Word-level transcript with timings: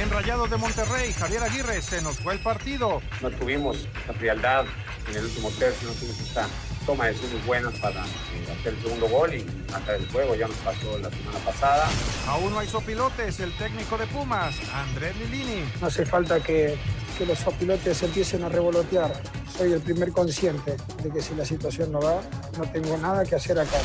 En 0.00 0.08
Rayados 0.08 0.48
de 0.48 0.56
Monterrey, 0.56 1.12
Javier 1.12 1.42
Aguirre 1.42 1.82
se 1.82 2.00
nos 2.00 2.18
fue 2.20 2.32
el 2.32 2.40
partido. 2.40 3.02
No 3.20 3.30
tuvimos 3.32 3.86
la 4.08 4.14
frialdad 4.14 4.64
en 5.06 5.14
el 5.14 5.24
último 5.26 5.50
tercio, 5.50 5.88
no 5.88 5.94
tuvimos 5.94 6.20
esta 6.20 6.48
toma 6.86 7.04
de 7.04 7.12
decisiones 7.12 7.46
buenas 7.46 7.74
para 7.80 8.02
hacer 8.02 8.72
el 8.72 8.82
segundo 8.82 9.08
gol 9.10 9.34
y 9.34 9.44
matar 9.70 9.96
el 9.96 10.08
juego. 10.08 10.34
Ya 10.34 10.48
nos 10.48 10.56
pasó 10.56 10.96
la 10.96 11.10
semana 11.10 11.38
pasada. 11.44 11.86
Aún 12.28 12.50
no 12.50 12.60
hay 12.60 12.66
sopilotes, 12.66 13.40
el 13.40 13.54
técnico 13.58 13.98
de 13.98 14.06
Pumas, 14.06 14.54
Andrés 14.72 15.14
Lilini. 15.16 15.70
No 15.82 15.88
hace 15.88 16.06
falta 16.06 16.40
que, 16.40 16.78
que 17.18 17.26
los 17.26 17.38
sopilotes 17.38 18.02
empiecen 18.02 18.42
a 18.42 18.48
revolotear. 18.48 19.12
Soy 19.54 19.74
el 19.74 19.82
primer 19.82 20.12
consciente 20.12 20.78
de 21.02 21.10
que 21.10 21.20
si 21.20 21.34
la 21.34 21.44
situación 21.44 21.92
no 21.92 22.00
va, 22.00 22.22
no 22.56 22.64
tengo 22.72 22.96
nada 22.96 23.22
que 23.26 23.34
hacer 23.34 23.58
acá. 23.58 23.76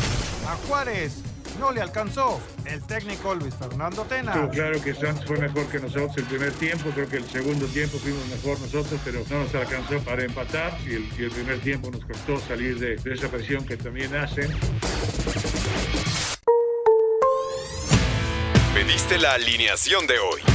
A 0.48 0.56
Juárez 0.66 1.35
no 1.60 1.72
le 1.72 1.82
alcanzó 1.82 2.40
el 2.66 2.82
técnico 2.84 3.36
Luis 3.36 3.54
Fernando 3.56 4.04
Tena. 4.04 4.50
Claro 4.50 4.82
que 4.82 4.94
Santos 4.94 5.26
fue 5.26 5.38
mejor 5.38 5.66
que 5.68 5.80
nosotros 5.80 6.18
el 6.18 6.26
primer 6.26 6.52
tiempo, 6.54 6.90
creo 6.94 7.08
que 7.08 7.18
el 7.18 7.30
segundo 7.30 7.66
tiempo 7.68 7.98
fuimos 7.98 8.26
mejor 8.28 8.60
nosotros, 8.60 9.00
pero 9.04 9.24
no 9.30 9.40
nos 9.44 9.56
alcanzó 9.56 10.00
para 10.00 10.24
empatar 10.24 10.78
y 10.86 10.94
el, 10.94 11.10
y 11.18 11.24
el 11.24 11.32
primer 11.32 11.60
tiempo 11.60 11.92
nos 11.92 12.06
costó 12.06 12.40
salir 12.40 12.80
de, 12.80 12.96
de 12.98 13.14
esa 13.14 13.28
presión 13.30 13.66
que 13.66 13.78
también 13.78 14.16
hacen. 14.16 14.50
Pediste 18.74 19.18
la 19.18 19.34
alineación 19.34 20.06
de 20.08 20.20
hoy. 20.20 20.55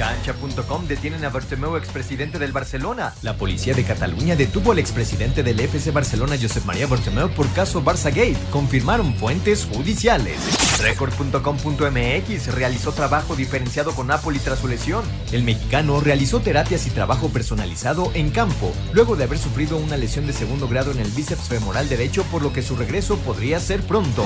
Cancha.com 0.00 0.86
detienen 0.88 1.26
a 1.26 1.28
Bartomeu, 1.28 1.76
expresidente 1.76 2.38
del 2.38 2.52
Barcelona. 2.52 3.12
La 3.20 3.36
policía 3.36 3.74
de 3.74 3.84
Cataluña 3.84 4.34
detuvo 4.34 4.72
al 4.72 4.78
expresidente 4.78 5.42
del 5.42 5.60
FC 5.60 5.90
Barcelona, 5.90 6.36
Josep 6.40 6.64
María 6.64 6.86
Bartomeu, 6.86 7.28
por 7.28 7.52
caso 7.52 7.84
Barça 7.84 8.04
Gate. 8.04 8.38
Confirmaron 8.50 9.14
fuentes 9.16 9.68
judiciales. 9.70 10.38
Record.com.mx 10.80 12.46
realizó 12.54 12.92
trabajo 12.92 13.36
diferenciado 13.36 13.92
con 13.94 14.06
Napoli 14.06 14.38
tras 14.38 14.60
su 14.60 14.68
lesión. 14.68 15.04
El 15.32 15.42
mexicano 15.42 16.00
realizó 16.00 16.40
terapias 16.40 16.86
y 16.86 16.90
trabajo 16.90 17.28
personalizado 17.28 18.10
en 18.14 18.30
campo, 18.30 18.72
luego 18.94 19.16
de 19.16 19.24
haber 19.24 19.36
sufrido 19.36 19.76
una 19.76 19.98
lesión 19.98 20.26
de 20.26 20.32
segundo 20.32 20.66
grado 20.66 20.92
en 20.92 21.00
el 21.00 21.10
bíceps 21.10 21.48
femoral 21.48 21.90
derecho, 21.90 22.24
por 22.30 22.40
lo 22.40 22.54
que 22.54 22.62
su 22.62 22.74
regreso 22.74 23.18
podría 23.18 23.60
ser 23.60 23.82
pronto. 23.82 24.24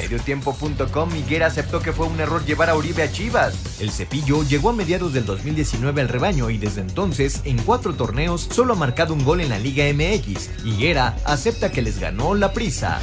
Mediotiempo.com 0.00 1.12
Miguel 1.12 1.44
aceptó 1.44 1.78
que 1.78 1.92
fue 1.92 2.06
un 2.06 2.18
error 2.18 2.44
llevar 2.44 2.70
a 2.70 2.74
Uribe 2.74 3.04
a 3.04 3.12
Chivas. 3.12 3.54
El 3.78 3.92
cepillo 3.92 4.42
llegó 4.42 4.70
a 4.70 4.72
mediados 4.72 5.11
del 5.12 5.26
2019 5.26 6.00
al 6.00 6.08
rebaño 6.08 6.50
y 6.50 6.58
desde 6.58 6.80
entonces, 6.80 7.40
en 7.44 7.58
cuatro 7.58 7.94
torneos, 7.94 8.48
solo 8.50 8.74
ha 8.74 8.76
marcado 8.76 9.14
un 9.14 9.24
gol 9.24 9.40
en 9.40 9.48
la 9.48 9.58
Liga 9.58 9.84
MX. 9.92 10.64
Higuera 10.64 11.16
acepta 11.24 11.70
que 11.70 11.82
les 11.82 11.98
ganó 11.98 12.34
la 12.34 12.52
prisa. 12.52 13.00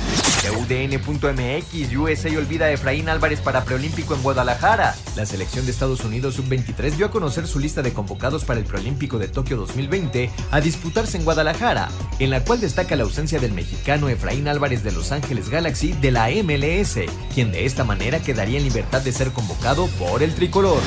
UDN.mx 0.58 1.96
USA 1.96 2.30
olvida 2.38 2.66
a 2.66 2.72
Efraín 2.72 3.10
Álvarez 3.10 3.42
para 3.42 3.64
preolímpico 3.66 4.16
en 4.16 4.24
Guadalajara. 4.24 4.96
La 5.16 5.26
selección 5.26 5.66
de 5.66 5.72
Estados 5.72 6.04
Unidos 6.04 6.36
sub-23 6.36 6.92
dio 6.92 7.06
a 7.08 7.12
conocer 7.12 7.48
su 7.48 7.60
lista 7.60 7.82
de 7.82 7.94
convocados 7.94 8.46
para 8.46 8.60
el 8.60 8.66
preolímpico 8.66 9.20
de 9.20 9.28
Tokio 9.28 9.58
2020 9.58 10.32
a 10.52 10.62
disputarse 10.62 11.18
en 11.18 11.26
Guadalajara, 11.26 11.90
en 12.20 12.30
la 12.30 12.44
cual 12.44 12.62
destaca 12.62 12.96
la 12.96 13.04
ausencia 13.04 13.40
del 13.40 13.54
mexicano 13.54 14.10
Efraín 14.10 14.48
Álvarez 14.48 14.84
de 14.84 14.92
Los 14.92 15.12
Ángeles 15.12 15.50
Galaxy 15.50 15.94
de 15.94 16.12
la 16.12 16.30
MLS, 16.30 17.00
quien 17.34 17.52
de 17.52 17.66
esta 17.66 17.84
manera 17.84 18.22
quedaría 18.22 18.58
en 18.58 18.64
libertad 18.64 19.02
de 19.02 19.12
ser 19.12 19.32
convocado 19.32 19.88
por 20.00 20.24
el 20.24 20.34
tricolor. 20.34 20.80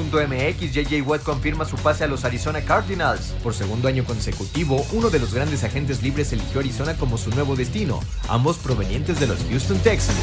Crypto.com.mx 0.00 0.72
JJ 0.72 1.02
Watt 1.02 1.22
confirma 1.22 1.64
su 1.64 1.76
pase 1.76 2.04
a 2.04 2.06
los 2.06 2.24
Arizona 2.24 2.62
Cardinals. 2.62 3.34
Por 3.42 3.54
segundo 3.54 3.88
año 3.88 4.04
consecutivo, 4.04 4.84
uno 4.92 5.10
de 5.10 5.18
los 5.18 5.34
grandes 5.34 5.64
agentes 5.64 6.02
libres 6.02 6.32
eligió 6.32 6.60
Arizona 6.60 6.96
como 6.96 7.18
su 7.18 7.30
nuevo 7.30 7.56
destino, 7.56 8.00
ambos 8.28 8.56
provenientes 8.58 9.20
de 9.20 9.26
los 9.26 9.38
Houston 9.50 9.78
Texans. 9.80 10.18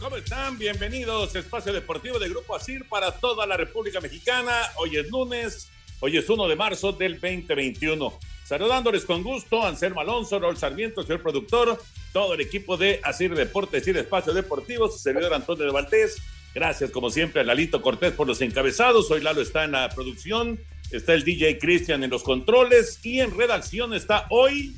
¿cómo 0.00 0.16
están? 0.16 0.58
Bienvenidos 0.58 1.34
a 1.34 1.38
Espacio 1.38 1.72
Deportivo 1.72 2.18
de 2.18 2.28
Grupo 2.28 2.56
ASIR 2.56 2.88
para 2.88 3.12
toda 3.12 3.46
la 3.46 3.56
República 3.56 4.00
Mexicana. 4.00 4.52
Hoy 4.76 4.96
es 4.96 5.08
lunes, 5.10 5.70
hoy 6.02 6.16
es 6.16 6.28
1 6.28 6.48
de 6.48 6.56
marzo 6.56 6.92
del 6.92 7.20
2021. 7.20 8.12
Saludándoles 8.44 9.04
con 9.04 9.22
gusto, 9.22 9.64
Anselmo 9.64 10.00
Alonso, 10.00 10.38
Raúl 10.38 10.56
Sarmiento, 10.56 11.02
señor 11.02 11.22
productor, 11.22 11.80
todo 12.12 12.34
el 12.34 12.40
equipo 12.40 12.76
de 12.76 13.00
Asir 13.04 13.34
Deportes 13.34 13.86
y 13.86 13.90
Espacio 13.92 14.34
Deportivo, 14.34 14.90
su 14.90 14.98
servidor 14.98 15.32
Antonio 15.32 15.64
de 15.64 15.70
Valdés. 15.70 16.20
Gracias, 16.54 16.90
como 16.90 17.08
siempre, 17.08 17.40
a 17.40 17.44
Lalito 17.44 17.80
Cortés 17.80 18.12
por 18.12 18.26
los 18.26 18.40
encabezados. 18.40 19.10
Hoy 19.12 19.20
Lalo 19.20 19.40
está 19.40 19.62
en 19.62 19.72
la 19.72 19.88
producción, 19.90 20.58
está 20.90 21.14
el 21.14 21.22
DJ 21.22 21.58
Cristian 21.58 22.02
en 22.02 22.10
los 22.10 22.24
controles 22.24 22.98
y 23.04 23.20
en 23.20 23.36
redacción 23.36 23.94
está 23.94 24.26
hoy 24.28 24.74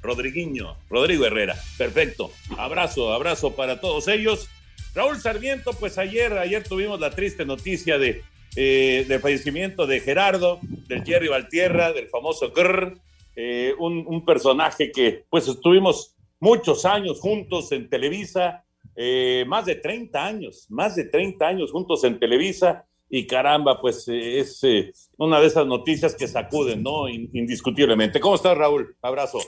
Rodriguiño, 0.00 0.76
Rodrigo 0.88 1.26
Herrera. 1.26 1.56
Perfecto. 1.76 2.30
Abrazo, 2.56 3.12
abrazo 3.12 3.56
para 3.56 3.80
todos 3.80 4.06
ellos. 4.06 4.48
Raúl 4.94 5.20
Sarmiento, 5.20 5.72
pues 5.72 5.98
ayer, 5.98 6.32
ayer 6.34 6.62
tuvimos 6.62 7.00
la 7.00 7.10
triste 7.10 7.44
noticia 7.44 7.98
de 7.98 8.22
eh, 8.54 9.06
del 9.08 9.20
fallecimiento 9.20 9.86
de 9.86 10.00
Gerardo, 10.00 10.58
del 10.62 11.02
Jerry 11.04 11.28
Valtierra, 11.28 11.92
del 11.92 12.08
famoso 12.08 12.50
Grr, 12.50 12.98
eh, 13.34 13.74
un, 13.78 14.24
personaje 14.26 14.92
que 14.92 15.24
pues 15.30 15.48
estuvimos 15.48 16.14
muchos 16.38 16.84
años 16.84 17.18
juntos 17.18 17.72
en 17.72 17.88
Televisa, 17.88 18.62
eh, 18.94 19.44
más 19.46 19.64
de 19.64 19.76
30 19.76 20.22
años, 20.22 20.66
más 20.68 20.96
de 20.96 21.04
30 21.04 21.46
años 21.46 21.72
juntos 21.72 22.04
en 22.04 22.18
Televisa, 22.18 22.84
y 23.08 23.26
caramba, 23.26 23.80
pues 23.80 24.06
es 24.08 24.62
una 25.18 25.40
de 25.40 25.46
esas 25.46 25.66
noticias 25.66 26.14
que 26.14 26.26
sacuden, 26.26 26.82
¿no? 26.82 27.08
Indiscutiblemente. 27.08 28.20
¿Cómo 28.20 28.36
estás, 28.36 28.56
Raúl? 28.56 28.96
Abrazo. 29.02 29.38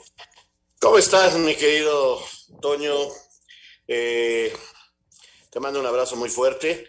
¿Cómo 0.81 0.99
estás, 0.99 1.39
mi 1.39 1.55
querido 1.55 2.19
Toño? 2.61 2.93
te 3.87 4.53
mando 5.61 5.81
un 5.81 5.87
abrazo 5.87 6.17
muy 6.17 6.29
fuerte. 6.29 6.89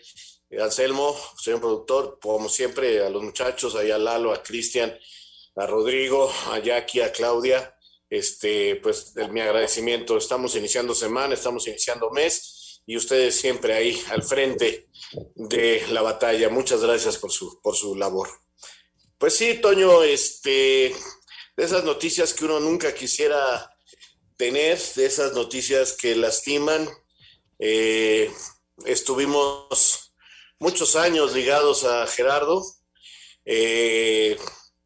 Anselmo, 0.60 1.16
señor 1.38 1.60
productor, 1.60 2.20
como 2.22 2.50
siempre, 2.50 3.04
a 3.04 3.10
los 3.10 3.24
muchachos, 3.24 3.76
ahí 3.76 3.92
a 3.92 3.98
Lalo, 3.98 4.34
a 4.34 4.44
Cristian, 4.44 4.98
a 5.56 5.66
Rodrigo, 5.66 6.32
a 6.52 6.60
Jackie, 6.60 7.02
a 7.02 7.12
Claudia, 7.12 7.76
este, 8.10 8.78
pues 8.78 9.14
mi 9.32 9.42
agradecimiento. 9.42 10.18
Estamos 10.18 10.56
iniciando 10.56 10.94
semana, 10.94 11.34
estamos 11.34 11.68
iniciando 11.68 12.10
mes 12.12 12.82
y 12.86 12.98
ustedes 12.98 13.36
siempre 13.36 13.74
ahí 13.74 14.02
al 14.10 14.24
frente 14.24 14.90
de 15.36 15.84
la 15.90 16.02
batalla. 16.02 16.50
Muchas 16.50 16.82
gracias 16.82 17.18
por 17.18 17.32
su, 17.32 17.60
por 17.62 17.76
su 17.76 17.96
labor. 17.96 18.30
Pues 19.18 19.36
sí, 19.36 19.56
Toño, 19.56 20.04
este, 20.04 20.94
de 21.56 21.64
esas 21.64 21.84
noticias 21.84 22.34
que 22.34 22.46
uno 22.46 22.60
nunca 22.60 22.94
quisiera 22.94 23.72
tener, 24.38 24.80
de 24.96 25.06
esas 25.06 25.34
noticias 25.34 25.94
que 25.94 26.16
lastiman. 26.16 26.88
Eh, 27.60 28.30
estuvimos 28.86 30.05
muchos 30.66 30.96
años 30.96 31.36
ligados 31.36 31.84
a 31.84 32.08
Gerardo, 32.08 32.66
eh, 33.46 34.36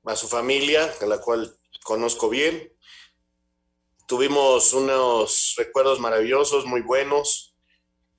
a 0.03 0.15
su 0.17 0.27
familia, 0.27 0.93
a 0.99 1.05
la 1.05 1.21
cual 1.21 1.57
conozco 1.83 2.27
bien. 2.27 2.73
tuvimos 4.05 4.73
unos 4.73 5.53
recuerdos 5.55 6.01
maravillosos, 6.01 6.65
muy 6.65 6.81
buenos. 6.81 7.55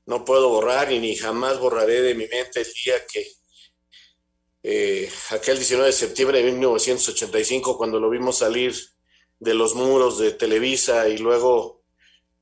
No 0.06 0.24
puedo 0.24 0.48
borrar 0.48 0.90
y 0.90 1.00
ni 1.00 1.14
jamás 1.16 1.58
borraré 1.58 2.00
de 2.00 2.14
mi 2.14 2.26
mente 2.28 2.62
el 2.62 2.72
día 2.82 3.06
que 3.06 3.30
eh, 4.62 5.12
aquel 5.28 5.58
19 5.58 5.88
de 5.88 5.92
septiembre 5.92 6.42
de 6.42 6.52
1985, 6.52 7.76
cuando 7.76 8.00
lo 8.00 8.08
vimos 8.08 8.38
salir 8.38 8.74
de 9.38 9.52
los 9.52 9.74
muros 9.74 10.16
de 10.16 10.32
Televisa 10.32 11.08
y 11.08 11.18
luego 11.18 11.82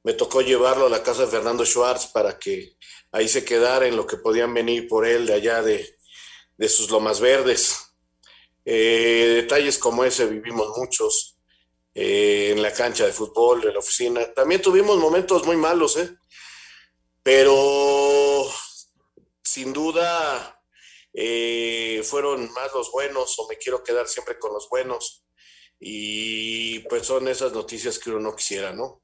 me 0.05 0.13
tocó 0.13 0.43
llevarlo 0.43 0.87
a 0.87 0.91
la 0.91 1.03
casa 1.03 1.23
de 1.23 1.33
Fernando 1.33 1.65
Schwartz 1.67 2.07
para 2.07 2.39
que 2.39 2.77
ahí 3.13 3.29
se 3.29 3.45
quedara 3.45 3.87
en 3.87 3.97
lo 3.97 4.07
que 4.07 4.17
podían 4.17 4.53
venir 4.55 4.89
por 4.89 5.07
él 5.07 5.27
de 5.27 5.35
allá 5.35 5.63
de, 5.63 5.97
de 6.57 6.69
sus 6.69 6.91
lomas 6.91 7.21
verdes. 7.21 7.95
Eh, 8.65 9.33
detalles 9.37 9.79
como 9.79 10.05
ese 10.05 10.27
vivimos 10.27 10.77
muchos 10.77 11.39
eh, 11.95 12.51
en 12.53 12.63
la 12.63 12.73
cancha 12.73 13.07
de 13.07 13.13
fútbol, 13.13 13.65
en 13.65 13.73
la 13.73 13.79
oficina. 13.79 14.33
También 14.35 14.63
tuvimos 14.63 14.99
momentos 14.99 15.45
muy 15.47 15.57
malos, 15.57 15.97
¿eh? 15.97 16.17
pero 17.23 18.49
sin 19.43 19.73
duda 19.73 20.63
eh, 21.13 22.03
fueron 22.05 22.53
más 22.53 22.73
los 22.75 22.93
buenos 22.93 23.39
o 23.39 23.49
me 23.49 23.57
quiero 23.57 23.83
quedar 23.83 24.07
siempre 24.07 24.39
con 24.39 24.53
los 24.53 24.69
buenos 24.69 25.25
y 25.81 26.81
pues 26.81 27.07
son 27.07 27.29
esas 27.29 27.53
noticias 27.53 27.99
que 27.99 28.11
uno 28.11 28.21
no 28.21 28.37
quisiera, 28.37 28.73
¿no? 28.73 29.03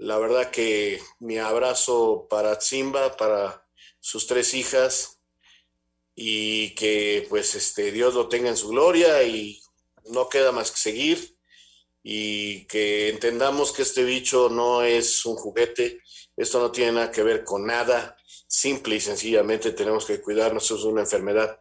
La 0.00 0.16
verdad 0.16 0.50
que 0.50 0.98
mi 1.18 1.36
abrazo 1.36 2.26
para 2.30 2.58
Simba, 2.58 3.18
para 3.18 3.68
sus 4.00 4.26
tres 4.26 4.54
hijas 4.54 5.20
y 6.14 6.74
que 6.74 7.26
pues 7.28 7.54
este 7.54 7.92
Dios 7.92 8.14
lo 8.14 8.26
tenga 8.26 8.48
en 8.48 8.56
su 8.56 8.68
gloria 8.68 9.22
y 9.24 9.60
no 10.06 10.30
queda 10.30 10.52
más 10.52 10.70
que 10.70 10.78
seguir 10.78 11.36
y 12.02 12.64
que 12.66 13.10
entendamos 13.10 13.72
que 13.72 13.82
este 13.82 14.02
bicho 14.04 14.48
no 14.48 14.82
es 14.82 15.26
un 15.26 15.36
juguete, 15.36 16.00
esto 16.34 16.60
no 16.60 16.72
tiene 16.72 16.92
nada 16.92 17.10
que 17.10 17.22
ver 17.22 17.44
con 17.44 17.66
nada, 17.66 18.16
simple 18.46 18.96
y 18.96 19.00
sencillamente 19.00 19.72
tenemos 19.72 20.06
que 20.06 20.22
cuidarnos, 20.22 20.70
es 20.70 20.82
una 20.82 21.02
enfermedad 21.02 21.60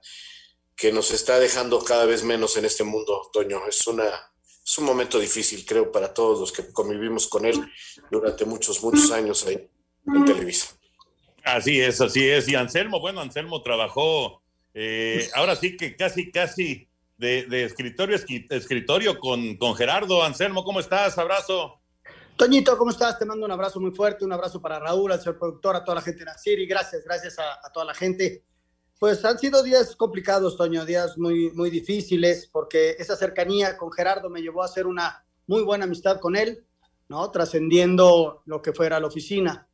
que 0.78 0.94
nos 0.94 1.12
está 1.12 1.40
dejando 1.40 1.84
cada 1.84 2.06
vez 2.06 2.24
menos 2.24 2.56
en 2.56 2.64
este 2.64 2.86
mundo, 2.86 3.30
Toño, 3.34 3.68
es 3.68 3.86
una 3.86 4.29
es 4.70 4.78
un 4.78 4.86
momento 4.86 5.18
difícil, 5.18 5.66
creo, 5.66 5.92
para 5.92 6.14
todos 6.14 6.40
los 6.40 6.52
que 6.52 6.72
convivimos 6.72 7.28
con 7.28 7.44
él 7.44 7.60
durante 8.12 8.46
muchos, 8.46 8.84
muchos 8.84 9.10
años 9.12 9.44
ahí 9.48 9.68
en 10.06 10.26
Televisa. 10.26 10.76
Así 11.44 11.82
es, 11.82 12.00
así 12.00 12.30
es. 12.30 12.48
Y 12.48 12.54
Anselmo, 12.54 13.00
bueno, 13.00 13.20
Anselmo 13.20 13.64
trabajó, 13.64 14.44
eh, 14.76 15.28
ahora 15.34 15.56
sí 15.56 15.76
que 15.76 15.96
casi, 15.96 16.30
casi 16.32 16.88
de, 17.18 17.48
de 17.48 17.64
escritorio 17.64 18.16
a 18.16 18.56
escritorio 18.56 19.18
con, 19.18 19.58
con 19.58 19.74
Gerardo. 19.74 20.24
Anselmo, 20.24 20.64
¿cómo 20.64 20.82
estás? 20.82 21.18
Abrazo. 21.18 21.82
Toñito, 22.38 22.78
¿cómo 22.78 22.92
estás? 22.92 23.18
Te 23.18 23.26
mando 23.26 23.48
un 23.48 23.52
abrazo 23.52 23.80
muy 23.80 23.90
fuerte, 23.90 24.24
un 24.24 24.34
abrazo 24.34 24.62
para 24.62 24.78
Raúl, 24.78 25.12
al 25.12 25.20
señor 25.20 25.40
productor, 25.40 25.78
a 25.78 25.84
toda 25.84 25.96
la 25.96 26.02
gente 26.04 26.20
de 26.20 26.26
Nasiri. 26.26 26.68
Gracias, 26.68 27.04
gracias 27.04 27.40
a, 27.40 27.54
a 27.54 27.72
toda 27.74 27.88
la 27.88 27.96
gente. 27.96 28.44
Pues 29.00 29.24
han 29.24 29.40
sido 29.40 29.64
días 29.64 29.96
complicados, 29.96 30.58
Toño, 30.58 30.84
días 30.84 31.18
muy, 31.18 31.52
muy 31.52 31.70
difíciles, 31.70 32.50
porque 32.52 32.98
esa 33.00 33.16
cercanía 33.16 33.78
con 33.78 33.94
Gerardo 33.94 34.30
me 34.30 34.42
llevó 34.42 34.62
a 34.62 34.66
hacer 34.66 34.88
una 34.88 35.26
muy 35.48 35.64
buena 35.64 35.86
amistad 35.86 36.20
con 36.20 36.36
él, 36.36 36.66
¿no? 37.08 37.32
Trascendiendo 37.32 38.44
lo 38.46 38.62
que 38.62 38.74
fuera 38.74 39.00
la 39.00 39.08
oficina. 39.08 39.70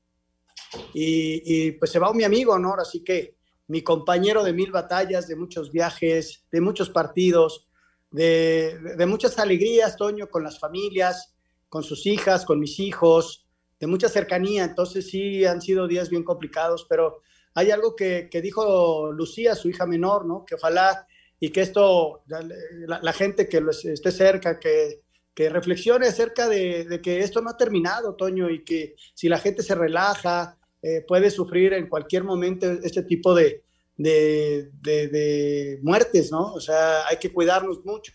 Y, 0.93 1.41
y, 1.43 1.71
pues 1.71 1.89
se 1.89 1.97
va 1.97 2.13
mi 2.13 2.23
amigo, 2.23 2.59
¿no? 2.59 2.75
Así 2.75 3.03
que 3.03 3.35
mi 3.67 3.81
compañero 3.81 4.43
de 4.43 4.53
mil 4.53 4.71
batallas, 4.71 5.27
de 5.27 5.35
muchos 5.35 5.71
viajes, 5.71 6.45
de 6.51 6.61
muchos 6.61 6.91
partidos, 6.91 7.67
de, 8.11 8.77
de 8.95 9.05
muchas 9.07 9.39
alegrías, 9.39 9.97
Toño, 9.97 10.29
con 10.29 10.43
las 10.43 10.59
familias, 10.59 11.33
con 11.67 11.81
sus 11.81 12.05
hijas, 12.05 12.45
con 12.45 12.59
mis 12.59 12.79
hijos, 12.79 13.47
de 13.79 13.87
mucha 13.87 14.07
cercanía. 14.07 14.65
Entonces 14.65 15.09
sí 15.09 15.45
han 15.45 15.61
sido 15.61 15.87
días 15.87 16.11
bien 16.11 16.23
complicados, 16.23 16.85
pero 16.87 17.23
hay 17.55 17.71
algo 17.71 17.95
que, 17.95 18.27
que, 18.29 18.41
dijo 18.41 19.11
Lucía, 19.11 19.55
su 19.55 19.69
hija 19.69 19.85
menor, 19.85 20.25
¿no? 20.25 20.45
Que 20.45 20.55
ojalá 20.55 21.07
y 21.39 21.49
que 21.49 21.61
esto, 21.61 22.23
la, 22.27 23.13
gente 23.13 23.47
que 23.47 23.63
esté 23.91 24.11
cerca, 24.11 24.59
que, 24.59 25.01
que 25.33 25.49
reflexione 25.49 26.07
acerca 26.07 26.47
de, 26.47 26.99
que 27.03 27.19
esto 27.19 27.41
no 27.41 27.49
ha 27.49 27.57
terminado, 27.57 28.15
Toño, 28.15 28.49
y 28.49 28.63
que 28.63 28.95
si 29.13 29.27
la 29.27 29.37
gente 29.37 29.61
se 29.63 29.75
relaja, 29.75 30.57
eh, 30.81 31.03
puede 31.07 31.29
sufrir 31.29 31.73
en 31.73 31.87
cualquier 31.87 32.23
momento 32.23 32.71
este 32.71 33.03
tipo 33.03 33.33
de, 33.35 33.63
de, 33.97 34.69
de, 34.81 35.79
muertes, 35.81 36.31
¿no? 36.31 36.53
O 36.53 36.59
sea, 36.59 37.07
hay 37.07 37.17
que 37.17 37.33
cuidarnos 37.33 37.83
mucho, 37.85 38.13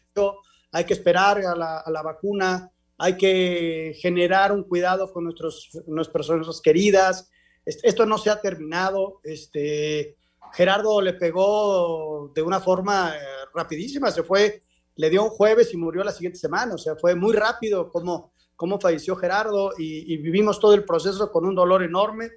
hay 0.72 0.84
que 0.84 0.94
esperar 0.94 1.38
a 1.38 1.54
la, 1.54 1.78
a 1.78 1.90
la 1.90 2.02
vacuna, 2.02 2.70
hay 2.98 3.16
que 3.16 3.94
generar 4.00 4.52
un 4.52 4.64
cuidado 4.64 5.12
con 5.12 5.25
nuestras 5.25 6.08
personas 6.12 6.60
queridas, 6.60 7.31
esto 7.65 8.07
no 8.07 8.19
se 8.19 8.31
ha 8.31 8.41
terminado. 8.41 9.21
Este, 9.23 10.17
Gerardo 10.53 11.01
le 11.01 11.15
pegó 11.15 12.31
de 12.35 12.43
una 12.43 12.61
forma 12.61 13.15
eh, 13.15 13.21
rapidísima, 13.55 14.11
se 14.11 14.23
fue, 14.23 14.62
le 14.97 15.11
dio 15.11 15.25
un 15.25 15.31
jueves 15.31 15.73
y 15.73 15.77
murió 15.77 16.03
la 16.03 16.12
siguiente 16.12 16.39
semana, 16.39 16.75
o 16.75 16.79
sea, 16.79 16.97
fue 16.97 17.15
muy 17.15 17.35
rápido 17.35 17.91
como, 17.91 18.33
como 18.57 18.81
falleció 18.81 19.17
Gerardo 19.17 19.73
y, 19.79 20.12
y, 20.12 20.17
vivimos 20.19 20.59
todo 20.59 20.75
el 20.75 20.85
proceso 20.85 21.31
con 21.31 21.47
un 21.47 21.55
dolor 21.55 21.83
enorme, 21.83 22.31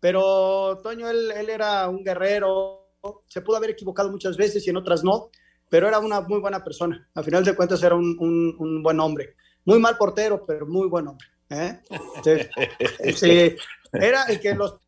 pero 0.00 0.78
Toño, 0.82 1.08
él, 1.08 1.32
él, 1.32 1.50
era 1.50 1.88
un 1.88 2.04
guerrero, 2.04 2.92
se 3.26 3.42
pudo 3.42 3.56
haber 3.56 3.70
equivocado 3.70 4.10
muchas 4.10 4.36
veces 4.36 4.66
y 4.66 4.70
en 4.70 4.76
otras 4.76 5.02
no, 5.02 5.30
pero 5.68 5.88
era 5.88 5.98
una 5.98 6.20
muy 6.20 6.40
buena 6.40 6.62
persona, 6.62 7.08
al 7.14 7.24
final 7.24 7.44
de 7.44 7.56
cuentas 7.56 7.82
era 7.82 7.94
un, 7.94 8.16
un, 8.20 8.54
un 8.58 8.82
buen 8.82 9.00
hombre, 9.00 9.34
muy 9.64 9.80
mal 9.80 9.96
portero, 9.98 10.44
pero 10.46 10.66
muy 10.66 10.88
buen 10.88 11.08
hombre. 11.08 11.26
¿eh? 11.50 11.80
Sí, 13.14 13.56
era 13.92 14.24
el 14.24 14.40
que 14.40 14.54
los, 14.54 14.78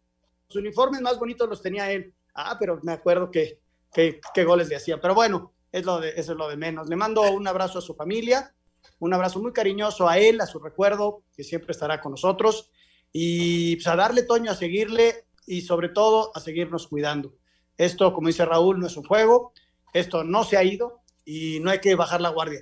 uniformes 0.54 1.00
más 1.00 1.18
bonitos 1.18 1.48
los 1.48 1.62
tenía 1.62 1.90
él. 1.90 2.12
Ah, 2.34 2.56
pero 2.58 2.80
me 2.82 2.92
acuerdo 2.92 3.30
que, 3.30 3.60
que, 3.92 4.20
que 4.34 4.44
goles 4.44 4.68
le 4.68 4.76
hacía. 4.76 5.00
Pero 5.00 5.14
bueno, 5.14 5.52
es 5.72 5.84
lo 5.84 6.00
de, 6.00 6.10
eso 6.10 6.32
es 6.32 6.38
lo 6.38 6.48
de 6.48 6.56
menos. 6.56 6.88
Le 6.88 6.96
mando 6.96 7.22
un 7.30 7.46
abrazo 7.46 7.78
a 7.78 7.82
su 7.82 7.94
familia, 7.94 8.54
un 8.98 9.14
abrazo 9.14 9.40
muy 9.40 9.52
cariñoso 9.52 10.08
a 10.08 10.18
él, 10.18 10.40
a 10.40 10.46
su 10.46 10.58
recuerdo, 10.58 11.22
que 11.36 11.44
siempre 11.44 11.72
estará 11.72 12.00
con 12.00 12.12
nosotros. 12.12 12.70
Y 13.12 13.76
pues, 13.76 13.86
a 13.86 13.96
darle 13.96 14.22
Toño, 14.22 14.50
a 14.50 14.56
seguirle 14.56 15.26
y 15.46 15.62
sobre 15.62 15.88
todo 15.88 16.32
a 16.34 16.40
seguirnos 16.40 16.88
cuidando. 16.88 17.34
Esto, 17.76 18.12
como 18.12 18.28
dice 18.28 18.44
Raúl, 18.44 18.78
no 18.78 18.86
es 18.86 18.96
un 18.96 19.04
juego, 19.04 19.52
esto 19.92 20.22
no 20.22 20.44
se 20.44 20.56
ha 20.56 20.64
ido 20.64 21.00
y 21.24 21.60
no 21.60 21.70
hay 21.70 21.80
que 21.80 21.94
bajar 21.94 22.20
la 22.20 22.28
guardia. 22.28 22.60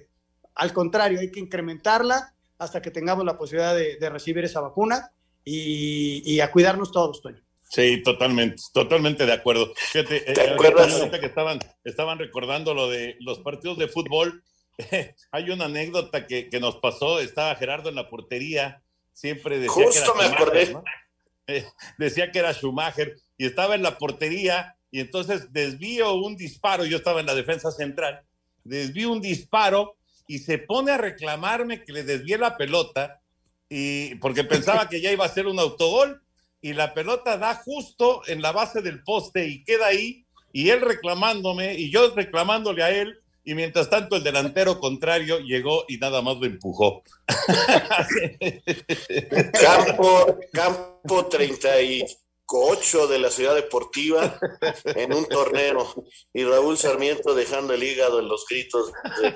Al 0.54 0.72
contrario, 0.72 1.20
hay 1.20 1.30
que 1.30 1.40
incrementarla 1.40 2.34
hasta 2.58 2.82
que 2.82 2.90
tengamos 2.90 3.24
la 3.24 3.36
posibilidad 3.36 3.74
de 3.74 4.10
recibir 4.10 4.44
esa 4.44 4.60
vacuna 4.60 5.12
y, 5.50 6.22
y, 6.34 6.40
a 6.40 6.50
cuidarnos 6.50 6.92
todos, 6.92 7.22
Toño. 7.22 7.42
Sí, 7.62 8.02
totalmente, 8.02 8.62
totalmente 8.72 9.26
de 9.26 9.32
acuerdo. 9.32 9.72
Fíjate, 9.76 10.20
¿Te 10.20 10.44
eh, 10.44 10.50
acuerdas? 10.50 11.02
que 11.20 11.26
estaban, 11.26 11.58
estaban 11.84 12.18
recordando 12.18 12.74
lo 12.74 12.88
de 12.88 13.16
los 13.20 13.38
partidos 13.40 13.78
de 13.78 13.88
fútbol. 13.88 14.42
Hay 15.32 15.50
una 15.50 15.66
anécdota 15.66 16.26
que, 16.26 16.48
que, 16.48 16.60
nos 16.60 16.76
pasó, 16.76 17.20
estaba 17.20 17.54
Gerardo 17.56 17.88
en 17.88 17.94
la 17.94 18.08
portería, 18.08 18.82
siempre 19.12 19.58
decía 19.58 19.84
Justo 19.84 20.14
que 20.14 20.20
era 20.20 20.28
me 20.28 20.34
acordé. 20.34 20.72
¿no? 20.72 20.84
eh, 21.48 21.66
decía 21.96 22.30
que 22.30 22.38
era 22.38 22.52
Schumacher 22.52 23.16
y 23.36 23.46
estaba 23.46 23.74
en 23.74 23.82
la 23.82 23.98
portería 23.98 24.76
y 24.90 25.00
entonces 25.00 25.52
desvío 25.52 26.14
un 26.14 26.36
disparo, 26.36 26.84
yo 26.84 26.98
estaba 26.98 27.20
en 27.20 27.26
la 27.26 27.34
defensa 27.34 27.72
central, 27.72 28.22
desvío 28.64 29.10
un 29.10 29.20
disparo 29.20 29.96
y 30.28 30.38
se 30.38 30.58
pone 30.58 30.92
a 30.92 30.98
reclamarme 30.98 31.84
que 31.84 31.92
le 31.92 32.04
desvié 32.04 32.38
la 32.38 32.56
pelota 32.56 33.20
y 33.68 34.14
porque 34.16 34.44
pensaba 34.44 34.88
que 34.88 35.00
ya 35.00 35.12
iba 35.12 35.24
a 35.24 35.28
ser 35.28 35.46
un 35.46 35.58
autogol 35.58 36.22
y 36.60 36.72
la 36.72 36.94
pelota 36.94 37.36
da 37.36 37.54
justo 37.54 38.22
en 38.26 38.42
la 38.42 38.52
base 38.52 38.82
del 38.82 39.02
poste 39.02 39.46
y 39.46 39.64
queda 39.64 39.86
ahí 39.86 40.24
y 40.52 40.70
él 40.70 40.80
reclamándome 40.80 41.74
y 41.74 41.90
yo 41.90 42.14
reclamándole 42.14 42.82
a 42.82 42.90
él 42.90 43.18
y 43.44 43.54
mientras 43.54 43.88
tanto 43.88 44.16
el 44.16 44.24
delantero 44.24 44.78
contrario 44.78 45.38
llegó 45.38 45.84
y 45.88 45.96
nada 45.96 46.20
más 46.20 46.36
lo 46.36 46.46
empujó. 46.46 47.02
campo, 49.52 50.38
campo 50.52 51.26
38 52.48 53.06
de 53.08 53.18
la 53.18 53.30
ciudad 53.30 53.54
deportiva 53.54 54.38
en 54.84 55.12
un 55.12 55.26
torneo 55.26 55.94
y 56.32 56.44
Raúl 56.44 56.78
Sarmiento 56.78 57.34
dejando 57.34 57.74
el 57.74 57.82
hígado 57.82 58.20
en 58.20 58.28
los 58.28 58.46
gritos 58.48 58.90
de, 59.20 59.34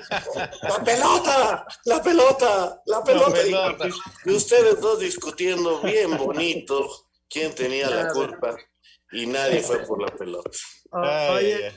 la 0.61 0.83
pelota, 0.83 1.65
la 1.85 2.01
pelota, 2.01 2.81
la 2.85 3.03
pelota, 3.03 3.31
la 3.33 3.43
pelota. 3.43 3.87
Y, 3.87 4.31
y, 4.31 4.33
ustedes 4.33 4.81
dos 4.81 4.99
discutiendo 4.99 5.81
bien 5.81 6.17
bonito 6.17 6.89
quién 7.29 7.53
tenía 7.53 7.89
la 7.89 8.09
culpa 8.09 8.55
y 9.11 9.27
nadie 9.27 9.61
fue 9.61 9.79
por 9.85 10.01
la 10.01 10.15
pelota. 10.15 10.49
Oh, 10.91 11.33
oye, 11.33 11.71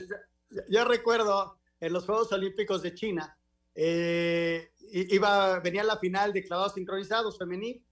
yo, 0.49 0.61
yo, 0.69 0.85
recuerdo 0.85 1.59
en 1.79 1.93
los 1.93 2.05
Juegos 2.05 2.31
Olímpicos 2.31 2.81
de 2.81 2.93
China, 2.95 3.37
eh, 3.75 4.71
iba, 4.91 5.59
venía 5.59 5.83
la 5.83 5.99
final 5.99 6.33
de 6.33 6.43
clavados 6.43 6.73
sincronizados 6.73 7.37
femenil 7.37 7.83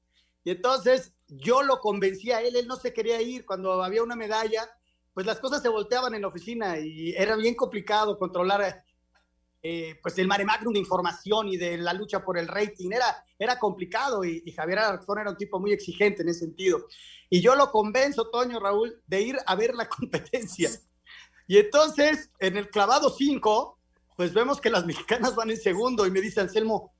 y 0.45 0.51
entonces 0.51 1.11
yo 1.27 1.63
lo 1.63 1.79
convencí 1.79 2.31
a 2.31 2.39
él, 2.39 2.55
él 2.55 2.67
no 2.67 2.77
se 2.77 2.93
quería 2.93 3.21
ir 3.21 3.45
cuando 3.45 3.83
había 3.83 4.03
una 4.03 4.15
medalla, 4.15 4.69
pues 5.13 5.25
las 5.25 5.39
cosas 5.39 5.61
se 5.61 5.69
volteaban 5.69 6.13
en 6.13 6.21
la 6.21 6.27
oficina 6.27 6.79
y 6.79 7.13
era 7.17 7.35
bien 7.35 7.55
complicado 7.55 8.17
controlar 8.17 8.83
eh, 9.63 9.99
pues 10.03 10.17
el 10.19 10.27
mare 10.27 10.45
magnum 10.45 10.71
de 10.71 10.79
información 10.79 11.47
y 11.47 11.57
de 11.57 11.77
la 11.77 11.93
lucha 11.93 12.23
por 12.23 12.37
el 12.37 12.47
rating. 12.47 12.91
Era, 12.91 13.25
era 13.39 13.57
complicado 13.57 14.23
y, 14.23 14.43
y 14.45 14.51
Javier 14.51 14.79
Alarcón 14.79 15.17
era 15.17 15.31
un 15.31 15.37
tipo 15.37 15.59
muy 15.59 15.73
exigente 15.73 16.21
en 16.21 16.29
ese 16.29 16.41
sentido. 16.41 16.85
Y 17.29 17.41
yo 17.41 17.55
lo 17.55 17.71
convenzo, 17.71 18.29
Toño 18.29 18.59
Raúl, 18.59 19.01
de 19.07 19.21
ir 19.21 19.37
a 19.47 19.55
ver 19.55 19.73
la 19.73 19.89
competencia. 19.89 20.69
Y 21.47 21.57
entonces, 21.57 22.29
en 22.37 22.57
el 22.57 22.69
clavado 22.69 23.09
5, 23.09 23.79
pues 24.15 24.33
vemos 24.33 24.61
que 24.61 24.69
las 24.69 24.85
mexicanas 24.85 25.35
van 25.35 25.49
en 25.49 25.57
segundo 25.57 26.05
y 26.05 26.11
me 26.11 26.21
dice 26.21 26.41
Anselmo, 26.41 26.94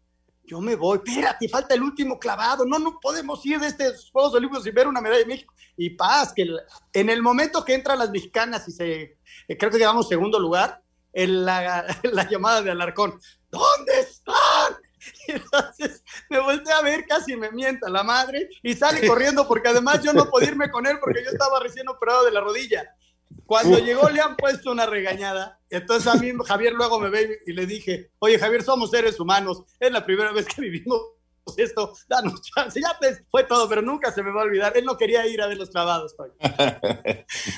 yo 0.48 0.62
me 0.62 0.76
voy, 0.76 1.00
espérate, 1.04 1.50
falta 1.50 1.76
el 1.76 1.84
último 1.84 2.20
clavado, 2.20 2.66
no, 2.66 2.80
no 2.80 3.00
podemos 3.00 3.46
ir 3.46 3.60
de 3.60 3.68
estos 3.68 4.10
Juegos 4.12 4.34
Olímpicos 4.34 4.64
sin 4.64 4.74
ver 4.74 4.88
una 4.88 5.02
medalla 5.02 5.22
de 5.22 5.28
México. 5.28 5.54
Y 5.78 5.92
paz, 5.92 6.34
que 6.34 6.48
en 6.94 7.10
el 7.10 7.22
momento 7.22 7.66
que 7.66 7.74
entran 7.74 8.00
las 8.00 8.12
mexicanas 8.12 8.68
y 8.68 8.72
se, 8.72 9.02
eh, 9.48 9.58
creo 9.58 9.72
que 9.72 9.78
quedamos 9.78 10.08
segundo 10.08 10.40
lugar, 10.40 10.82
en 11.14 11.46
la, 11.46 11.86
la 12.04 12.30
llamada 12.30 12.62
de 12.62 12.72
Alarcón, 12.72 13.20
¿dónde 13.50 14.00
están? 14.00 14.76
Y 15.28 15.32
entonces 15.34 16.04
me 16.30 16.40
volteé 16.40 16.74
a 16.74 16.82
ver, 16.82 17.06
casi 17.06 17.36
me 17.36 17.52
mienta 17.52 17.90
la 17.90 18.04
madre 18.04 18.50
y 18.62 18.74
sale 18.76 19.06
corriendo 19.08 19.48
porque 19.48 19.70
además 19.70 20.02
yo 20.04 20.14
no 20.14 20.30
podía 20.30 20.50
irme 20.50 20.70
con 20.72 20.86
él 20.86 20.98
porque 21.00 21.24
yo 21.24 21.32
estaba 21.32 21.60
recién 21.60 21.88
operado 21.88 22.26
de 22.26 22.32
la 22.32 22.42
rodilla. 22.42 22.96
Cuando 23.46 23.78
llegó 23.86 24.10
le 24.10 24.22
han 24.22 24.36
puesto 24.36 24.72
una 24.72 24.86
regañada. 24.86 25.60
Entonces 25.70 26.08
a 26.14 26.16
mí 26.16 26.32
Javier 26.48 26.74
luego 26.74 27.00
me 27.00 27.10
ve 27.10 27.40
y 27.46 27.54
le 27.54 27.66
dije, 27.66 28.12
oye 28.20 28.40
Javier, 28.40 28.64
somos 28.64 28.92
seres 28.92 29.20
humanos, 29.20 29.64
es 29.80 29.92
la 29.92 30.06
primera 30.06 30.32
vez 30.32 30.46
que 30.46 30.62
vivimos 30.62 31.00
esto, 31.58 31.94
danos 32.10 32.42
chance. 32.42 32.82
Ya 32.82 32.96
pues, 33.00 33.22
fue 33.30 33.44
todo, 33.44 33.70
pero 33.70 33.82
nunca 33.84 34.12
se 34.12 34.24
me 34.24 34.32
va 34.32 34.42
a 34.42 34.46
olvidar. 34.46 34.76
Él 34.76 34.84
no 34.84 34.98
quería 34.98 35.28
ir 35.28 35.42
a 35.44 35.48
ver 35.48 35.58
los 35.58 35.70
clavados. 35.70 36.16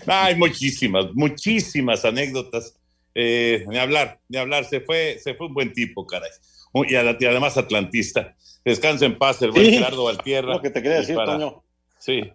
Hay 0.05 0.35
muchísimas, 0.37 1.05
muchísimas 1.13 2.03
anécdotas. 2.05 2.75
Eh, 3.15 3.65
ni 3.69 3.77
hablar, 3.77 4.19
ni 4.27 4.37
hablar. 4.37 4.65
Se 4.65 4.81
fue, 4.81 5.17
se 5.23 5.35
fue 5.35 5.47
un 5.47 5.53
buen 5.53 5.71
tipo, 5.73 6.05
caray. 6.05 6.29
Y, 6.73 6.95
ad- 6.95 7.15
y 7.19 7.25
además 7.25 7.57
atlantista. 7.57 8.35
Descansa 8.65 9.05
en 9.05 9.17
paz 9.17 9.41
el 9.41 9.51
buen 9.51 9.65
Sí, 9.65 9.71
Gerardo 9.77 10.03
Valtierra. 10.03 10.53
lo 10.55 10.61
que 10.61 10.69
te 10.69 10.81
quería 10.83 10.97
decir, 10.99 11.15
para- 11.15 11.33
Toño. 11.37 11.63
Sí. 11.97 12.29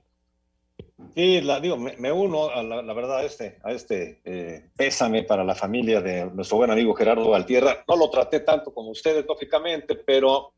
Sí, 1.15 1.41
la, 1.43 1.61
digo, 1.61 1.77
me, 1.77 1.95
me 1.99 2.11
uno 2.11 2.49
a 2.49 2.63
la, 2.63 2.81
la 2.81 2.93
verdad 2.95 3.19
a 3.19 3.23
este, 3.25 3.59
a 3.63 3.73
este 3.73 4.21
eh, 4.25 4.71
pésame 4.77 5.25
para 5.25 5.45
la 5.45 5.55
familia 5.55 6.01
de 6.01 6.25
nuestro 6.31 6.57
buen 6.57 6.71
amigo 6.71 6.95
Gerardo 6.95 7.29
Valtierra. 7.31 7.85
No 7.87 7.97
lo 7.97 8.09
traté 8.09 8.41
tanto 8.41 8.73
como 8.73 8.91
ustedes, 8.91 9.27
lógicamente, 9.27 9.95
pero 9.95 10.55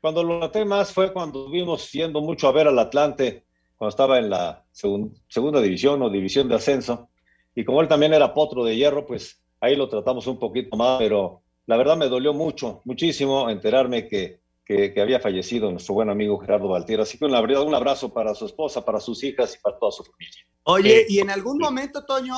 cuando 0.00 0.22
lo 0.22 0.38
traté 0.40 0.64
más 0.64 0.92
fue 0.92 1.12
cuando 1.12 1.40
estuvimos 1.40 1.92
yendo 1.92 2.22
mucho 2.22 2.48
a 2.48 2.52
ver 2.52 2.68
al 2.68 2.78
Atlante, 2.78 3.44
cuando 3.76 3.90
estaba 3.90 4.18
en 4.18 4.30
la 4.30 4.64
segun- 4.72 5.14
segunda 5.28 5.60
división 5.60 6.00
o 6.02 6.08
división 6.08 6.48
de 6.48 6.54
ascenso. 6.54 7.10
Y 7.54 7.64
como 7.64 7.82
él 7.82 7.88
también 7.88 8.14
era 8.14 8.32
potro 8.32 8.64
de 8.64 8.76
hierro, 8.76 9.06
pues 9.06 9.42
ahí 9.60 9.76
lo 9.76 9.88
tratamos 9.88 10.26
un 10.26 10.38
poquito 10.38 10.76
más, 10.78 10.98
pero 10.98 11.42
la 11.66 11.76
verdad 11.76 11.98
me 11.98 12.08
dolió 12.08 12.32
mucho, 12.32 12.80
muchísimo 12.84 13.50
enterarme 13.50 14.08
que, 14.08 14.40
que, 14.70 14.94
que 14.94 15.00
había 15.00 15.18
fallecido 15.18 15.68
nuestro 15.72 15.94
buen 15.94 16.10
amigo 16.10 16.38
Gerardo 16.38 16.68
Valtierra. 16.68 17.02
Así 17.02 17.18
que 17.18 17.24
un 17.24 17.34
abrazo, 17.34 17.64
un 17.64 17.74
abrazo 17.74 18.14
para 18.14 18.36
su 18.36 18.46
esposa, 18.46 18.84
para 18.84 19.00
sus 19.00 19.24
hijas 19.24 19.56
y 19.56 19.58
para 19.58 19.76
toda 19.80 19.90
su 19.90 20.04
familia. 20.04 20.46
Oye, 20.62 21.06
y 21.08 21.18
en 21.18 21.28
algún 21.28 21.58
momento, 21.58 22.04
Toño, 22.04 22.36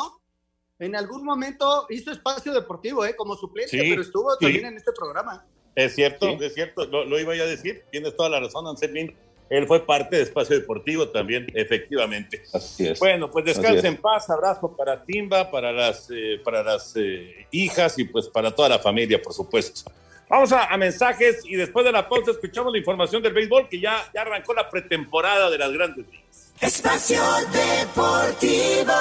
en 0.78 0.96
algún 0.96 1.26
momento 1.26 1.84
hizo 1.90 2.10
espacio 2.10 2.54
deportivo, 2.54 3.04
¿eh? 3.04 3.14
Como 3.16 3.36
suplente, 3.36 3.70
Sí, 3.70 3.90
pero 3.90 4.00
estuvo 4.00 4.30
sí. 4.32 4.46
también 4.46 4.64
en 4.64 4.76
este 4.78 4.92
programa. 4.92 5.44
Es 5.74 5.94
cierto, 5.94 6.26
Sí. 6.26 6.38
es 6.40 6.54
cierto, 6.54 6.86
lo, 6.86 7.04
lo 7.04 7.20
iba 7.20 7.36
yo 7.36 7.42
a 7.42 7.46
decir, 7.46 7.84
tienes 7.90 8.16
toda 8.16 8.30
la 8.30 8.40
razón, 8.40 8.66
Anselmín. 8.66 9.14
Él 9.50 9.66
fue 9.66 9.84
parte 9.84 10.16
de 10.16 10.22
Espacio 10.22 10.58
Deportivo 10.58 11.10
también, 11.10 11.46
efectivamente. 11.54 12.42
Así 12.54 12.88
es. 12.88 12.98
Bueno, 12.98 13.30
pues 13.30 13.44
descanse 13.44 13.80
es. 13.80 13.84
en 13.84 13.98
paz, 13.98 14.30
abrazo 14.30 14.74
para 14.74 15.04
Timba, 15.04 15.50
para 15.50 15.70
las, 15.70 16.08
eh, 16.10 16.40
para 16.42 16.62
las 16.62 16.94
eh, 16.96 17.46
hijas 17.50 17.98
y 17.98 18.04
pues 18.04 18.28
para 18.28 18.50
toda 18.54 18.70
la 18.70 18.78
familia, 18.78 19.20
por 19.20 19.34
supuesto. 19.34 19.92
Vamos 20.32 20.50
a, 20.50 20.64
a 20.64 20.78
mensajes 20.78 21.42
y 21.44 21.56
después 21.56 21.84
de 21.84 21.92
la 21.92 22.08
pausa 22.08 22.30
escuchamos 22.30 22.72
la 22.72 22.78
información 22.78 23.22
del 23.22 23.34
béisbol 23.34 23.68
que 23.68 23.78
ya, 23.78 24.02
ya 24.14 24.22
arrancó 24.22 24.54
la 24.54 24.66
pretemporada 24.70 25.50
de 25.50 25.58
las 25.58 25.70
grandes 25.70 26.06
ligas. 26.06 26.54
Espacio 26.58 27.20
Deportivo. 27.52 28.94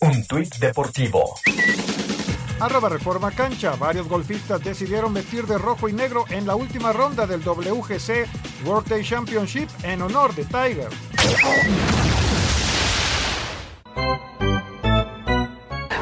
Un 0.00 0.26
tuit 0.26 0.54
deportivo. 0.56 1.34
Arroba 2.58 2.88
Reforma 2.88 3.30
Cancha. 3.32 3.76
Varios 3.76 4.08
golfistas 4.08 4.64
decidieron 4.64 5.12
vestir 5.12 5.44
de 5.44 5.58
rojo 5.58 5.90
y 5.90 5.92
negro 5.92 6.24
en 6.30 6.46
la 6.46 6.54
última 6.54 6.94
ronda 6.94 7.26
del 7.26 7.42
WGC 7.42 8.26
World 8.64 8.88
Day 8.88 9.04
Championship 9.04 9.68
en 9.82 10.00
honor 10.00 10.34
de 10.34 10.44
Tiger. 10.46 10.88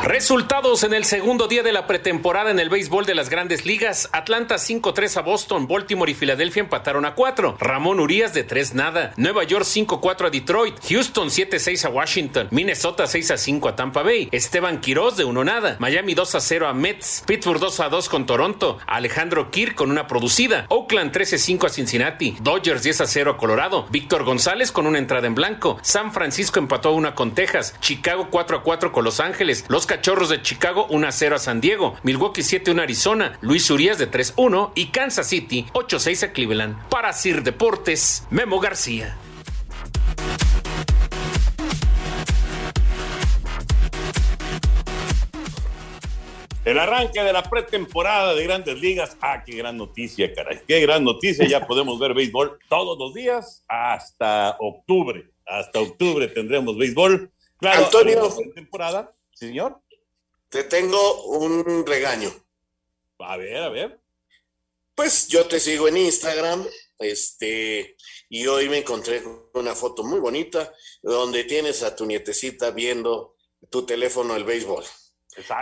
Resultados 0.04 0.84
en 0.84 0.92
el 0.92 1.06
segundo 1.06 1.48
día 1.48 1.62
de 1.62 1.72
la 1.72 1.86
pretemporada 1.86 2.50
en 2.50 2.58
el 2.58 2.68
béisbol 2.68 3.06
de 3.06 3.14
las 3.14 3.30
grandes 3.30 3.64
ligas. 3.64 4.10
Atlanta 4.12 4.56
5-3 4.56 5.16
a 5.16 5.22
Boston, 5.22 5.66
Baltimore 5.66 6.12
y 6.12 6.14
Filadelfia 6.14 6.60
empataron 6.60 7.06
a 7.06 7.14
4. 7.14 7.56
Ramón 7.58 8.00
Urias 8.00 8.34
de 8.34 8.44
3 8.44 8.74
nada. 8.74 9.14
Nueva 9.16 9.44
York 9.44 9.64
5-4 9.64 10.26
a 10.26 10.30
Detroit. 10.30 10.74
Houston 10.90 11.28
7-6 11.28 11.86
a 11.86 11.88
Washington. 11.88 12.48
Minnesota 12.50 13.04
6-5 13.04 13.70
a 13.70 13.76
Tampa 13.76 14.02
Bay. 14.02 14.28
Esteban 14.30 14.82
Quiroz 14.82 15.16
de 15.16 15.24
1 15.24 15.42
nada. 15.42 15.76
Miami 15.78 16.14
2-0 16.14 16.68
a 16.68 16.74
Mets. 16.74 17.24
Pittsburgh 17.26 17.62
2-2 17.62 18.08
con 18.10 18.26
Toronto. 18.26 18.76
Alejandro 18.86 19.50
Kirk 19.50 19.74
con 19.74 19.90
una 19.90 20.06
producida. 20.06 20.66
Oakland 20.68 21.16
13-5 21.16 21.64
a 21.64 21.70
Cincinnati. 21.70 22.36
Dodgers 22.42 22.84
10-0 22.84 23.30
a 23.30 23.36
Colorado. 23.38 23.86
Víctor 23.88 24.24
González 24.24 24.70
con 24.70 24.86
una 24.86 24.98
entrada 24.98 25.26
en 25.26 25.34
blanco. 25.34 25.78
San 25.80 26.12
Francisco 26.12 26.58
empató 26.58 26.90
a 26.90 26.92
1 26.92 27.14
con 27.14 27.34
Texas. 27.34 27.74
Chicago 27.80 28.28
4-4 28.30 28.92
con 28.92 29.02
Los 29.02 29.18
Ángeles. 29.18 29.64
Los 29.68 29.86
Cachorros 29.94 30.28
de 30.28 30.42
Chicago 30.42 30.88
1-0 30.88 31.34
a 31.34 31.38
San 31.38 31.60
Diego. 31.60 31.94
Milwaukee 32.02 32.40
7-1 32.40 32.80
a 32.80 32.82
Arizona. 32.82 33.38
Luis 33.42 33.70
Urias 33.70 33.96
de 33.96 34.10
3-1 34.10 34.72
y 34.74 34.86
Kansas 34.86 35.28
City 35.28 35.66
8-6 35.72 36.24
a 36.24 36.32
Cleveland. 36.32 36.88
Para 36.88 37.12
Sir 37.12 37.44
Deportes, 37.44 38.26
Memo 38.28 38.58
García. 38.58 39.16
El 46.64 46.80
arranque 46.80 47.22
de 47.22 47.32
la 47.32 47.44
pretemporada 47.44 48.34
de 48.34 48.42
grandes 48.42 48.80
ligas. 48.80 49.16
Ah, 49.20 49.44
qué 49.46 49.54
gran 49.54 49.76
noticia, 49.76 50.34
caray. 50.34 50.58
Qué 50.66 50.80
gran 50.80 51.04
noticia. 51.04 51.46
Ya 51.46 51.68
podemos 51.68 52.00
ver 52.00 52.14
béisbol 52.14 52.58
todos 52.68 52.98
los 52.98 53.14
días 53.14 53.64
hasta 53.68 54.56
octubre. 54.58 55.30
Hasta 55.46 55.78
octubre 55.78 56.26
tendremos 56.26 56.76
béisbol. 56.76 57.30
Claro, 57.58 57.84
Antonio. 57.84 58.28
pretemporada. 58.36 59.14
Sí, 59.34 59.48
señor. 59.48 59.80
Te 60.54 60.62
tengo 60.62 61.24
un 61.24 61.84
regaño. 61.84 62.32
A 63.18 63.36
ver, 63.36 63.56
a 63.56 63.68
ver. 63.70 64.00
Pues 64.94 65.26
yo 65.26 65.48
te 65.48 65.58
sigo 65.58 65.88
en 65.88 65.96
Instagram, 65.96 66.64
este, 66.96 67.96
y 68.28 68.46
hoy 68.46 68.68
me 68.68 68.78
encontré 68.78 69.20
con 69.24 69.50
una 69.54 69.74
foto 69.74 70.04
muy 70.04 70.20
bonita 70.20 70.72
donde 71.02 71.42
tienes 71.42 71.82
a 71.82 71.96
tu 71.96 72.06
nietecita 72.06 72.70
viendo 72.70 73.34
tu 73.68 73.84
teléfono 73.84 74.36
el 74.36 74.44
béisbol. 74.44 74.84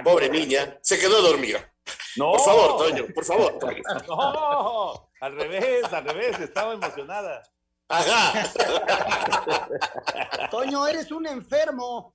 Pobre 0.04 0.28
niña, 0.28 0.78
se 0.82 0.98
quedó 0.98 1.22
dormida. 1.22 1.72
No. 2.16 2.32
Por 2.32 2.44
favor, 2.44 2.76
Toño, 2.76 3.06
por 3.14 3.24
favor. 3.24 3.58
Toño. 3.58 3.82
No, 4.08 5.10
al 5.22 5.36
revés, 5.36 5.84
al 5.90 6.04
revés. 6.04 6.38
Estaba 6.38 6.74
emocionada. 6.74 7.42
Ajá. 7.88 8.52
Toño, 10.50 10.86
eres 10.86 11.10
un 11.10 11.26
enfermo. 11.28 12.14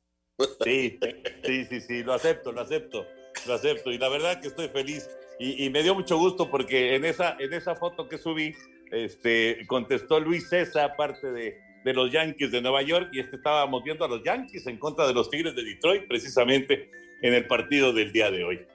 Sí, 0.64 1.00
sí, 1.44 1.66
sí, 1.66 1.82
sí, 1.82 2.04
lo 2.04 2.14
acepto, 2.14 2.52
lo 2.52 2.62
acepto, 2.62 3.06
lo 3.48 3.54
acepto. 3.54 3.92
Y 3.92 3.98
la 3.98 4.10
verdad 4.10 4.40
que 4.42 4.48
estoy 4.48 4.68
feliz. 4.70 5.10
Y, 5.40 5.66
y 5.66 5.70
me 5.70 5.84
dio 5.84 5.96
mucho 5.96 6.18
gusto 6.18 6.50
porque 6.50 6.96
en 6.96 7.06
esa, 7.06 7.36
en 7.40 7.54
esa 7.54 7.76
foto 7.76 8.08
que 8.08 8.18
subí, 8.18 8.54
este, 8.92 9.66
contestó 9.68 10.20
Luis 10.20 10.50
César, 10.50 10.96
parte 10.96 11.32
de, 11.32 11.58
de 11.84 11.94
los 11.94 12.12
Yankees 12.12 12.52
de 12.52 12.62
Nueva 12.62 12.82
York, 12.82 13.10
y 13.14 13.20
es 13.20 13.30
que 13.30 13.36
estábamos 13.36 13.84
viendo 13.84 14.06
a 14.06 14.08
los 14.08 14.24
Yankees 14.24 14.66
en 14.68 14.78
contra 14.78 15.08
de 15.08 15.14
los 15.14 15.30
Tigres 15.30 15.56
de 15.56 15.64
Detroit, 15.64 16.08
precisamente 16.08 16.90
en 17.22 17.34
el 17.34 17.46
partido 17.48 17.94
del 17.94 18.12
día 18.12 18.30
de 18.32 18.44
hoy. 18.44 18.66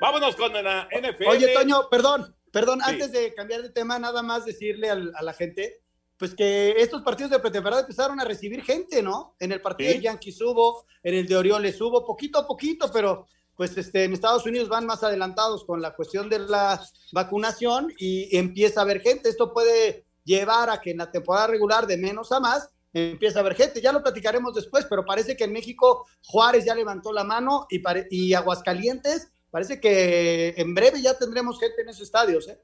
Vámonos 0.00 0.36
con 0.36 0.52
la 0.52 0.88
NFL. 0.92 1.26
Oye, 1.28 1.52
Toño, 1.54 1.88
perdón, 1.90 2.34
perdón, 2.52 2.80
Sí. 2.84 2.90
antes 2.92 3.12
de 3.12 3.32
cambiar 3.34 3.62
de 3.62 3.70
tema, 3.70 3.98
nada 3.98 4.22
más 4.22 4.44
decirle 4.44 4.90
al- 4.90 5.12
a 5.16 5.22
la 5.22 5.32
gente, 5.32 5.80
pues 6.18 6.34
que 6.34 6.74
estos 6.78 7.02
partidos 7.02 7.30
de 7.30 7.38
pretemporada 7.38 7.82
empezaron 7.82 8.18
a 8.20 8.24
recibir 8.24 8.62
gente, 8.62 9.02
¿no? 9.02 9.34
En 9.38 9.52
el 9.52 9.60
partido 9.60 9.90
Sí. 9.90 9.96
de 9.98 10.02
Yankees 10.04 10.40
hubo, 10.40 10.86
en 11.02 11.14
el 11.14 11.26
de 11.26 11.36
Orioles 11.36 11.80
hubo, 11.80 12.04
poquito 12.06 12.38
a 12.38 12.46
poquito, 12.46 12.90
pero 12.92 13.26
pues 13.54 13.76
este, 13.78 14.04
en 14.04 14.12
Estados 14.12 14.44
Unidos 14.44 14.68
van 14.68 14.84
más 14.86 15.02
adelantados 15.02 15.64
con 15.64 15.80
la 15.80 15.94
cuestión 15.94 16.28
de 16.28 16.40
la 16.40 16.82
vacunación 17.12 17.92
y 17.98 18.36
empieza 18.36 18.80
a 18.80 18.82
haber 18.82 19.00
gente. 19.00 19.28
Esto 19.30 19.52
puede 19.52 20.04
llevar 20.24 20.68
a 20.68 20.80
que 20.80 20.90
en 20.90 20.98
la 20.98 21.10
temporada 21.10 21.46
regular 21.46 21.86
de 21.86 21.96
menos 21.96 22.32
a 22.32 22.40
más 22.40 22.68
empieza 22.92 23.38
a 23.38 23.40
haber 23.40 23.54
gente. 23.54 23.80
Ya 23.80 23.92
lo 23.92 24.02
platicaremos 24.02 24.54
después, 24.54 24.86
pero 24.88 25.04
parece 25.04 25.36
que 25.36 25.44
en 25.44 25.52
México 25.52 26.06
Juárez 26.24 26.64
ya 26.64 26.74
levantó 26.74 27.12
la 27.12 27.24
mano 27.24 27.66
y, 27.70 27.80
y 28.10 28.34
Aguascalientes 28.34 29.28
parece 29.50 29.80
que 29.80 30.52
en 30.56 30.74
breve 30.74 31.00
ya 31.00 31.16
tendremos 31.16 31.58
gente 31.58 31.80
en 31.80 31.88
esos 31.88 32.02
estadios, 32.02 32.48
¿eh? 32.48 32.60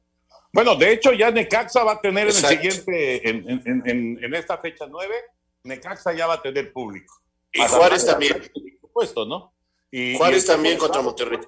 Bueno, 0.53 0.75
de 0.77 0.93
hecho, 0.93 1.13
ya 1.13 1.31
Necaxa 1.31 1.83
va 1.83 1.93
a 1.93 2.01
tener 2.01 2.25
en 2.25 2.29
el 2.31 2.35
Exacto. 2.35 2.57
siguiente, 2.63 3.29
en, 3.29 3.49
en- 3.51 3.63
en- 3.65 3.83
en- 3.89 4.25
en 4.25 4.35
esta 4.35 4.59
fecha 4.59 4.87
9, 4.89 5.15
Necaxa 5.65 6.13
ya 6.13 6.27
va 6.27 6.35
a 6.35 6.43
tener 6.43 6.73
público. 6.73 7.15
Y 7.53 7.61
Juárez 7.63 8.05
también. 8.05 8.35
Por 8.53 8.81
supuesto, 8.81 9.25
¿no? 9.25 9.53
Y, 9.91 10.17
Juárez 10.17 10.45
y 10.45 10.47
también 10.49 10.79
contra 10.79 11.01
Monterrey. 11.03 11.39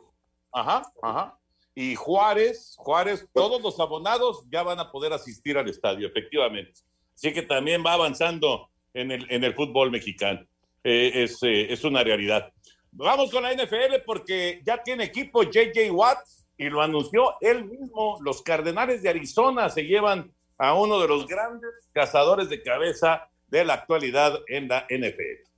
Ajá, 0.53 0.83
ajá. 1.03 1.39
Y 1.75 1.95
Juárez, 1.97 2.75
Juárez, 2.79 3.27
todos 3.35 3.61
los 3.61 3.79
abonados 3.81 4.45
ya 4.51 4.63
van 4.63 4.79
a 4.79 4.91
poder 4.91 5.13
asistir 5.13 5.59
al 5.59 5.69
estadio, 5.69 6.07
efectivamente. 6.09 6.81
Así 7.15 7.33
que 7.33 7.43
también 7.43 7.83
va 7.85 7.95
avanzando 7.95 8.71
en 8.95 9.11
el, 9.11 9.27
en 9.31 9.45
el 9.45 9.55
fútbol 9.55 9.91
mexicano. 9.91 10.41
Eh, 10.85 11.25
es, 11.25 11.43
eh, 11.43 11.73
es 11.73 11.83
una 11.85 12.03
realidad. 12.05 12.53
Vamos 12.93 13.31
con 13.31 13.43
la 13.43 13.53
NFL 13.53 14.03
porque 14.07 14.63
ya 14.65 14.83
tiene 14.83 15.05
equipo 15.05 15.43
JJ 15.43 15.91
Watts 15.91 16.44
y 16.57 16.69
lo 16.69 16.83
anunció 16.83 17.35
él 17.41 17.65
mismo. 17.65 18.19
Los 18.21 18.43
Cardenales 18.43 19.03
de 19.03 19.09
Arizona 19.09 19.69
se 19.69 19.85
llevan 19.85 20.33
a 20.59 20.75
uno 20.75 21.01
de 21.01 21.09
los 21.09 21.27
grandes 21.27 21.71
cazadores 21.93 22.49
de 22.49 22.63
cabeza 22.63 23.29
de 23.49 23.65
la 23.65 23.75
actualidad 23.75 24.39
en 24.49 24.69
la 24.69 24.87
NFL. 24.89 25.54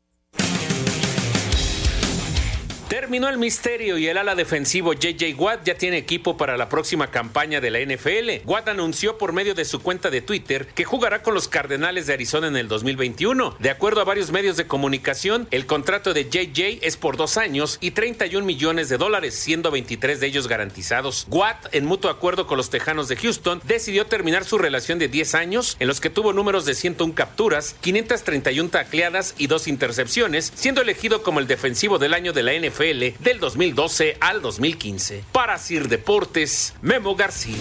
Terminó 2.89 3.29
el 3.29 3.37
misterio 3.37 3.99
y 3.99 4.07
el 4.07 4.17
ala 4.17 4.37
defensivo 4.37 4.93
JJ 4.93 5.35
Watt 5.37 5.65
ya 5.65 5.77
tiene 5.77 5.97
equipo 5.97 6.37
para 6.37 6.57
la 6.57 6.69
próxima 6.69 7.11
campaña 7.11 7.61
de 7.61 7.73
la 7.73 7.81
NFL. 7.81 8.47
Watt 8.49 8.69
anunció 8.69 9.19
por 9.19 9.33
medio 9.33 9.57
de 9.57 9.65
su 9.65 9.83
cuenta 9.83 10.09
de 10.09 10.21
Twitter 10.21 10.69
que 10.69 10.85
jugará 10.85 11.21
con 11.25 11.35
los 11.35 11.49
Cardenales 11.49 12.07
de 12.07 12.13
Arizona 12.13 12.47
en 12.47 12.57
el 12.57 12.69
2021. 12.69 13.57
De 13.59 13.71
acuerdo 13.71 14.03
a 14.03 14.05
varios 14.05 14.31
medios 14.31 14.57
de 14.57 14.69
comunicación, 14.69 15.49
el 15.51 15.67
contrato 15.67 16.15
de 16.15 16.31
JJ 16.31 16.79
es 16.83 16.97
por 16.97 17.17
dos 17.17 17.39
años 17.39 17.79
y 17.81 17.91
31 17.91 18.47
millones 18.47 18.89
de 18.89 18.99
dólares, 18.99 19.35
siendo 19.35 19.73
23 19.73 20.21
de 20.21 20.29
ellos 20.29 20.47
garantizados. 20.47 21.27
Watt, 21.29 21.67
en 21.75 21.87
mutuo 21.87 22.09
acuerdo 22.09 22.47
con 22.47 22.57
los 22.57 22.71
Tejanos 22.71 23.09
de 23.09 23.17
Houston, 23.17 23.61
decidió 23.65 24.07
terminar 24.07 24.45
su 24.45 24.59
relación 24.59 25.01
de 25.01 25.09
10 25.09 25.35
años 25.35 25.77
en 25.81 25.89
los 25.89 26.01
que 26.01 26.11
tuvo 26.11 26.33
números 26.33 26.65
de 26.65 26.77
101 26.77 27.17
capturas, 27.17 27.75
531 27.81 28.71
tacleadas 28.71 29.35
y 29.39 29.49
dos 29.49 29.67
intercepciones, 29.67 30.53
siendo 30.55 30.83
elegido 30.83 31.25
como 31.25 31.41
el 31.41 31.49
defensivo 31.49 31.99
del 31.99 32.15
año 32.15 32.33
de 32.33 32.45
la 32.45 32.53
NFL 32.53 32.76
del 32.77 33.41
2012 33.41 34.19
al 34.21 34.43
2015. 34.43 35.25
Para 35.33 35.57
Sir 35.57 35.89
Deportes, 35.89 36.75
Memo 36.83 37.17
García. 37.17 37.57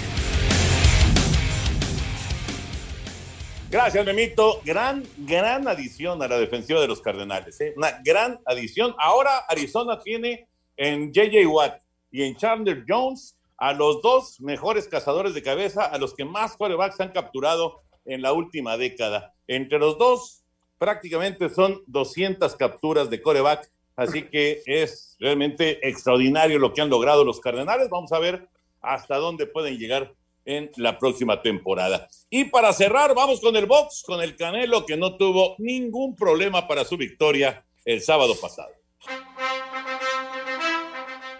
Gracias, 3.71 4.05
Memito. 4.05 4.59
Gran, 4.65 5.03
gran 5.19 5.69
adición 5.69 6.21
a 6.21 6.27
la 6.27 6.37
defensiva 6.37 6.81
de 6.81 6.87
los 6.87 6.99
Cardenales. 6.99 7.59
¿eh? 7.61 7.73
Una 7.77 8.01
gran 8.03 8.41
adición. 8.45 8.93
Ahora 8.99 9.37
Arizona 9.47 10.01
tiene 10.01 10.49
en 10.75 11.13
JJ 11.13 11.47
Watt 11.47 11.81
y 12.11 12.23
en 12.23 12.35
Chandler 12.35 12.83
Jones 12.85 13.37
a 13.57 13.71
los 13.71 14.01
dos 14.01 14.41
mejores 14.41 14.89
cazadores 14.89 15.33
de 15.33 15.41
cabeza, 15.41 15.85
a 15.85 15.97
los 15.97 16.13
que 16.13 16.25
más 16.25 16.57
corebacks 16.57 16.99
han 16.99 17.13
capturado 17.13 17.83
en 18.03 18.21
la 18.21 18.33
última 18.33 18.75
década. 18.75 19.33
Entre 19.47 19.79
los 19.79 19.97
dos, 19.97 20.43
prácticamente 20.77 21.47
son 21.47 21.81
200 21.87 22.53
capturas 22.57 23.09
de 23.09 23.21
coreback 23.21 23.71
Así 23.95 24.23
que 24.23 24.61
es 24.65 25.15
realmente 25.19 25.87
extraordinario 25.87 26.59
lo 26.59 26.73
que 26.73 26.81
han 26.81 26.89
logrado 26.89 27.23
los 27.23 27.39
Cardenales. 27.39 27.89
Vamos 27.89 28.11
a 28.11 28.19
ver 28.19 28.47
hasta 28.81 29.17
dónde 29.17 29.47
pueden 29.47 29.77
llegar 29.77 30.13
en 30.45 30.69
la 30.75 30.99
próxima 30.99 31.41
temporada. 31.41 32.07
Y 32.29 32.45
para 32.45 32.71
cerrar, 32.73 33.15
vamos 33.15 33.41
con 33.41 33.55
el 33.55 33.65
box, 33.65 34.03
con 34.05 34.21
el 34.21 34.35
Canelo 34.35 34.85
que 34.85 34.97
no 34.97 35.17
tuvo 35.17 35.55
ningún 35.57 36.15
problema 36.15 36.67
para 36.67 36.85
su 36.85 36.97
victoria 36.97 37.65
el 37.83 38.01
sábado 38.01 38.35
pasado. 38.39 38.73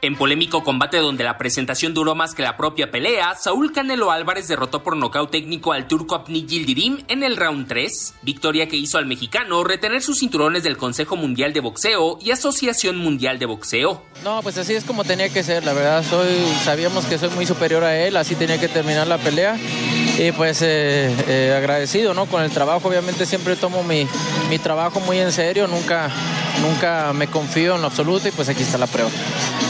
En 0.02 0.16
polémico 0.16 0.64
combate 0.64 0.98
donde 0.98 1.24
la 1.24 1.38
presentación 1.38 1.94
duró 1.94 2.16
más 2.16 2.36
que 2.36 2.44
la 2.44 2.58
propia 2.58 2.92
pelea, 2.92 3.34
Saúl 3.36 3.72
Canelo 3.72 4.12
Álvarez 4.12 4.48
derrotó 4.48 4.84
por 4.84 4.96
nocaut 4.96 5.32
técnico 5.32 5.74
al 5.74 5.88
turco 5.88 6.16
Apni 6.16 6.46
Yildirim 6.46 7.04
en 7.08 7.24
el 7.24 7.38
round 7.38 7.68
3, 7.68 8.16
victoria 8.22 8.68
que 8.68 8.75
hizo 8.75 8.98
al 8.98 9.06
mexicano 9.06 9.64
retener 9.64 10.02
sus 10.02 10.20
cinturones 10.20 10.64
del 10.64 10.78
Consejo 10.78 11.16
Mundial 11.16 11.54
de 11.54 11.62
Boxeo 11.62 12.20
y 12.22 12.32
Asociación 12.32 12.98
Mundial 12.98 13.40
de 13.40 13.46
Boxeo. 13.46 14.04
No, 14.24 14.42
pues 14.44 14.58
así 14.58 14.74
es 14.74 14.84
como 14.84 15.04
tenía 15.04 15.30
que 15.30 15.44
ser, 15.44 15.64
la 15.64 15.74
verdad, 15.74 16.04
sabíamos 16.64 17.06
que 17.06 17.18
soy 17.18 17.30
muy 17.30 17.46
superior 17.46 17.84
a 17.84 17.98
él, 17.98 18.18
así 18.18 18.36
tenía 18.36 18.60
que 18.60 18.68
terminar 18.68 19.08
la 19.08 19.18
pelea 19.18 19.58
y 20.18 20.32
pues 20.32 20.62
eh, 20.62 21.14
eh, 21.28 21.56
agradecido, 21.58 22.14
¿no? 22.14 22.25
Con 22.25 22.44
el 22.44 22.52
trabajo, 22.52 22.88
obviamente 22.88 23.25
siempre 23.25 23.56
tomo 23.56 23.84
mi, 23.84 24.08
mi 24.50 24.60
trabajo 24.60 25.00
muy 25.00 25.20
en 25.20 25.32
serio, 25.32 25.68
nunca, 25.68 26.10
nunca 26.62 27.12
me 27.14 27.27
confío 27.27 27.75
en 27.75 27.81
lo 27.81 27.88
absoluto 27.88 28.27
y 28.27 28.31
pues 28.31 28.50
aquí 28.50 28.64
está 28.64 28.77
la 28.77 28.88
prueba. 28.88 29.10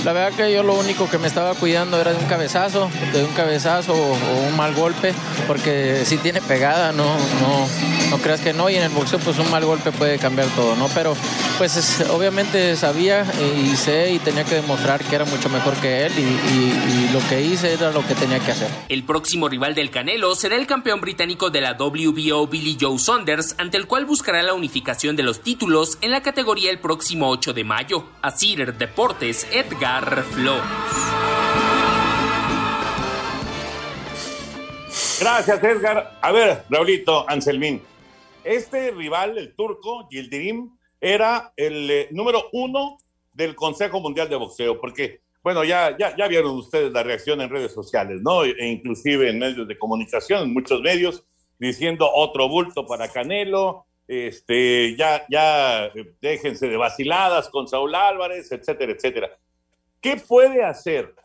La 0.06 0.13
verdad 0.13 0.38
que 0.38 0.54
yo 0.54 0.62
lo 0.62 0.76
único 0.76 1.10
que 1.10 1.18
me 1.18 1.26
estaba 1.26 1.56
cuidando 1.56 2.00
era 2.00 2.13
de 2.13 2.20
un 2.20 2.28
cabezazo, 2.28 2.91
de 3.12 3.24
un 3.24 3.34
cabezazo 3.34 3.96
o, 3.96 4.48
un 4.48 4.56
mal 4.56 4.76
golpe, 4.76 5.15
porque 5.48 6.06
si 6.06 6.18
tiene 6.18 6.41
pegada, 6.41 6.91
no, 6.91 7.06
no, 7.06 7.68
no 8.12 8.18
creas 8.20 8.39
que 8.39 8.54
no, 8.54 8.70
y 8.70 8.76
en 8.76 8.84
el 8.84 8.89
boxeo 8.89 9.18
pues 9.18 9.39
un 9.39 9.50
mal 9.50 9.65
golpe 9.65 9.91
puede 9.91 10.20
cambiar 10.20 10.48
todo, 10.50 10.76
¿no? 10.76 10.89
Pero 10.89 11.15
pues 11.58 12.06
obviamente 12.12 12.76
sabía 12.76 13.26
y 13.41 13.76
sé 13.76 14.13
y 14.13 14.20
tenía 14.20 14.44
que 14.44 14.54
demostrar 14.54 15.04
que 15.04 15.15
era 15.15 15.26
mucho 15.26 15.50
mejor 15.50 15.74
que 15.78 16.06
él 16.06 16.13
y, 16.15 16.22
y 16.22 17.10
lo 17.12 17.20
que 17.28 17.41
hice 17.41 17.74
era 17.74 17.89
lo 17.89 18.06
que 18.06 18.13
tenía 18.13 18.38
que 18.38 18.52
hacer. 18.52 18.70
El 18.89 19.06
próximo 19.06 19.50
rival 19.50 19.74
del 19.74 19.89
Canelo 19.89 20.36
será 20.36 20.56
el 20.56 20.68
campeón 20.68 21.02
británico 21.02 21.50
de 21.50 21.62
la 21.62 21.74
WBO 21.80 22.46
Billy 22.46 22.78
Joe 22.80 23.00
Saunders, 23.00 23.56
ante 23.58 23.78
el 23.78 23.88
cual 23.88 24.06
buscará 24.06 24.44
la 24.44 24.54
unificación 24.54 25.15
de 25.15 25.24
los 25.24 25.41
títulos 25.41 25.98
en 26.02 26.12
la 26.12 26.22
categoría 26.22 26.70
el 26.70 26.78
próximo 26.78 27.28
8 27.32 27.54
de 27.54 27.63
mayo. 27.63 28.06
Asir 28.22 28.76
Deportes, 28.76 29.48
Edgar 29.52 29.95
Flores. 30.04 30.62
Gracias, 35.22 35.64
Edgar. 35.64 36.18
A 36.22 36.32
ver, 36.34 36.64
Raulito, 36.70 37.26
Anselmín. 37.30 37.82
Este 38.44 38.92
rival, 38.92 39.38
el 39.38 39.56
turco, 39.56 40.08
Yildirim, 40.10 40.78
era 41.00 41.54
el 41.56 41.90
eh, 41.90 42.08
número 42.12 42.50
uno 42.52 42.98
del 43.34 43.56
Consejo 43.56 44.02
Mundial 44.02 44.28
de 44.28 44.36
Boxeo, 44.36 44.80
porque, 44.82 45.22
bueno, 45.42 45.64
ya, 45.64 45.96
ya, 45.98 46.16
ya 46.16 46.28
vieron 46.28 46.58
ustedes 46.58 46.92
la 46.92 47.04
reacción 47.04 47.40
en 47.40 47.50
redes 47.50 47.72
sociales, 47.72 48.22
¿no? 48.22 48.44
E 48.44 48.68
inclusive 48.68 49.30
en 49.30 49.40
medios 49.40 49.68
de 49.68 49.78
comunicación, 49.78 50.44
en 50.44 50.54
muchos 50.54 50.82
medios, 50.82 51.24
diciendo 51.58 52.12
otro 52.14 52.50
bulto 52.50 52.86
para 52.86 53.08
Canelo, 53.08 53.86
este, 54.08 54.96
ya, 54.98 55.26
ya 55.30 55.86
eh, 55.86 56.16
déjense 56.22 56.68
de 56.68 56.78
vaciladas 56.78 57.50
con 57.50 57.68
Saúl 57.68 57.96
Álvarez, 57.96 58.52
etcétera, 58.52 58.92
etcétera. 58.92 59.38
¿Qué 60.06 60.18
puede 60.18 60.63
hacer 60.63 61.15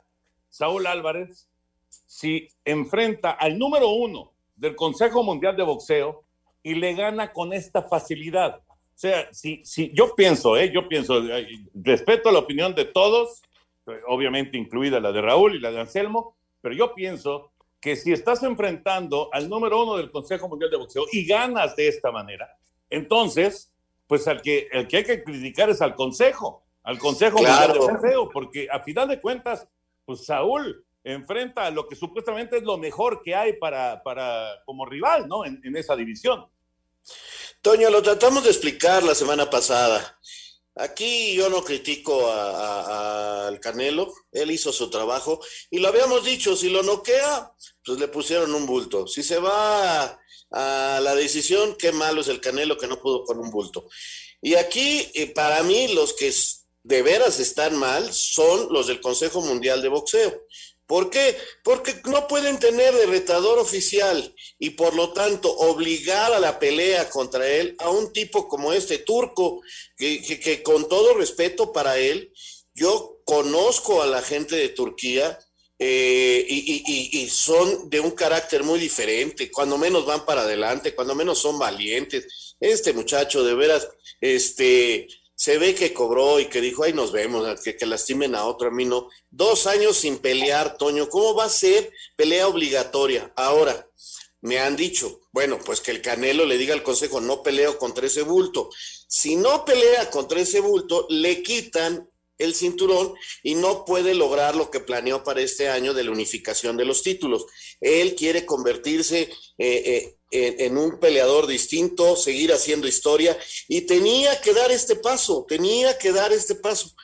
Saúl 0.48 0.86
Álvarez 0.86 1.50
si 2.06 2.48
enfrenta 2.64 3.30
al 3.30 3.58
número 3.58 3.90
uno 3.90 4.32
del 4.56 4.74
Consejo 4.74 5.22
Mundial 5.22 5.54
de 5.54 5.64
Boxeo 5.64 6.24
y 6.62 6.76
le 6.76 6.94
gana 6.94 7.30
con 7.30 7.52
esta 7.52 7.82
facilidad? 7.82 8.62
O 8.66 8.94
sea, 8.94 9.30
si, 9.34 9.62
si 9.66 9.92
yo 9.92 10.14
pienso, 10.14 10.56
¿eh? 10.56 10.72
yo 10.72 10.88
pienso, 10.88 11.20
respeto 11.74 12.32
la 12.32 12.38
opinión 12.38 12.74
de 12.74 12.86
todos, 12.86 13.42
obviamente 14.08 14.56
incluida 14.56 14.98
la 14.98 15.12
de 15.12 15.20
Raúl 15.20 15.56
y 15.56 15.60
la 15.60 15.72
de 15.72 15.80
Anselmo, 15.80 16.38
pero 16.62 16.74
yo 16.74 16.94
pienso 16.94 17.52
que 17.82 17.96
si 17.96 18.14
estás 18.14 18.42
enfrentando 18.44 19.28
al 19.34 19.50
número 19.50 19.82
uno 19.82 19.98
del 19.98 20.10
Consejo 20.10 20.48
Mundial 20.48 20.70
de 20.70 20.78
Boxeo 20.78 21.04
y 21.12 21.26
ganas 21.26 21.76
de 21.76 21.86
esta 21.86 22.10
manera, 22.10 22.56
entonces, 22.88 23.74
pues 24.06 24.26
al 24.26 24.40
que, 24.40 24.68
el 24.72 24.88
que 24.88 24.96
hay 24.96 25.04
que 25.04 25.22
criticar 25.22 25.68
es 25.68 25.82
al 25.82 25.94
Consejo 25.94 26.64
al 26.82 26.98
Consejo 26.98 27.38
Mundial 27.38 27.72
de 27.72 27.78
Boxeo, 27.78 28.30
porque 28.30 28.68
a 28.70 28.80
final 28.80 29.08
de 29.08 29.20
cuentas, 29.20 29.66
pues 30.04 30.24
Saúl 30.24 30.84
enfrenta 31.04 31.66
a 31.66 31.70
lo 31.70 31.88
que 31.88 31.96
supuestamente 31.96 32.58
es 32.58 32.62
lo 32.62 32.76
mejor 32.78 33.22
que 33.22 33.34
hay 33.34 33.54
para, 33.54 34.02
para 34.02 34.62
como 34.64 34.84
rival, 34.86 35.28
¿no? 35.28 35.44
En, 35.44 35.60
esa 35.76 35.96
división. 35.96 36.46
Toño, 37.62 37.90
lo 37.90 38.02
tratamos 38.02 38.44
de 38.44 38.50
explicar 38.50 39.02
la 39.02 39.14
semana 39.14 39.48
pasada. 39.48 40.18
Aquí 40.76 41.34
yo 41.34 41.50
no 41.50 41.62
critico 41.62 42.30
al 42.30 43.58
Canelo, 43.60 44.12
él 44.32 44.50
hizo 44.50 44.72
su 44.72 44.88
trabajo 44.88 45.40
y 45.68 45.78
lo 45.78 45.88
habíamos 45.88 46.24
dicho, 46.24 46.56
si 46.56 46.70
lo 46.70 46.82
noquea, 46.82 47.52
pues 47.84 47.98
le 47.98 48.08
pusieron 48.08 48.54
un 48.54 48.66
bulto. 48.66 49.06
Si 49.06 49.22
se 49.22 49.38
va 49.38 50.18
a 50.52 51.00
la 51.02 51.14
decisión, 51.14 51.76
qué 51.78 51.92
malo 51.92 52.20
es 52.20 52.28
el 52.28 52.40
Canelo 52.40 52.78
que 52.78 52.86
no 52.86 53.00
pudo 53.00 53.24
con 53.24 53.38
un 53.38 53.50
bulto. 53.50 53.88
Y 54.40 54.54
aquí, 54.54 55.10
eh, 55.14 55.32
para 55.34 55.62
mí, 55.62 55.88
los 55.88 56.14
que 56.14 56.32
de 56.82 57.02
veras 57.02 57.38
están 57.38 57.76
mal 57.76 58.12
son 58.12 58.72
los 58.72 58.86
del 58.86 59.00
Consejo 59.00 59.40
Mundial 59.42 59.82
de 59.82 59.88
Boxeo. 59.88 60.46
¿Por 60.90 61.08
qué? 61.08 61.36
Porque 61.62 61.94
no 62.06 62.26
pueden 62.26 62.58
tener 62.58 62.92
de 62.92 63.06
retador 63.06 63.60
oficial 63.60 64.34
y 64.58 64.70
por 64.70 64.96
lo 64.96 65.12
tanto 65.12 65.48
obligar 65.48 66.32
a 66.32 66.40
la 66.40 66.58
pelea 66.58 67.08
contra 67.08 67.46
él 67.46 67.76
a 67.78 67.90
un 67.90 68.12
tipo 68.12 68.48
como 68.48 68.72
este 68.72 68.98
turco, 68.98 69.60
que, 69.96 70.62
con 70.64 70.88
todo 70.88 71.14
respeto 71.14 71.72
para 71.72 71.96
él, 71.96 72.32
yo 72.74 73.20
conozco 73.24 74.02
a 74.02 74.06
la 74.06 74.20
gente 74.20 74.56
de 74.56 74.70
Turquía 74.70 75.38
eh, 75.78 76.44
y, 76.48 76.82
y, 77.22 77.28
son 77.28 77.88
de 77.88 78.00
un 78.00 78.10
carácter 78.10 78.64
muy 78.64 78.80
diferente, 78.80 79.48
cuando 79.48 79.78
menos 79.78 80.04
van 80.04 80.26
para 80.26 80.42
adelante, 80.42 80.96
cuando 80.96 81.14
menos 81.14 81.38
son 81.38 81.56
valientes. 81.56 82.56
Este 82.58 82.92
muchacho 82.92 83.44
de 83.44 83.54
veras, 83.54 83.88
este, 84.20 85.06
se 85.40 85.56
ve 85.56 85.74
que 85.74 85.94
cobró 85.94 86.38
y 86.38 86.50
que 86.50 86.60
dijo, 86.60 86.84
ay, 86.84 86.92
nos 86.92 87.12
vemos, 87.12 87.62
que, 87.62 87.74
que, 87.74 87.86
lastimen 87.86 88.34
a 88.34 88.44
otro, 88.44 88.68
a 88.68 88.70
mí 88.70 88.84
no. 88.84 89.08
Dos 89.30 89.66
años 89.66 89.96
sin 89.96 90.18
pelear, 90.18 90.76
Toño, 90.76 91.08
¿cómo 91.08 91.34
va 91.34 91.44
a 91.44 91.48
ser 91.48 91.90
pelea 92.14 92.46
obligatoria? 92.46 93.32
Ahora, 93.36 93.88
me 94.42 94.58
han 94.58 94.76
dicho, 94.76 95.22
bueno, 95.32 95.58
pues 95.64 95.80
que 95.80 95.92
el 95.92 96.02
Canelo 96.02 96.44
le 96.44 96.58
diga 96.58 96.74
al 96.74 96.82
consejo, 96.82 97.22
no 97.22 97.42
peleo 97.42 97.78
contra 97.78 98.06
ese 98.06 98.20
bulto. 98.20 98.68
Si 99.08 99.34
no 99.34 99.64
pelea 99.64 100.10
contra 100.10 100.42
ese 100.42 100.60
bulto, 100.60 101.06
le 101.08 101.42
quitan 101.42 102.06
el 102.36 102.54
cinturón 102.54 103.14
y 103.42 103.54
no 103.54 103.86
puede 103.86 104.12
lograr 104.14 104.54
lo 104.54 104.70
que 104.70 104.80
planeó 104.80 105.24
para 105.24 105.40
este 105.40 105.70
año 105.70 105.94
de 105.94 106.04
la 106.04 106.10
unificación 106.10 106.76
de 106.76 106.84
los 106.84 107.02
títulos. 107.02 107.46
Él 107.80 108.14
quiere 108.14 108.44
convertirse 108.44 109.22
eh, 109.22 109.30
eh, 109.56 110.19
en, 110.30 110.78
un 110.78 110.98
peleador 110.98 111.46
distinto, 111.46 112.16
seguir 112.16 112.52
haciendo 112.52 112.86
historia 112.86 113.36
y 113.68 113.82
tenía 113.82 114.40
que 114.40 114.54
dar 114.54 114.70
este 114.70 114.96
paso, 114.96 115.44
tenía 115.48 115.98
que 115.98 116.12
dar 116.12 116.32
este 116.32 116.54
paso. 116.54 116.94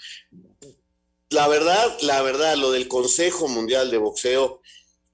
La 1.30 1.48
verdad, 1.48 1.98
la 2.02 2.22
verdad, 2.22 2.56
lo 2.56 2.70
del 2.70 2.86
Consejo 2.86 3.48
Mundial 3.48 3.90
de 3.90 3.98
Boxeo, 3.98 4.62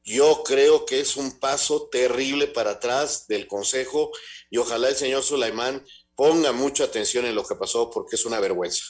yo 0.04 0.42
creo 0.44 0.84
que 0.84 1.00
es 1.00 1.16
un 1.16 1.38
paso 1.38 1.88
terrible 1.90 2.48
para 2.48 2.72
atrás 2.72 3.26
del 3.28 3.46
Consejo 3.46 4.10
y 4.50 4.58
ojalá 4.58 4.88
el 4.88 4.96
señor 4.96 5.22
Sulaimán 5.22 5.84
ponga 6.14 6.52
mucha 6.52 6.84
atención 6.84 7.24
en 7.24 7.34
lo 7.34 7.44
que 7.44 7.54
pasó 7.54 7.88
porque 7.88 8.16
es 8.16 8.26
una 8.26 8.40
vergüenza. 8.40 8.84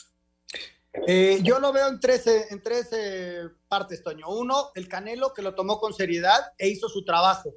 Eh, 1.07 1.39
yo 1.41 1.59
lo 1.59 1.73
veo 1.73 1.87
en 1.87 1.99
tres, 1.99 2.27
en 2.27 2.61
tres 2.61 2.89
eh, 2.91 3.49
partes, 3.67 4.03
Toño. 4.03 4.27
Uno, 4.29 4.71
el 4.75 4.87
Canelo 4.87 5.33
que 5.33 5.41
lo 5.41 5.55
tomó 5.55 5.79
con 5.79 5.93
seriedad 5.93 6.53
e 6.57 6.67
hizo 6.67 6.87
su 6.87 7.03
trabajo. 7.03 7.53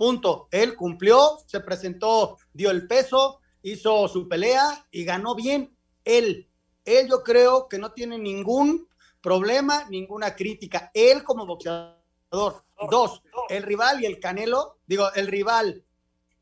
Punto. 0.00 0.48
Él 0.50 0.76
cumplió, 0.76 1.40
se 1.44 1.60
presentó, 1.60 2.38
dio 2.54 2.70
el 2.70 2.86
peso, 2.86 3.40
hizo 3.60 4.08
su 4.08 4.26
pelea 4.30 4.86
y 4.90 5.04
ganó 5.04 5.34
bien. 5.34 5.76
Él, 6.06 6.48
él 6.86 7.06
yo 7.06 7.22
creo 7.22 7.68
que 7.68 7.76
no 7.76 7.92
tiene 7.92 8.16
ningún 8.16 8.88
problema, 9.20 9.84
ninguna 9.90 10.34
crítica. 10.34 10.90
Él 10.94 11.22
como 11.22 11.44
boxeador. 11.44 12.64
Dos, 12.90 13.22
el 13.50 13.62
rival 13.62 14.02
y 14.02 14.06
el 14.06 14.18
Canelo, 14.18 14.78
digo, 14.86 15.12
el 15.12 15.26
rival 15.26 15.84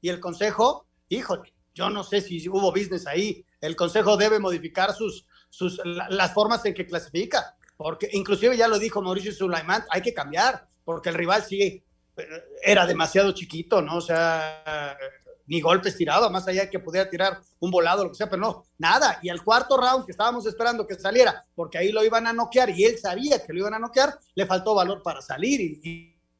y 0.01 0.09
el 0.09 0.21
Consejo, 0.21 0.87
híjole, 1.09 1.53
yo 1.75 1.90
no 1.90 2.05
sé 2.05 2.21
si 2.21 2.49
hubo 2.49 2.71
business 2.71 3.09
ahí. 3.09 3.44
El 3.61 3.75
Consejo 3.75 4.16
debe 4.16 4.38
modificar 4.38 4.94
sus, 4.94 5.27
sus, 5.51 5.81
las 5.85 6.33
formas 6.33 6.64
en 6.64 6.75
que 6.75 6.87
clasifica, 6.87 7.57
porque 7.77 8.09
inclusive 8.12 8.57
ya 8.57 8.68
lo 8.68 8.79
dijo 8.79 9.03
Mauricio 9.03 9.33
Sulaimán, 9.33 9.85
hay 9.90 10.01
que 10.01 10.14
cambiar, 10.14 10.68
porque 10.85 11.09
el 11.09 11.16
rival 11.16 11.42
sí 11.42 11.83
era 12.62 12.87
demasiado 12.87 13.33
chiquito, 13.33 13.83
¿no? 13.83 13.96
O 13.96 14.00
sea, 14.00 14.96
ni 15.46 15.61
golpes 15.61 15.96
tiraba, 15.96 16.28
más 16.28 16.46
allá 16.46 16.62
de 16.62 16.70
que 16.70 16.78
pudiera 16.78 17.09
tirar 17.09 17.40
un 17.61 17.70
volado, 17.70 18.04
lo 18.04 18.11
que 18.11 18.16
sea, 18.16 18.28
pero 18.28 18.42
no, 18.42 18.64
nada. 18.76 19.18
Y 19.22 19.31
al 19.31 19.42
cuarto 19.42 19.76
round 19.76 20.04
que 20.04 20.12
estábamos 20.12 20.46
esperando 20.46 20.87
que 20.87 20.94
saliera, 20.94 21.46
porque 21.54 21.78
ahí 21.78 21.90
lo 21.90 22.04
iban 22.04 22.26
a 22.26 22.33
noquear 22.33 22.70
y 22.70 22.85
él 22.85 22.98
sabía 22.98 23.44
que 23.44 23.52
lo 23.52 23.61
iban 23.61 23.74
a 23.74 23.78
noquear, 23.78 24.18
le 24.35 24.46
faltó 24.46 24.74
valor 24.74 25.02
para 25.02 25.22
salir 25.22 25.61
y, 25.61 25.81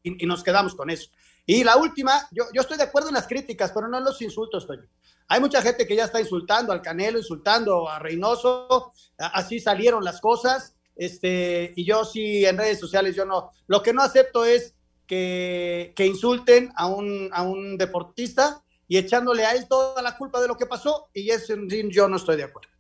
y, 0.03 0.25
y 0.25 0.27
nos 0.27 0.43
quedamos 0.43 0.75
con 0.75 0.91
eso. 0.91 1.11
Y 1.47 1.65
la 1.65 1.79
última, 1.79 2.29
yo, 2.31 2.45
yo 2.53 2.61
estoy 2.61 2.77
de 2.77 2.83
acuerdo 2.83 3.09
en 3.09 3.15
las 3.15 3.27
críticas, 3.27 3.73
pero 3.73 3.89
no 3.89 3.97
en 3.97 4.05
los 4.05 4.21
insultos, 4.21 4.67
Toño. 4.67 4.87
Hay 5.29 5.41
mucha 5.41 5.63
gente 5.63 5.87
que 5.87 5.97
ya 5.97 6.05
está 6.05 6.21
insultando 6.21 6.73
al 6.73 6.83
Canelo, 6.83 7.19
insultando 7.19 7.89
a 7.89 7.99
Reynoso, 7.99 8.93
así 9.17 9.59
salieron 9.59 10.05
las 10.05 10.21
cosas, 10.21 10.77
este, 10.95 11.73
y 11.75 11.87
yo 11.87 12.05
sí 12.05 12.45
en 12.45 12.59
redes 12.59 12.79
sociales, 12.79 13.17
yo 13.17 13.25
no, 13.25 13.53
lo 13.67 13.83
que 13.83 13.95
no 13.95 14.03
acepto 14.03 14.45
es 14.45 14.75
que, 15.09 15.93
que 15.97 16.07
insulten 16.07 16.71
a 16.77 16.87
un, 16.87 17.31
a 17.33 17.43
un 17.43 17.77
deportista 17.77 18.63
y 18.87 18.97
echándole 18.99 19.45
a 19.45 19.53
él 19.53 19.67
toda 19.69 20.01
la 20.03 20.17
culpa 20.17 20.41
de 20.41 20.47
lo 20.47 20.57
que 20.57 20.67
pasó, 20.67 21.09
y 21.13 21.31
eso 21.31 21.55
yo 21.91 22.09
no 22.09 22.17
estoy 22.17 22.37
de 22.37 22.45
acuerdo. 22.45 22.71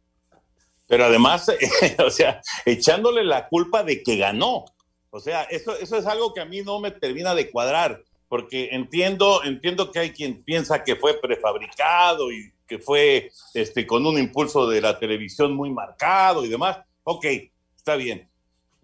Pero 0.86 1.04
además, 1.04 1.50
o 2.06 2.10
sea, 2.10 2.40
echándole 2.64 3.24
la 3.24 3.48
culpa 3.48 3.82
de 3.82 4.02
que 4.02 4.16
ganó. 4.16 4.64
O 5.10 5.20
sea, 5.20 5.42
eso, 5.44 5.76
eso 5.76 5.96
es 5.96 6.06
algo 6.06 6.32
que 6.32 6.40
a 6.40 6.44
mí 6.44 6.62
no 6.62 6.78
me 6.80 6.92
termina 6.92 7.34
de 7.34 7.50
cuadrar 7.50 8.02
porque 8.28 8.68
entiendo, 8.72 9.42
entiendo 9.42 9.90
que 9.90 9.98
hay 9.98 10.10
quien 10.12 10.42
piensa 10.42 10.84
que 10.84 10.96
fue 10.96 11.18
prefabricado 11.20 12.30
y 12.30 12.52
que 12.66 12.78
fue 12.78 13.30
este, 13.54 13.86
con 13.86 14.06
un 14.06 14.18
impulso 14.18 14.68
de 14.68 14.82
la 14.82 14.98
televisión 14.98 15.54
muy 15.54 15.70
marcado 15.70 16.44
y 16.44 16.48
demás. 16.48 16.78
Ok, 17.04 17.24
está 17.74 17.96
bien. 17.96 18.28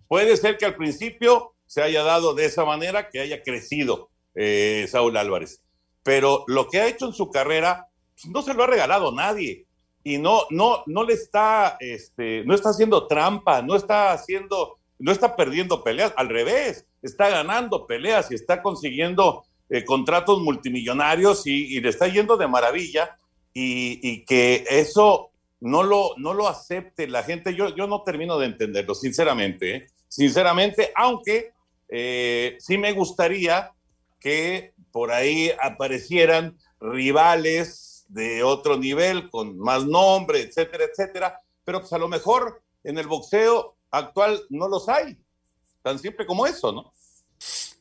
Puede 0.08 0.36
ser 0.38 0.56
que 0.56 0.64
al 0.64 0.76
principio 0.76 1.53
se 1.66 1.82
haya 1.82 2.02
dado 2.02 2.34
de 2.34 2.46
esa 2.46 2.64
manera, 2.64 3.08
que 3.08 3.20
haya 3.20 3.42
crecido 3.42 4.10
eh, 4.34 4.86
Saúl 4.88 5.16
Álvarez, 5.16 5.62
pero 6.02 6.44
lo 6.46 6.68
que 6.68 6.80
ha 6.80 6.88
hecho 6.88 7.06
en 7.06 7.12
su 7.12 7.30
carrera 7.30 7.88
pues, 8.14 8.26
no 8.26 8.42
se 8.42 8.54
lo 8.54 8.64
ha 8.64 8.66
regalado 8.66 9.12
nadie. 9.12 9.66
Y 10.06 10.18
no, 10.18 10.42
no, 10.50 10.82
no 10.86 11.02
le 11.04 11.14
está, 11.14 11.78
este, 11.80 12.44
no 12.44 12.54
está 12.54 12.68
haciendo 12.68 13.06
trampa, 13.06 13.62
no 13.62 13.74
está 13.74 14.12
haciendo 14.12 14.78
no 14.98 15.12
está 15.12 15.36
perdiendo 15.36 15.82
peleas, 15.82 16.12
al 16.16 16.28
revés, 16.28 16.86
está 17.02 17.28
ganando 17.28 17.86
peleas 17.86 18.30
y 18.30 18.34
está 18.34 18.62
consiguiendo 18.62 19.44
eh, 19.68 19.84
contratos 19.84 20.40
multimillonarios 20.40 21.46
y, 21.46 21.80
le 21.80 21.88
está 21.88 22.08
yendo 22.08 22.36
de 22.36 22.48
maravilla. 22.48 23.16
Y, 23.52 24.00
y, 24.02 24.24
que 24.24 24.64
eso 24.68 25.30
no 25.60 25.82
lo, 25.82 26.14
no 26.16 26.34
lo 26.34 26.48
acepte 26.48 27.06
la 27.06 27.22
gente, 27.22 27.54
yo, 27.54 27.74
yo 27.74 27.86
no 27.86 28.02
termino 28.02 28.36
de 28.38 28.46
entenderlo, 28.46 28.94
sinceramente, 28.94 29.76
¿eh? 29.76 29.86
Sinceramente, 30.14 30.92
aunque 30.94 31.52
eh, 31.88 32.56
sí 32.60 32.78
me 32.78 32.92
gustaría 32.92 33.72
que 34.20 34.72
por 34.92 35.10
ahí 35.10 35.50
aparecieran 35.60 36.56
rivales 36.80 38.04
de 38.06 38.44
otro 38.44 38.76
nivel, 38.76 39.28
con 39.28 39.58
más 39.58 39.84
nombre, 39.84 40.40
etcétera, 40.40 40.84
etcétera, 40.84 41.40
pero 41.64 41.80
pues 41.80 41.92
a 41.92 41.98
lo 41.98 42.06
mejor 42.06 42.62
en 42.84 42.96
el 42.98 43.08
boxeo 43.08 43.76
actual 43.90 44.40
no 44.50 44.68
los 44.68 44.88
hay. 44.88 45.18
Tan 45.82 45.98
simple 45.98 46.26
como 46.26 46.46
eso, 46.46 46.70
¿no? 46.70 46.92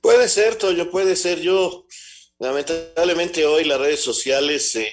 Puede 0.01 0.27
ser, 0.27 0.55
Toyo, 0.55 0.89
puede 0.89 1.15
ser. 1.15 1.39
Yo, 1.39 1.85
lamentablemente 2.39 3.45
hoy 3.45 3.63
las 3.63 3.79
redes 3.79 4.01
sociales, 4.01 4.75
eh, 4.75 4.91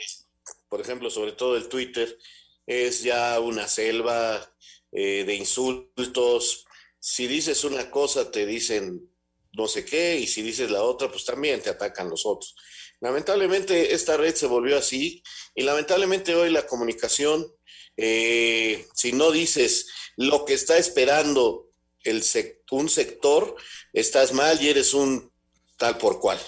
por 0.68 0.82
ejemplo, 0.82 1.08
sobre 1.08 1.32
todo 1.32 1.56
el 1.56 1.68
Twitter, 1.68 2.18
es 2.66 3.02
ya 3.02 3.40
una 3.40 3.66
selva 3.66 4.46
eh, 4.92 5.24
de 5.24 5.34
insultos. 5.34 6.66
Si 7.00 7.26
dices 7.26 7.64
una 7.64 7.90
cosa, 7.90 8.30
te 8.30 8.46
dicen 8.46 9.10
no 9.52 9.66
sé 9.66 9.84
qué, 9.84 10.16
y 10.18 10.26
si 10.26 10.42
dices 10.42 10.70
la 10.70 10.82
otra, 10.82 11.10
pues 11.10 11.24
también 11.24 11.60
te 11.60 11.70
atacan 11.70 12.08
los 12.08 12.24
otros. 12.24 12.54
Lamentablemente 13.00 13.94
esta 13.94 14.16
red 14.16 14.34
se 14.34 14.46
volvió 14.46 14.76
así 14.76 15.22
y 15.54 15.62
lamentablemente 15.62 16.34
hoy 16.34 16.50
la 16.50 16.66
comunicación, 16.66 17.46
eh, 17.96 18.86
si 18.94 19.12
no 19.12 19.30
dices 19.30 19.88
lo 20.16 20.44
que 20.44 20.54
está 20.54 20.78
esperando 20.78 21.70
el 22.04 22.22
un 22.70 22.88
sector, 22.88 23.56
estás 23.92 24.32
mal 24.32 24.62
y 24.62 24.68
eres 24.68 24.94
un 24.94 25.32
tal 25.76 25.98
por 25.98 26.20
cual. 26.20 26.40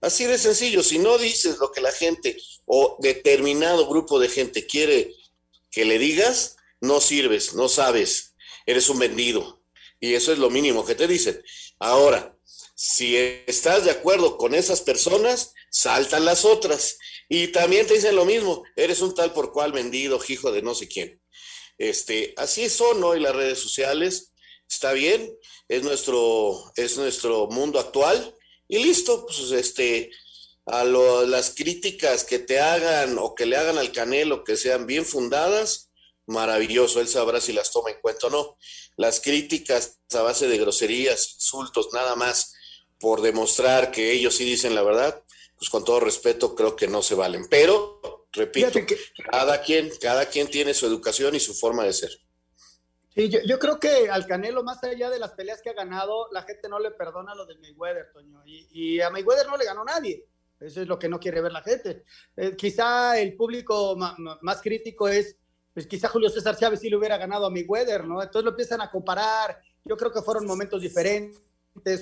Así 0.00 0.26
de 0.26 0.36
sencillo, 0.36 0.82
si 0.82 0.98
no 0.98 1.16
dices 1.16 1.58
lo 1.58 1.72
que 1.72 1.80
la 1.80 1.92
gente 1.92 2.36
o 2.66 2.98
determinado 3.00 3.88
grupo 3.88 4.18
de 4.18 4.28
gente 4.28 4.66
quiere 4.66 5.14
que 5.70 5.84
le 5.84 5.98
digas, 5.98 6.56
no 6.80 7.00
sirves, 7.00 7.54
no 7.54 7.68
sabes, 7.68 8.34
eres 8.66 8.88
un 8.90 8.98
vendido. 8.98 9.53
Y 10.04 10.12
eso 10.12 10.34
es 10.34 10.38
lo 10.38 10.50
mínimo 10.50 10.84
que 10.84 10.94
te 10.94 11.08
dicen. 11.08 11.42
Ahora, 11.78 12.36
si 12.74 13.16
estás 13.16 13.86
de 13.86 13.90
acuerdo 13.90 14.36
con 14.36 14.54
esas 14.54 14.82
personas, 14.82 15.54
saltan 15.70 16.26
las 16.26 16.44
otras. 16.44 16.98
Y 17.26 17.48
también 17.48 17.86
te 17.86 17.94
dicen 17.94 18.14
lo 18.14 18.26
mismo, 18.26 18.64
eres 18.76 19.00
un 19.00 19.14
tal 19.14 19.32
por 19.32 19.50
cual 19.50 19.72
vendido, 19.72 20.20
hijo 20.28 20.52
de 20.52 20.60
no 20.60 20.74
sé 20.74 20.88
quién. 20.88 21.22
Este, 21.78 22.34
así 22.36 22.68
son 22.68 23.02
hoy 23.02 23.18
las 23.18 23.34
redes 23.34 23.58
sociales, 23.60 24.34
está 24.68 24.92
bien, 24.92 25.34
es 25.68 25.82
nuestro, 25.82 26.70
es 26.76 26.98
nuestro 26.98 27.46
mundo 27.46 27.80
actual 27.80 28.36
y 28.68 28.80
listo, 28.80 29.24
pues 29.24 29.52
este, 29.52 30.10
a 30.66 30.84
lo, 30.84 31.24
las 31.24 31.54
críticas 31.54 32.24
que 32.24 32.40
te 32.40 32.60
hagan 32.60 33.16
o 33.18 33.34
que 33.34 33.46
le 33.46 33.56
hagan 33.56 33.78
al 33.78 33.90
Canelo 33.90 34.44
que 34.44 34.58
sean 34.58 34.84
bien 34.84 35.06
fundadas, 35.06 35.83
maravilloso, 36.26 37.00
él 37.00 37.08
sabrá 37.08 37.40
si 37.40 37.52
las 37.52 37.70
toma 37.72 37.90
en 37.90 38.00
cuenta 38.00 38.28
o 38.28 38.30
no. 38.30 38.56
Las 38.96 39.20
críticas 39.20 40.00
a 40.14 40.22
base 40.22 40.48
de 40.48 40.58
groserías, 40.58 41.34
insultos, 41.34 41.88
nada 41.92 42.14
más 42.16 42.54
por 42.98 43.20
demostrar 43.20 43.90
que 43.90 44.12
ellos 44.12 44.36
sí 44.36 44.44
dicen 44.44 44.74
la 44.74 44.82
verdad, 44.82 45.22
pues 45.56 45.68
con 45.70 45.84
todo 45.84 46.00
respeto 46.00 46.54
creo 46.54 46.76
que 46.76 46.88
no 46.88 47.02
se 47.02 47.14
valen. 47.14 47.46
Pero 47.50 48.00
repito, 48.32 48.84
que... 48.86 48.98
cada 49.30 49.60
quien, 49.60 49.90
cada 50.00 50.26
quien 50.26 50.48
tiene 50.48 50.74
su 50.74 50.86
educación 50.86 51.34
y 51.34 51.40
su 51.40 51.54
forma 51.54 51.84
de 51.84 51.92
ser. 51.92 52.10
Sí, 53.14 53.28
yo, 53.28 53.38
yo, 53.46 53.58
creo 53.60 53.78
que 53.78 54.08
al 54.10 54.26
Canelo, 54.26 54.64
más 54.64 54.82
allá 54.82 55.08
de 55.08 55.20
las 55.20 55.32
peleas 55.32 55.62
que 55.62 55.70
ha 55.70 55.74
ganado, 55.74 56.28
la 56.32 56.42
gente 56.42 56.68
no 56.68 56.80
le 56.80 56.90
perdona 56.90 57.34
lo 57.34 57.46
de 57.46 57.56
Mayweather, 57.58 58.10
Toño. 58.12 58.42
Y, 58.44 58.66
y 58.72 59.00
a 59.00 59.10
Mayweather 59.10 59.46
no 59.46 59.56
le 59.56 59.64
ganó 59.64 59.84
nadie. 59.84 60.26
Eso 60.60 60.80
es 60.80 60.88
lo 60.88 60.98
que 60.98 61.08
no 61.08 61.20
quiere 61.20 61.40
ver 61.40 61.52
la 61.52 61.62
gente. 61.62 62.04
Eh, 62.36 62.56
quizá 62.56 63.18
el 63.20 63.36
público 63.36 63.96
más 63.96 64.62
crítico 64.62 65.08
es, 65.08 65.36
pues 65.74 65.86
quizá 65.86 66.08
Julio 66.08 66.30
César 66.30 66.56
Chávez 66.56 66.80
sí 66.80 66.88
le 66.88 66.96
hubiera 66.96 67.18
ganado 67.18 67.46
a 67.46 67.50
Mayweather, 67.50 68.06
¿no? 68.06 68.22
Entonces 68.22 68.44
lo 68.44 68.50
empiezan 68.50 68.80
a 68.80 68.90
comparar. 68.90 69.60
Yo 69.84 69.96
creo 69.96 70.12
que 70.12 70.22
fueron 70.22 70.46
momentos 70.46 70.80
diferentes. 70.80 71.42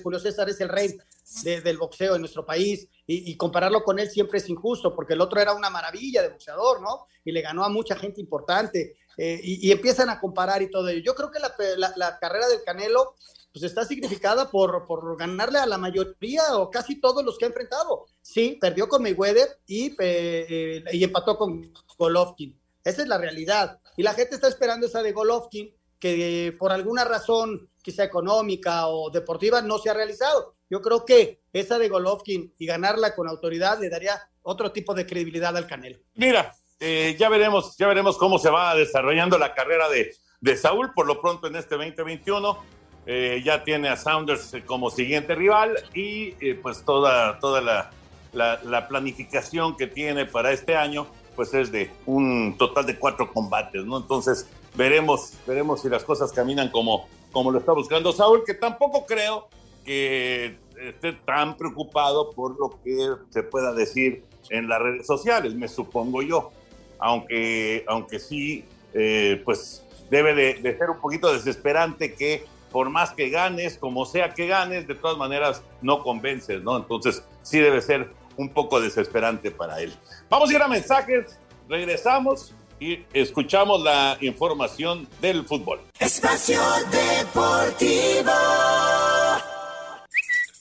Julio 0.03 0.21
César 0.21 0.49
es 0.51 0.61
el 0.61 0.69
rey 0.69 0.95
de, 1.43 1.63
del 1.63 1.79
boxeo 1.79 2.15
en 2.15 2.21
nuestro 2.21 2.45
país 2.45 2.87
y, 3.07 3.31
y, 3.31 3.37
compararlo 3.39 3.83
con 3.83 3.99
él 3.99 4.11
siempre 4.11 4.39
es 4.39 4.49
injusto 4.51 4.95
porque 4.95 5.15
el 5.15 5.23
otro 5.23 5.41
era 5.41 5.55
una 5.55 5.71
maravilla 5.71 6.21
de 6.21 6.29
boxeador, 6.29 6.83
¿no? 6.83 7.07
Y 7.25 7.33
le 7.33 7.41
ganó 7.41 7.65
a 7.65 7.71
mucha 7.71 7.97
gente 7.97 8.21
importante 8.21 8.97
eh, 9.17 9.41
y, 9.43 9.67
y, 9.67 9.73
empiezan 9.73 10.11
a 10.11 10.21
comparar 10.21 10.61
y 10.61 10.71
todo 10.71 10.89
ello. 10.89 11.01
Yo 11.03 11.15
creo 11.15 11.31
que 11.31 11.39
la, 11.39 11.55
la, 11.79 11.93
la 11.97 12.19
carrera 12.19 12.49
del 12.49 12.63
Canelo 12.63 13.15
pues 13.53 13.65
está 13.65 13.85
significada 13.85 14.51
por, 14.51 14.87
por, 14.87 15.17
ganarle 15.19 15.59
a 15.59 15.67
la 15.67 15.77
mayoría 15.77 16.57
o 16.57 16.71
casi 16.71 17.01
todos 17.01 17.23
los 17.25 17.37
que 17.37 17.45
ha 17.45 17.49
enfrentado. 17.49 18.07
Sí, 18.23 18.59
perdió 18.61 18.89
con 18.89 19.03
Mayweather 19.03 19.59
y, 19.67 19.89
eh, 20.01 20.47
eh, 20.49 20.85
y 20.93 21.05
empató 21.05 21.37
con 21.37 21.73
Golovkin. 21.99 22.59
Esa 22.85 23.03
es 23.03 23.09
la 23.09 23.19
realidad. 23.19 23.79
Y 23.97 24.03
la 24.03 24.15
gente 24.15 24.35
está 24.35 24.49
esperando 24.49 24.87
esa 24.87 25.03
de 25.03 25.13
Golovkin 25.13 25.75
que 25.99 26.55
por 26.59 26.73
alguna 26.73 27.05
razón, 27.05 27.69
quizá 27.81 28.03
económica 28.03 28.89
o 28.89 29.09
deportiva, 29.11 29.63
no 29.63 29.79
se 29.79 29.89
ha 29.89 29.95
realizado. 29.95 30.57
Yo 30.69 30.83
creo 30.83 31.05
que 31.05 31.43
esa 31.53 31.79
de 31.79 31.89
Golovkin 31.89 32.53
y 32.59 32.67
ganarla 32.67 33.15
con 33.15 33.29
autoridad 33.29 33.79
le 33.81 33.89
daría 33.89 34.21
otro 34.43 34.73
tipo 34.73 34.95
de 34.95 35.07
credibilidad 35.07 35.57
al 35.57 35.69
Canelo. 35.69 36.01
Mira, 36.15 36.53
eh, 36.81 37.15
ya 37.17 37.29
veremos, 37.29 37.77
ya 37.77 37.87
veremos 37.87 38.19
cómo 38.19 38.41
se 38.41 38.51
va 38.51 38.75
desarrollando 38.75 39.39
la 39.39 39.55
carrera 39.55 39.89
de, 39.89 40.13
de 40.41 40.57
Saúl. 40.57 40.93
Por 40.93 41.07
lo 41.07 41.21
pronto 41.21 41.47
en 41.47 41.55
este 41.55 41.77
2021 41.77 42.59
eh, 43.07 43.41
ya 43.45 43.63
tiene 43.63 43.89
a 43.89 43.97
Saunders 43.97 44.53
como 44.67 44.91
siguiente 44.91 45.37
rival 45.37 45.77
y 45.95 46.35
eh, 46.41 46.59
pues 46.61 46.85
toda, 46.85 47.39
toda 47.39 47.61
la, 47.61 47.91
la, 48.33 48.89
planificación 48.89 49.77
que 49.77 49.87
tiene 49.87 50.27
para 50.27 50.53
este 50.53 50.77
año 50.77 51.07
pues 51.35 51.53
es 51.55 51.73
de 51.73 51.91
un 52.07 52.57
total 52.59 52.87
de 52.87 52.99
cuatro 52.99 53.33
combates, 53.33 53.85
¿no? 53.85 53.99
Entonces 53.99 54.49
veremos, 54.75 55.35
veremos 55.47 55.83
si 55.83 55.89
las 55.89 56.05
cosas 56.05 56.33
caminan 56.33 56.71
como, 56.71 57.09
como 57.31 57.51
lo 57.51 57.59
está 57.59 57.73
buscando 57.73 58.13
Saúl, 58.13 58.43
que 58.45 58.55
tampoco 58.55 59.07
creo 59.07 59.49
que 59.85 60.57
esté 60.81 61.13
tan 61.13 61.57
preocupado 61.57 62.31
por 62.33 62.59
lo 62.59 62.79
que 62.83 63.15
se 63.31 63.43
pueda 63.43 63.73
decir 63.73 64.25
en 64.51 64.69
las 64.69 64.81
redes 64.81 65.07
sociales, 65.07 65.55
me 65.55 65.69
supongo 65.69 66.23
yo, 66.23 66.51
aunque, 66.99 67.85
aunque 67.89 68.19
sí, 68.19 68.65
eh, 68.95 69.41
pues 69.45 69.85
debe 70.11 70.35
de, 70.35 70.55
de, 70.55 70.77
ser 70.77 70.91
un 70.91 71.01
poquito 71.01 71.33
desesperante 71.33 72.15
que 72.15 72.45
por 72.71 72.91
más 72.91 73.13
que 73.13 73.29
ganes, 73.29 73.79
como 73.79 74.07
sea 74.07 74.35
que 74.35 74.47
ganes, 74.47 74.87
de 74.87 74.95
todas 74.95 75.17
maneras 75.17 75.63
no 75.83 76.03
convences, 76.03 76.63
¿no? 76.63 76.77
Entonces 76.77 77.25
sí 77.43 77.59
debe 77.59 77.81
ser 77.83 78.11
un 78.37 78.51
poco 78.51 78.81
desesperante 78.81 79.51
para 79.51 79.81
él. 79.81 79.95
Vamos 80.29 80.51
a 80.51 80.53
ir 80.55 80.63
a 80.63 80.69
mensajes, 80.69 81.39
regresamos 81.69 82.55
y 82.81 83.05
escuchamos 83.13 83.83
la 83.83 84.17
información 84.21 85.09
del 85.21 85.45
fútbol. 85.45 85.81
Espacio 85.99 86.61
Deportivo. 86.91 88.33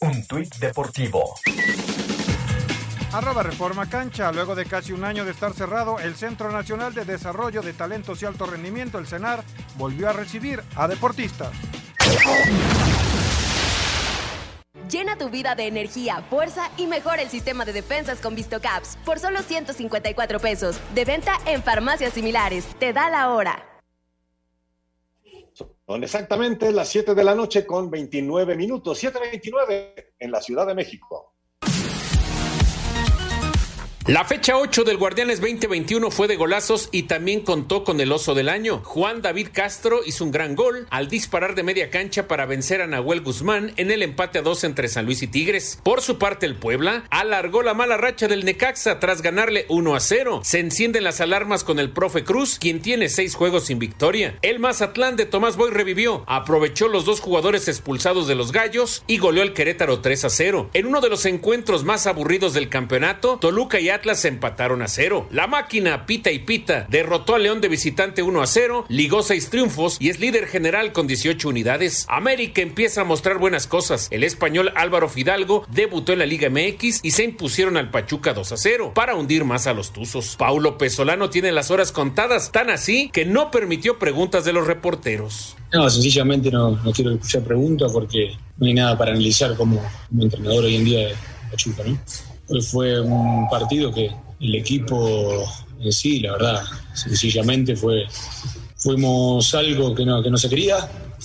Un 0.01 0.25
tuit 0.27 0.55
deportivo. 0.55 1.36
Arroba 3.13 3.43
Reforma 3.43 3.89
Cancha. 3.89 4.31
Luego 4.31 4.55
de 4.55 4.65
casi 4.65 4.93
un 4.93 5.03
año 5.03 5.25
de 5.25 5.31
estar 5.31 5.53
cerrado, 5.53 5.99
el 5.99 6.15
Centro 6.15 6.51
Nacional 6.51 6.93
de 6.93 7.05
Desarrollo 7.05 7.62
de 7.62 7.73
Talentos 7.73 8.21
y 8.21 8.25
Alto 8.25 8.45
Rendimiento, 8.45 8.99
el 8.99 9.07
CENAR, 9.07 9.43
volvió 9.77 10.10
a 10.10 10.13
recibir 10.13 10.63
a 10.75 10.88
deportistas. 10.88 11.51
Llena 14.91 15.17
tu 15.17 15.30
vida 15.30 15.56
de 15.56 15.67
energía, 15.67 16.21
fuerza 16.30 16.69
y 16.75 16.86
mejora 16.86 17.21
el 17.21 17.30
sistema 17.30 17.63
de 17.63 17.71
defensas 17.71 18.19
con 18.19 18.36
VistoCaps 18.36 18.97
por 19.06 19.19
solo 19.19 19.39
154 19.39 20.39
pesos. 20.41 20.77
De 20.93 21.06
venta 21.06 21.32
en 21.45 21.63
farmacias 21.63 22.12
similares. 22.13 22.65
Te 22.77 22.91
da 22.91 23.10
la 23.10 23.30
hora. 23.30 23.65
Son 25.54 26.04
exactamente 26.04 26.73
las 26.73 26.89
7 26.89 27.15
de 27.15 27.23
la 27.23 27.36
noche 27.36 27.65
con 27.65 27.89
29 27.89 28.58
minutos. 28.58 29.01
7.29 29.01 30.13
en 30.19 30.32
la 30.32 30.41
Ciudad 30.41 30.67
de 30.67 30.75
México. 30.75 31.36
La 34.12 34.26
fecha 34.26 34.58
8 34.58 34.84
del 34.84 34.97
Guardianes 34.97 35.39
2021 35.39 36.12
fue 36.12 36.28
de 36.28 36.36
golazos 36.36 36.89
y 36.91 37.04
también 37.04 37.39
contó 37.39 37.86
con 37.86 38.02
el 38.02 38.12
oso 38.12 38.34
del 38.34 38.50
año. 38.50 38.82
Juan 38.84 39.21
David 39.21 39.47
Castro 39.54 40.02
hizo 40.06 40.26
un 40.26 40.32
gran 40.32 40.54
gol 40.54 40.86
al 40.89 41.08
disparar 41.08 41.56
de 41.56 41.63
media 41.63 41.89
cancha 41.89 42.28
para 42.28 42.45
vencer 42.45 42.82
a 42.82 42.88
Nahuel 42.88 43.21
Guzmán 43.21 43.71
en 43.78 43.89
el 43.89 44.04
empate 44.04 44.39
a 44.39 44.41
dos 44.41 44.65
entre 44.65 44.89
San 44.89 45.06
Luis 45.06 45.21
y 45.21 45.28
Tigres. 45.28 45.80
Por 45.82 46.02
su 46.02 46.17
parte, 46.17 46.45
el 46.45 46.56
Puebla 46.56 47.06
alargó 47.10 47.63
la 47.63 47.74
mala 47.74 47.95
racha 47.95 48.28
del 48.28 48.43
Necaxa 48.43 49.00
tras 49.00 49.21
ganarle 49.21 49.65
1 49.69 49.95
a 49.95 50.02
0. 50.02 50.41
Se 50.43 50.60
encienden 50.60 51.06
las 51.06 51.21
alarmas 51.21 51.63
con 51.63 51.80
el 51.80 51.91
profe 51.91 52.26
Cruz, 52.26 52.60
quien 52.60 52.82
tiene 52.82 53.08
seis 53.08 53.34
juegos 53.34 53.67
sin 53.67 53.80
victoria. 53.80 54.38
El 54.41 54.60
Mazatlán 54.60 55.15
de 55.15 55.26
Tomás 55.26 55.56
Boy 55.56 55.71
revivió, 55.71 56.26
aprovechó 56.28 56.89
los 56.89 57.06
dos 57.06 57.21
jugadores 57.21 57.69
expulsados 57.69 58.28
de 58.28 58.36
los 58.36 58.52
Gallos 58.52 59.06
y 59.08 59.19
goleó 59.19 59.41
al 59.41 59.54
Querétaro 59.54 60.02
3 60.02 60.26
a 60.26 60.30
0. 60.30 60.69
En 60.74 60.86
uno 60.86 61.00
de 61.00 61.08
los 61.08 61.26
encuentros 61.26 61.86
más 61.86 62.08
aburridos 62.08 62.54
del 62.54 62.67
campeonato, 62.67 63.38
Toluca 63.39 63.80
y 63.80 64.00
empataron 64.25 64.81
a 64.81 64.87
cero. 64.87 65.27
La 65.31 65.47
máquina 65.47 66.05
pita 66.05 66.31
y 66.31 66.39
pita 66.39 66.85
derrotó 66.89 67.35
a 67.35 67.39
León 67.39 67.61
de 67.61 67.69
visitante 67.69 68.23
1 68.23 68.41
a 68.41 68.47
0, 68.47 68.85
ligó 68.89 69.23
seis 69.23 69.49
triunfos 69.49 69.97
y 69.99 70.09
es 70.09 70.19
líder 70.19 70.47
general 70.47 70.91
con 70.91 71.07
18 71.07 71.49
unidades. 71.49 72.05
América 72.09 72.61
empieza 72.61 73.01
a 73.01 73.05
mostrar 73.05 73.37
buenas 73.37 73.67
cosas. 73.67 74.07
El 74.11 74.23
español 74.23 74.71
Álvaro 74.75 75.09
Fidalgo 75.09 75.65
debutó 75.69 76.13
en 76.13 76.19
la 76.19 76.25
Liga 76.25 76.49
MX 76.49 76.99
y 77.03 77.11
se 77.11 77.23
impusieron 77.23 77.77
al 77.77 77.91
Pachuca 77.91 78.33
2 78.33 78.51
a 78.51 78.57
0 78.57 78.91
para 78.95 79.15
hundir 79.15 79.45
más 79.45 79.67
a 79.67 79.73
los 79.73 79.93
Tuzos. 79.93 80.35
Paulo 80.37 80.77
Pesolano 80.77 81.29
tiene 81.29 81.51
las 81.51 81.71
horas 81.71 81.91
contadas, 81.91 82.51
tan 82.51 82.69
así 82.69 83.09
que 83.13 83.25
no 83.25 83.51
permitió 83.51 83.99
preguntas 83.99 84.45
de 84.45 84.53
los 84.53 84.67
reporteros. 84.67 85.55
No, 85.73 85.89
sencillamente 85.89 86.51
no, 86.51 86.71
no 86.71 86.91
quiero 86.91 87.11
escuchar 87.11 87.43
preguntas 87.43 87.91
porque 87.91 88.35
no 88.57 88.67
hay 88.67 88.73
nada 88.73 88.97
para 88.97 89.11
analizar 89.11 89.55
como, 89.55 89.81
como 90.09 90.23
entrenador 90.23 90.65
hoy 90.65 90.75
en 90.75 90.85
día 90.85 91.07
de 91.07 91.15
Pachuca, 91.49 91.83
¿no? 91.85 91.97
Fue 92.59 92.99
un 92.99 93.47
partido 93.49 93.93
que 93.93 94.11
el 94.39 94.55
equipo 94.55 95.45
en 95.79 95.91
sí, 95.91 96.19
la 96.19 96.33
verdad, 96.33 96.63
sencillamente 96.93 97.75
fue, 97.75 98.05
fuimos 98.75 99.53
algo 99.55 99.95
que 99.95 100.05
no, 100.05 100.21
que 100.21 100.29
no 100.29 100.37
se 100.37 100.49
quería, 100.49 100.77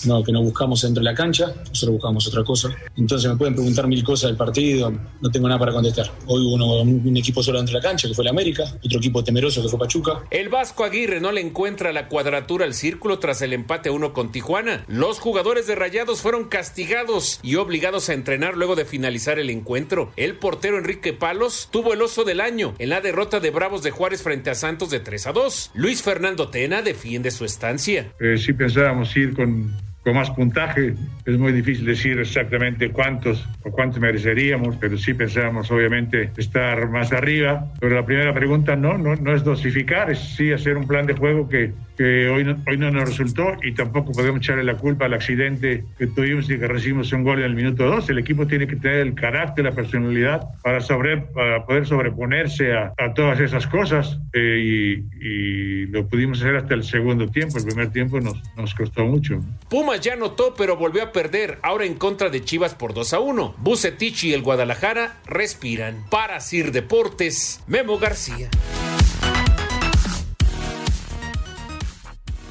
no, 0.04 0.22
que 0.22 0.32
no 0.32 0.42
buscamos 0.42 0.82
dentro 0.82 1.02
de 1.02 1.10
la 1.10 1.14
cancha, 1.14 1.54
nosotros 1.68 1.92
buscamos 1.92 2.26
otra 2.26 2.44
cosa. 2.44 2.74
Entonces 2.96 3.30
me 3.30 3.36
pueden 3.36 3.54
preguntar 3.54 3.86
mil 3.86 4.04
cosas 4.04 4.30
del 4.30 4.36
partido, 4.36 4.92
no 5.20 5.30
tengo 5.30 5.48
nada 5.48 5.58
para 5.58 5.72
contestar. 5.72 6.10
Hoy 6.26 6.44
hubo 6.44 6.54
uno, 6.54 6.82
un 6.82 7.16
equipo 7.16 7.42
solo 7.42 7.58
dentro 7.58 7.74
de 7.74 7.82
la 7.82 7.88
cancha, 7.88 8.08
que 8.08 8.14
fue 8.14 8.24
el 8.24 8.28
América, 8.28 8.64
otro 8.84 8.98
equipo 8.98 9.24
temeroso, 9.24 9.62
que 9.62 9.68
fue 9.68 9.78
Pachuca. 9.78 10.22
El 10.30 10.48
Vasco 10.48 10.84
Aguirre 10.84 11.20
no 11.20 11.32
le 11.32 11.40
encuentra 11.40 11.92
la 11.92 12.08
cuadratura 12.08 12.64
al 12.64 12.74
círculo 12.74 13.18
tras 13.18 13.42
el 13.42 13.52
empate 13.52 13.88
a 13.88 13.92
uno 13.92 14.12
con 14.12 14.32
Tijuana. 14.32 14.84
Los 14.88 15.18
jugadores 15.18 15.66
de 15.66 15.74
Rayados 15.74 16.20
fueron 16.20 16.48
castigados 16.48 17.40
y 17.42 17.56
obligados 17.56 18.08
a 18.08 18.14
entrenar 18.14 18.56
luego 18.56 18.76
de 18.76 18.84
finalizar 18.84 19.38
el 19.38 19.50
encuentro. 19.50 20.12
El 20.16 20.36
portero 20.36 20.78
Enrique 20.78 21.12
Palos 21.12 21.68
tuvo 21.70 21.92
el 21.92 22.02
oso 22.02 22.24
del 22.24 22.40
año 22.40 22.74
en 22.78 22.90
la 22.90 23.00
derrota 23.00 23.40
de 23.40 23.50
Bravos 23.50 23.82
de 23.82 23.90
Juárez 23.90 24.22
frente 24.22 24.50
a 24.50 24.54
Santos 24.54 24.90
de 24.90 25.00
3 25.00 25.26
a 25.28 25.32
2. 25.32 25.70
Luis 25.74 26.02
Fernando 26.02 26.48
Tena 26.48 26.82
defiende 26.82 27.30
su 27.30 27.44
estancia. 27.44 28.12
Eh, 28.20 28.36
sí 28.38 28.52
pensábamos 28.52 29.16
ir 29.16 29.34
con 29.34 29.72
con 30.06 30.14
más 30.14 30.30
puntaje. 30.30 30.94
Es 31.24 31.36
muy 31.36 31.50
difícil 31.50 31.84
decir 31.84 32.20
exactamente 32.20 32.90
cuántos 32.90 33.44
o 33.64 33.72
cuántos 33.72 33.98
mereceríamos, 33.98 34.76
pero 34.76 34.96
sí 34.96 35.14
pensamos 35.14 35.68
obviamente 35.72 36.30
estar 36.36 36.88
más 36.90 37.12
arriba. 37.12 37.66
Pero 37.80 37.96
la 37.96 38.06
primera 38.06 38.32
pregunta 38.32 38.76
no, 38.76 38.96
no, 38.96 39.16
no 39.16 39.34
es 39.34 39.42
dosificar, 39.42 40.08
es 40.08 40.20
sí 40.20 40.52
hacer 40.52 40.76
un 40.76 40.86
plan 40.86 41.06
de 41.06 41.14
juego 41.14 41.48
que, 41.48 41.72
que 41.98 42.28
hoy, 42.28 42.44
no, 42.44 42.56
hoy 42.68 42.78
no 42.78 42.92
nos 42.92 43.08
resultó 43.08 43.56
y 43.64 43.72
tampoco 43.72 44.12
podemos 44.12 44.38
echarle 44.38 44.62
la 44.62 44.76
culpa 44.76 45.06
al 45.06 45.14
accidente 45.14 45.82
que 45.98 46.06
tuvimos 46.06 46.48
y 46.50 46.56
que 46.56 46.68
recibimos 46.68 47.12
un 47.12 47.24
gol 47.24 47.40
en 47.40 47.46
el 47.46 47.56
minuto 47.56 47.84
dos. 47.84 48.08
El 48.08 48.18
equipo 48.18 48.46
tiene 48.46 48.68
que 48.68 48.76
tener 48.76 48.98
el 48.98 49.14
carácter, 49.14 49.64
la 49.64 49.72
personalidad 49.72 50.42
para, 50.62 50.80
sobre, 50.80 51.16
para 51.16 51.66
poder 51.66 51.84
sobreponerse 51.84 52.74
a, 52.74 52.92
a 52.96 53.12
todas 53.12 53.40
esas 53.40 53.66
cosas 53.66 54.20
eh, 54.34 55.02
y, 55.20 55.26
y, 55.26 55.86
lo 55.86 56.06
pudimos 56.06 56.38
hacer 56.38 56.54
hasta 56.54 56.74
el 56.74 56.84
segundo 56.84 57.26
tiempo. 57.26 57.58
El 57.58 57.64
primer 57.64 57.90
tiempo 57.90 58.20
nos, 58.20 58.40
nos 58.56 58.72
costó 58.72 59.04
mucho. 59.04 59.40
Puma 59.68 59.95
ya 59.96 60.14
anotó, 60.14 60.54
pero 60.54 60.76
volvió 60.76 61.02
a 61.02 61.12
perder, 61.12 61.58
ahora 61.62 61.84
en 61.84 61.94
contra 61.94 62.28
de 62.28 62.44
Chivas 62.44 62.74
por 62.74 62.94
2 62.94 63.12
a 63.12 63.20
1. 63.20 63.54
Bucetich 63.58 64.24
y 64.24 64.34
el 64.34 64.42
Guadalajara 64.42 65.20
respiran. 65.24 66.06
Para 66.10 66.40
Sir 66.40 66.72
Deportes, 66.72 67.62
Memo 67.66 67.98
García. 67.98 68.50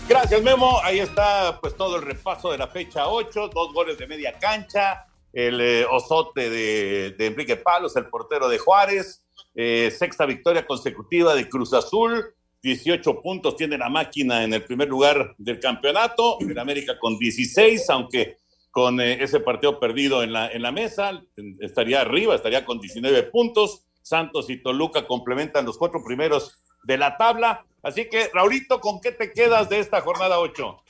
Gracias, 0.08 0.43
Memo. 0.43 0.79
Ahí 0.84 0.99
está 0.99 1.60
pues 1.60 1.75
todo 1.75 1.95
el 1.95 2.03
repaso 2.03 2.51
de 2.51 2.60
la 2.60 2.67
fecha 2.67 3.08
8, 3.08 3.49
dos 3.53 3.73
goles 3.73 3.97
de 3.97 4.05
media 4.05 4.38
cancha, 4.38 5.08
el 5.34 5.60
eh, 5.60 5.86
osote 5.89 6.49
de, 6.49 7.15
Enrique 7.17 7.55
Palos, 7.55 7.95
el 7.95 8.05
portero 8.08 8.47
de 8.47 8.60
Juárez, 8.60 9.23
eh, 9.55 9.91
sexta 9.97 10.27
victoria 10.27 10.67
consecutiva 10.67 11.34
de 11.34 11.49
Cruz 11.49 11.73
Azul, 11.73 12.35
18 12.65 13.21
puntos 13.21 13.56
tiene 13.56 13.78
la 13.78 13.89
máquina 13.89 14.43
en 14.43 14.51
el 14.51 14.63
primer 14.63 14.88
lugar 14.88 15.36
del 15.38 15.60
campeonato, 15.60 16.39
el 16.39 16.58
América 16.58 16.97
con 16.97 17.19
16, 17.19 17.88
aunque 17.91 18.38
con 18.71 18.99
eh, 18.99 19.23
ese 19.23 19.39
partido 19.39 19.80
perdido 19.80 20.23
en 20.23 20.34
la, 20.34 20.51
en 20.51 20.63
la 20.63 20.71
mesa, 20.71 21.23
estaría 21.60 22.01
arriba, 22.01 22.34
estaría 22.34 22.65
con 22.65 22.80
19 22.80 23.23
puntos. 23.23 23.84
Santos 24.01 24.49
y 24.49 24.62
Toluca 24.62 25.06
complementan 25.06 25.65
los 25.65 25.78
cuatro 25.78 26.04
primeros 26.04 26.60
de 26.84 26.97
la 26.97 27.17
tabla. 27.17 27.65
Así 27.84 28.10
que, 28.10 28.30
Raulito, 28.34 28.80
¿con 28.80 28.99
qué 28.99 29.12
te 29.12 29.32
quedas 29.32 29.69
de 29.69 29.80
esta 29.80 30.01
jornada 30.01 30.39
8? 30.39 30.84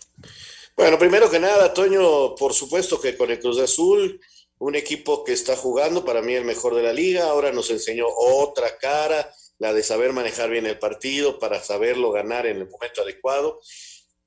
Bueno, 0.77 0.97
primero 0.97 1.29
que 1.29 1.39
nada, 1.39 1.73
Toño, 1.73 2.35
por 2.35 2.53
supuesto 2.53 2.99
que 3.01 3.17
con 3.17 3.31
el 3.31 3.39
Cruz 3.39 3.59
Azul, 3.59 4.19
un 4.59 4.75
equipo 4.75 5.25
que 5.25 5.33
está 5.33 5.57
jugando, 5.57 6.05
para 6.05 6.21
mí 6.21 6.33
el 6.33 6.45
mejor 6.45 6.73
de 6.75 6.83
la 6.83 6.93
liga, 6.93 7.25
ahora 7.25 7.51
nos 7.51 7.69
enseñó 7.69 8.05
otra 8.07 8.77
cara, 8.77 9.29
la 9.59 9.73
de 9.73 9.83
saber 9.83 10.13
manejar 10.13 10.49
bien 10.49 10.65
el 10.65 10.79
partido 10.79 11.39
para 11.39 11.63
saberlo 11.63 12.11
ganar 12.11 12.45
en 12.45 12.57
el 12.57 12.69
momento 12.69 13.01
adecuado. 13.01 13.61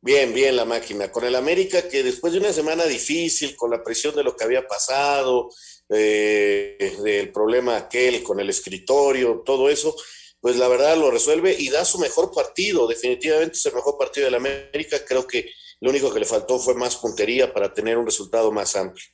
Bien, 0.01 0.33
bien 0.33 0.57
la 0.57 0.65
máquina. 0.65 1.11
Con 1.11 1.25
el 1.25 1.35
América, 1.35 1.89
que 1.89 2.03
después 2.03 2.33
de 2.33 2.39
una 2.39 2.53
semana 2.53 2.85
difícil, 2.87 3.57
con 3.57 3.71
la 3.71 3.83
presión 3.83 4.15
de 4.15 4.23
lo 4.23 4.37
que 4.37 4.45
había 4.45 4.67
pasado, 4.67 5.51
eh, 5.89 6.97
del 7.03 7.33
problema 7.33 7.77
aquel 7.77 8.23
con 8.23 8.39
el 8.39 8.49
escritorio, 8.49 9.43
todo 9.45 9.69
eso, 9.69 9.97
pues 10.41 10.57
la 10.57 10.69
verdad 10.69 10.97
lo 10.97 11.11
resuelve 11.11 11.57
y 11.59 11.69
da 11.69 11.85
su 11.85 11.99
mejor 11.99 12.33
partido. 12.33 12.87
Definitivamente 12.87 13.57
es 13.57 13.67
el 13.67 13.75
mejor 13.75 13.99
partido 13.99 14.27
del 14.27 14.37
América. 14.37 15.05
Creo 15.05 15.27
que 15.27 15.51
Lo 15.81 15.91
único 15.91 16.13
que 16.13 16.19
le 16.19 16.27
faltó 16.27 16.59
fue 16.59 16.75
más 16.75 16.97
puntería 16.97 17.53
para 17.55 17.73
tener 17.73 17.99
un 17.99 18.07
resultado 18.07 18.51
más 18.51 18.75
amplio. 18.75 19.07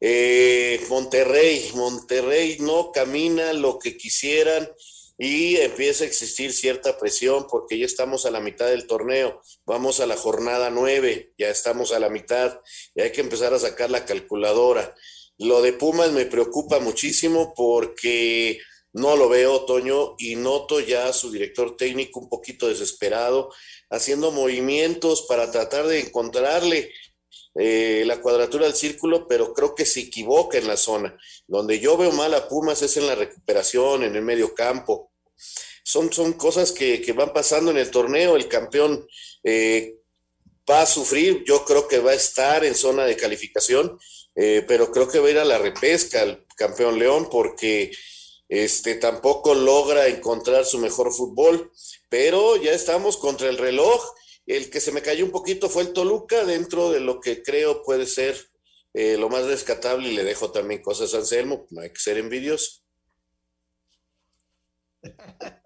Eh, 0.00 0.80
Monterrey, 0.88 1.72
Monterrey 1.74 2.58
no 2.60 2.92
camina 2.92 3.52
lo 3.52 3.80
que 3.80 3.96
quisieran 3.96 4.70
y 5.18 5.56
empieza 5.56 6.04
a 6.04 6.06
existir 6.06 6.52
cierta 6.52 6.96
presión 6.96 7.46
porque 7.50 7.76
ya 7.76 7.84
estamos 7.84 8.24
a 8.24 8.30
la 8.30 8.40
mitad 8.40 8.68
del 8.68 8.86
torneo, 8.86 9.40
vamos 9.66 9.98
a 9.98 10.06
la 10.06 10.16
jornada 10.16 10.70
nueve, 10.70 11.34
ya 11.36 11.48
estamos 11.50 11.92
a 11.92 11.98
la 11.98 12.08
mitad 12.08 12.60
y 12.94 13.02
hay 13.02 13.10
que 13.10 13.20
empezar 13.20 13.52
a 13.52 13.58
sacar 13.58 13.90
la 13.90 14.04
calculadora. 14.04 14.94
Lo 15.36 15.60
de 15.60 15.72
Pumas 15.72 16.12
me 16.12 16.24
preocupa 16.26 16.78
muchísimo 16.78 17.52
porque 17.56 18.60
no 18.92 19.16
lo 19.16 19.28
veo, 19.28 19.64
Toño, 19.64 20.14
y 20.18 20.36
noto 20.36 20.80
ya 20.80 21.08
a 21.08 21.12
su 21.12 21.30
director 21.30 21.76
técnico 21.76 22.20
un 22.20 22.28
poquito 22.28 22.68
desesperado, 22.68 23.50
haciendo 23.90 24.30
movimientos 24.30 25.26
para 25.28 25.50
tratar 25.50 25.86
de 25.86 26.00
encontrarle 26.00 26.92
eh, 27.54 28.04
la 28.06 28.20
cuadratura 28.20 28.66
del 28.66 28.74
círculo, 28.74 29.26
pero 29.26 29.52
creo 29.52 29.74
que 29.74 29.86
se 29.86 30.00
equivoca 30.00 30.58
en 30.58 30.68
la 30.68 30.76
zona. 30.76 31.16
Donde 31.46 31.80
yo 31.80 31.96
veo 31.96 32.12
mal 32.12 32.34
a 32.34 32.48
Pumas 32.48 32.82
es 32.82 32.96
en 32.96 33.06
la 33.06 33.14
recuperación, 33.14 34.04
en 34.04 34.14
el 34.14 34.22
medio 34.22 34.54
campo. 34.54 35.12
Son, 35.82 36.12
son 36.12 36.34
cosas 36.34 36.72
que, 36.72 37.12
van 37.16 37.32
pasando 37.32 37.70
en 37.70 37.78
el 37.78 37.90
torneo. 37.90 38.36
El 38.36 38.48
campeón 38.48 39.06
eh, 39.42 39.96
va 40.68 40.82
a 40.82 40.86
sufrir, 40.86 41.44
yo 41.44 41.64
creo 41.64 41.88
que 41.88 41.98
va 41.98 42.10
a 42.10 42.14
estar 42.14 42.64
en 42.64 42.74
zona 42.74 43.06
de 43.06 43.16
calificación, 43.16 43.98
eh, 44.34 44.64
pero 44.68 44.92
creo 44.92 45.08
que 45.08 45.18
va 45.18 45.28
a 45.28 45.30
ir 45.30 45.38
a 45.38 45.44
la 45.44 45.58
repesca 45.58 46.22
el 46.22 46.44
campeón 46.56 46.98
León 46.98 47.28
porque 47.30 47.90
este, 48.48 48.94
tampoco 48.96 49.54
logra 49.54 50.06
encontrar 50.08 50.64
su 50.64 50.78
mejor 50.78 51.12
fútbol, 51.12 51.72
pero 52.08 52.56
ya 52.56 52.72
estamos 52.72 53.16
contra 53.16 53.48
el 53.48 53.58
reloj 53.58 54.02
el 54.48 54.70
que 54.70 54.80
se 54.80 54.92
me 54.92 55.02
cayó 55.02 55.26
un 55.26 55.30
poquito 55.30 55.68
fue 55.68 55.82
el 55.82 55.92
Toluca, 55.92 56.44
dentro 56.44 56.90
de 56.90 57.00
lo 57.00 57.20
que 57.20 57.42
creo 57.42 57.82
puede 57.82 58.06
ser 58.06 58.34
eh, 58.94 59.18
lo 59.18 59.28
más 59.28 59.44
rescatable, 59.44 60.08
y 60.08 60.16
le 60.16 60.24
dejo 60.24 60.50
también 60.50 60.80
cosas 60.80 61.12
a 61.14 61.18
Anselmo, 61.18 61.66
no 61.70 61.82
hay 61.82 61.90
que 61.90 62.00
ser 62.00 62.16
envidioso. 62.16 62.80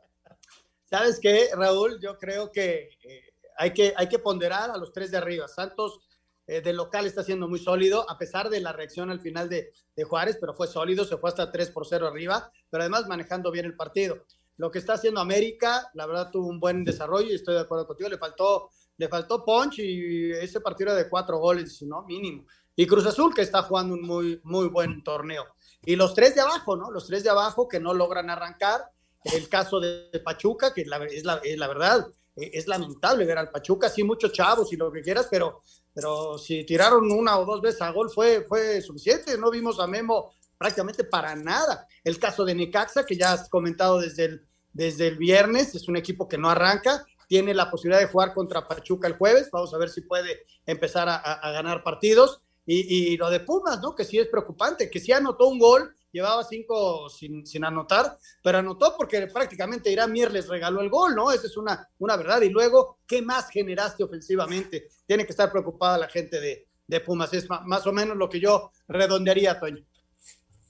¿Sabes 0.91 1.21
qué, 1.21 1.51
Raúl? 1.55 2.01
Yo 2.03 2.19
creo 2.19 2.51
que, 2.51 2.91
eh, 3.05 3.23
hay 3.57 3.73
que 3.73 3.95
hay 3.97 4.09
que 4.09 4.19
ponderar 4.19 4.71
a 4.71 4.77
los 4.77 4.93
tres 4.93 5.11
de 5.13 5.17
arriba. 5.17 5.47
Santos 5.47 6.01
eh, 6.47 6.61
de 6.61 6.73
local 6.73 7.07
está 7.07 7.23
siendo 7.23 7.49
muy 7.49 7.61
sólido, 7.61 8.05
a 8.11 8.19
pesar 8.19 8.51
de 8.51 8.61
la 8.61 8.73
reacción 8.73 9.11
al 9.11 9.21
final 9.21 9.49
de, 9.49 9.73
de, 9.95 10.05
Juárez, 10.05 10.39
pero 10.41 10.55
fue 10.55 10.67
sólido, 10.67 11.05
se 11.05 11.17
fue 11.17 11.31
hasta 11.31 11.53
3 11.53 11.71
por 11.71 11.87
0 11.87 12.09
arriba, 12.09 12.53
pero 12.69 12.83
además 12.83 13.07
manejando 13.07 13.53
bien 13.53 13.65
el 13.65 13.77
partido 13.77 14.27
lo 14.57 14.71
que 14.71 14.79
está 14.79 14.95
haciendo 14.95 15.21
América, 15.21 15.91
la 15.95 16.07
verdad 16.07 16.31
tuvo 16.31 16.49
un 16.49 16.61
buen 16.61 16.85
desarrollo 16.85 17.31
y 17.31 17.35
estoy 17.35 17.55
de 17.55 17.61
acuerdo 17.61 17.87
contigo, 17.87 18.09
le 18.09 18.19
faltó, 18.19 18.71
le 18.97 19.09
faltó 19.09 19.45
punch 19.45 19.79
y 19.79 20.31
ese 20.33 20.61
partido 20.61 20.91
era 20.91 21.03
de 21.03 21.09
cuatro 21.09 21.39
goles, 21.39 21.83
¿no? 21.83 22.03
Mínimo. 22.03 22.45
Y 22.75 22.87
Cruz 22.87 23.07
Azul 23.07 23.35
que 23.35 23.43
está 23.43 23.63
jugando 23.63 23.95
un 23.95 24.03
muy, 24.03 24.41
muy 24.45 24.69
buen 24.69 25.03
torneo. 25.03 25.45
Y 25.85 25.97
los 25.97 26.15
tres 26.15 26.35
de 26.35 26.41
abajo, 26.41 26.77
¿no? 26.77 26.91
Los 26.91 27.07
tres 27.07 27.25
de 27.25 27.31
abajo 27.31 27.69
que 27.69 27.81
no 27.81 27.93
logran 27.93 28.31
arrancar. 28.31 28.83
El 29.25 29.49
caso 29.49 29.79
de 29.79 30.21
Pachuca, 30.25 30.73
que 30.75 30.85
la, 30.85 30.97
es, 31.05 31.25
la, 31.25 31.41
es 31.45 31.57
la 31.57 31.69
verdad, 31.69 32.09
eh, 32.37 32.51
es 32.55 32.67
lamentable 32.67 33.25
ver 33.25 33.39
al 33.39 33.51
Pachuca, 33.51 33.89
sí, 33.89 34.03
muchos 34.03 34.33
chavos 34.33 34.73
y 34.73 34.77
lo 34.77 34.91
que 34.91 35.03
quieras, 35.03 35.29
pero, 35.31 35.63
pero 35.95 36.39
si 36.39 36.65
tiraron 36.65 37.11
una 37.11 37.39
o 37.39 37.45
dos 37.45 37.61
veces 37.61 37.83
a 37.83 37.91
gol 37.91 38.11
fue, 38.11 38.43
fue 38.43 38.81
suficiente. 38.81 39.37
No 39.39 39.51
vimos 39.51 39.79
a 39.81 39.87
Memo 39.87 40.33
prácticamente 40.63 41.03
para 41.03 41.35
nada. 41.35 41.89
El 42.05 42.21
caso 42.21 42.45
de 42.45 42.55
Necaxa, 42.55 43.05
que 43.05 43.17
ya 43.17 43.33
has 43.33 43.49
comentado 43.49 43.99
desde 43.99 44.27
el, 44.27 44.47
desde 44.73 45.09
el 45.09 45.19
viernes, 45.19 45.75
es 45.75 45.89
un 45.89 45.97
equipo 45.97 46.29
que 46.29 46.39
no 46.39 46.49
arranca, 46.49 47.05
tiene 47.27 47.53
la 47.53 47.69
posibilidad 47.69 48.01
de 48.01 48.07
jugar 48.07 48.33
contra 48.33 48.69
Pachuca 48.69 49.09
el 49.09 49.17
jueves, 49.17 49.49
vamos 49.51 49.75
a 49.75 49.79
ver 49.79 49.89
si 49.89 50.03
puede 50.03 50.47
empezar 50.65 51.09
a, 51.09 51.51
ganar 51.51 51.83
partidos. 51.83 52.43
Y, 52.65 53.17
lo 53.17 53.29
de 53.29 53.41
Pumas, 53.41 53.81
¿no? 53.81 53.93
Que 53.93 54.05
sí 54.05 54.21
es 54.21 54.29
preocupante, 54.29 54.89
que 54.89 55.01
sí 55.01 55.11
anotó 55.11 55.49
un 55.49 55.59
gol, 55.59 55.97
llevaba 56.13 56.45
cinco 56.45 57.09
sin, 57.09 57.65
anotar, 57.65 58.17
pero 58.41 58.59
anotó 58.59 58.95
porque 58.97 59.27
prácticamente 59.27 59.91
Irán 59.91 60.13
Mier 60.13 60.31
les 60.31 60.47
regaló 60.47 60.81
el 60.81 60.91
gol, 60.91 61.17
¿no? 61.17 61.33
Esa 61.33 61.49
es 61.49 61.57
una, 61.57 61.89
una 61.99 62.17
verdad. 62.17 62.41
Y 62.43 62.51
luego, 62.51 62.99
¿qué 63.05 63.21
más 63.21 63.51
generaste 63.51 64.05
ofensivamente? 64.05 64.91
Tiene 65.07 65.25
que 65.25 65.33
estar 65.33 65.51
preocupada 65.51 65.99
la 65.99 66.09
gente 66.09 66.41
de, 66.41 66.69
de 66.87 67.01
Pumas, 67.01 67.33
es 67.35 67.49
más 67.49 67.85
o 67.85 67.93
menos 67.93 68.17
lo 68.17 68.29
que 68.29 68.39
yo 68.39 68.71
redondearía, 68.87 69.59
Toño. 69.59 69.85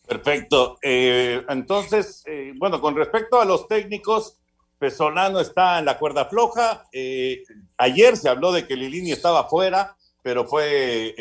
Perfecto. 0.06 0.78
Eh, 0.82 1.42
entonces, 1.48 2.22
eh, 2.26 2.52
bueno, 2.56 2.80
con 2.80 2.96
respecto 2.96 3.40
a 3.40 3.44
los 3.44 3.68
técnicos, 3.68 4.38
Pesolano 4.78 5.40
está 5.40 5.78
en 5.78 5.84
la 5.84 5.98
cuerda 5.98 6.24
floja. 6.26 6.86
Eh, 6.92 7.42
ayer 7.78 8.16
se 8.16 8.28
habló 8.28 8.52
de 8.52 8.66
que 8.66 8.76
Lilini 8.76 9.12
estaba 9.12 9.48
fuera, 9.48 9.96
pero 10.22 10.44
fue 10.44 11.14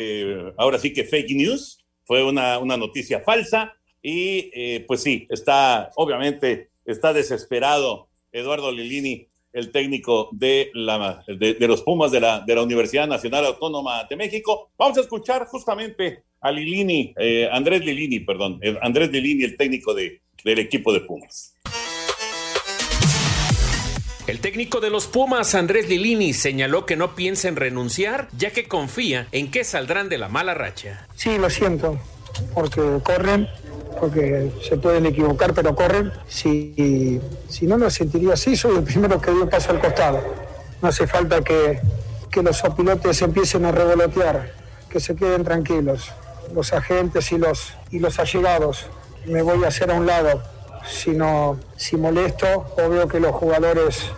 ahora 0.56 0.78
sí 0.78 0.92
que 0.92 1.04
fake 1.04 1.30
news, 1.30 1.84
fue 2.04 2.24
una, 2.24 2.58
una 2.58 2.76
noticia 2.76 3.20
falsa. 3.20 3.72
Y 4.02 4.80
pues 4.80 5.02
sí, 5.02 5.26
está, 5.30 5.90
obviamente, 5.94 6.70
está 6.84 7.12
desesperado 7.12 8.08
Eduardo 8.32 8.72
Lilini, 8.72 9.28
el 9.52 9.70
técnico 9.70 10.28
de, 10.32 10.70
la, 10.74 11.24
de 11.26 11.68
los 11.68 11.82
Pumas 11.82 12.10
de 12.10 12.20
la, 12.20 12.40
de 12.40 12.54
la 12.54 12.62
Universidad 12.62 13.06
Nacional 13.06 13.46
Autónoma 13.46 14.04
de 14.04 14.16
México. 14.16 14.70
Vamos 14.76 14.98
a 14.98 15.02
escuchar 15.02 15.46
justamente 15.46 16.24
a 16.42 16.50
Lilini, 16.50 17.14
eh, 17.16 17.48
Andrés 17.50 17.84
Lilini, 17.84 18.20
perdón, 18.20 18.58
eh, 18.62 18.76
Andrés 18.82 19.10
Lilini, 19.10 19.44
el 19.44 19.56
técnico 19.56 19.94
de, 19.94 20.20
del 20.44 20.58
equipo 20.58 20.92
de 20.92 21.00
Pumas. 21.00 21.54
El 24.26 24.40
técnico 24.40 24.80
de 24.80 24.90
los 24.90 25.06
Pumas, 25.06 25.54
Andrés 25.54 25.88
Lilini, 25.88 26.32
señaló 26.32 26.84
que 26.84 26.96
no 26.96 27.14
piensa 27.14 27.48
en 27.48 27.56
renunciar, 27.56 28.28
ya 28.36 28.50
que 28.50 28.64
confía 28.64 29.28
en 29.30 29.50
que 29.50 29.62
saldrán 29.62 30.08
de 30.08 30.18
la 30.18 30.28
mala 30.28 30.54
racha. 30.54 31.06
Sí, 31.14 31.38
lo 31.38 31.48
siento, 31.48 32.00
porque 32.54 32.80
corren, 33.04 33.48
porque 34.00 34.50
se 34.68 34.76
pueden 34.76 35.06
equivocar, 35.06 35.54
pero 35.54 35.76
corren. 35.76 36.10
Si, 36.26 37.20
si 37.48 37.66
no 37.66 37.78
me 37.78 37.90
sentiría 37.90 38.34
así, 38.34 38.56
soy 38.56 38.76
el 38.76 38.84
primero 38.84 39.20
que 39.20 39.30
dio 39.30 39.48
paso 39.48 39.70
al 39.70 39.80
costado. 39.80 40.22
No 40.80 40.88
hace 40.88 41.06
falta 41.06 41.42
que, 41.42 41.78
que 42.30 42.42
los 42.42 42.64
opilotes 42.64 43.22
empiecen 43.22 43.64
a 43.64 43.72
revolotear, 43.72 44.54
que 44.88 44.98
se 44.98 45.14
queden 45.14 45.44
tranquilos 45.44 46.12
los 46.54 46.72
agentes 46.72 47.32
y 47.32 47.38
los, 47.38 47.74
y 47.90 47.98
los 47.98 48.18
allegados. 48.18 48.86
Me 49.26 49.42
voy 49.42 49.64
a 49.64 49.68
hacer 49.68 49.90
a 49.90 49.94
un 49.94 50.06
lado. 50.06 50.42
Si, 50.88 51.10
no, 51.10 51.58
si 51.76 51.96
molesto 51.96 52.66
o 52.76 52.88
veo 52.88 53.06
que 53.06 53.20
los 53.20 53.32
jugadores 53.32 54.10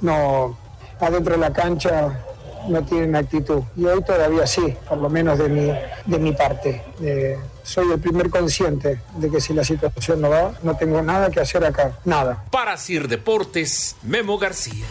no, 0.00 0.58
adentro 0.98 1.34
de 1.34 1.40
la 1.40 1.52
cancha 1.52 2.24
no 2.68 2.84
tienen 2.84 3.16
actitud. 3.16 3.62
Y 3.76 3.84
hoy 3.84 4.02
todavía 4.02 4.46
sí, 4.46 4.76
por 4.88 4.98
lo 4.98 5.08
menos 5.08 5.38
de 5.38 5.48
mi, 5.48 5.72
de 6.06 6.18
mi 6.18 6.32
parte. 6.32 6.82
soy 7.62 7.90
el 7.92 8.00
primer 8.00 8.30
consciente 8.30 9.00
de 9.16 9.30
que 9.30 9.40
si 9.40 9.54
la 9.54 9.64
situación 9.64 10.20
no 10.20 10.30
va, 10.30 10.52
no 10.62 10.76
tengo 10.76 11.00
nada 11.02 11.30
que 11.30 11.40
hacer 11.40 11.64
acá. 11.64 11.98
Nada. 12.04 12.44
Para 12.50 12.76
Sir 12.76 13.08
Deportes, 13.08 13.96
Memo 14.02 14.38
García. 14.38 14.84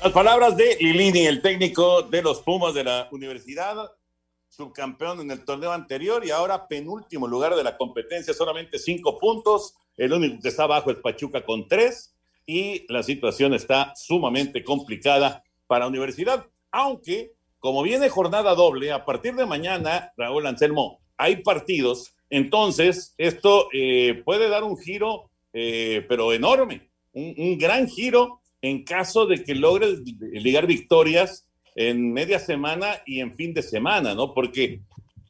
Las 0.00 0.12
palabras 0.12 0.56
de 0.56 0.76
Lilini, 0.80 1.26
el 1.26 1.42
técnico 1.42 2.02
de 2.02 2.22
los 2.22 2.40
Pumas 2.42 2.72
de 2.72 2.84
la 2.84 3.08
universidad, 3.10 3.90
subcampeón 4.48 5.20
en 5.22 5.32
el 5.32 5.44
torneo 5.44 5.72
anterior 5.72 6.24
y 6.24 6.30
ahora 6.30 6.68
penúltimo 6.68 7.26
lugar 7.26 7.56
de 7.56 7.64
la 7.64 7.76
competencia, 7.76 8.32
solamente 8.32 8.78
cinco 8.78 9.18
puntos. 9.18 9.74
El 9.96 10.12
único 10.12 10.40
que 10.40 10.50
está 10.50 10.62
abajo 10.62 10.92
es 10.92 10.98
Pachuca 10.98 11.44
con 11.44 11.66
tres 11.66 12.14
y 12.46 12.86
la 12.92 13.02
situación 13.02 13.54
está 13.54 13.92
sumamente 13.96 14.62
complicada 14.62 15.42
para 15.66 15.80
la 15.80 15.88
universidad. 15.88 16.46
Aunque, 16.70 17.32
como 17.58 17.82
viene 17.82 18.08
jornada 18.08 18.54
doble, 18.54 18.92
a 18.92 19.04
partir 19.04 19.34
de 19.34 19.46
mañana, 19.46 20.12
Raúl 20.16 20.46
Anselmo, 20.46 21.00
hay 21.16 21.42
partidos. 21.42 22.14
Entonces, 22.30 23.14
esto 23.18 23.68
eh, 23.72 24.22
puede 24.24 24.48
dar 24.48 24.62
un 24.62 24.78
giro, 24.78 25.32
eh, 25.52 26.06
pero 26.08 26.32
enorme, 26.32 26.88
un, 27.12 27.34
un 27.36 27.58
gran 27.58 27.88
giro 27.88 28.37
en 28.62 28.84
caso 28.84 29.26
de 29.26 29.42
que 29.42 29.54
logres 29.54 30.00
ligar 30.32 30.66
victorias 30.66 31.46
en 31.74 32.12
media 32.12 32.38
semana 32.38 33.02
y 33.06 33.20
en 33.20 33.34
fin 33.34 33.54
de 33.54 33.62
semana, 33.62 34.14
¿no? 34.14 34.34
Porque 34.34 34.80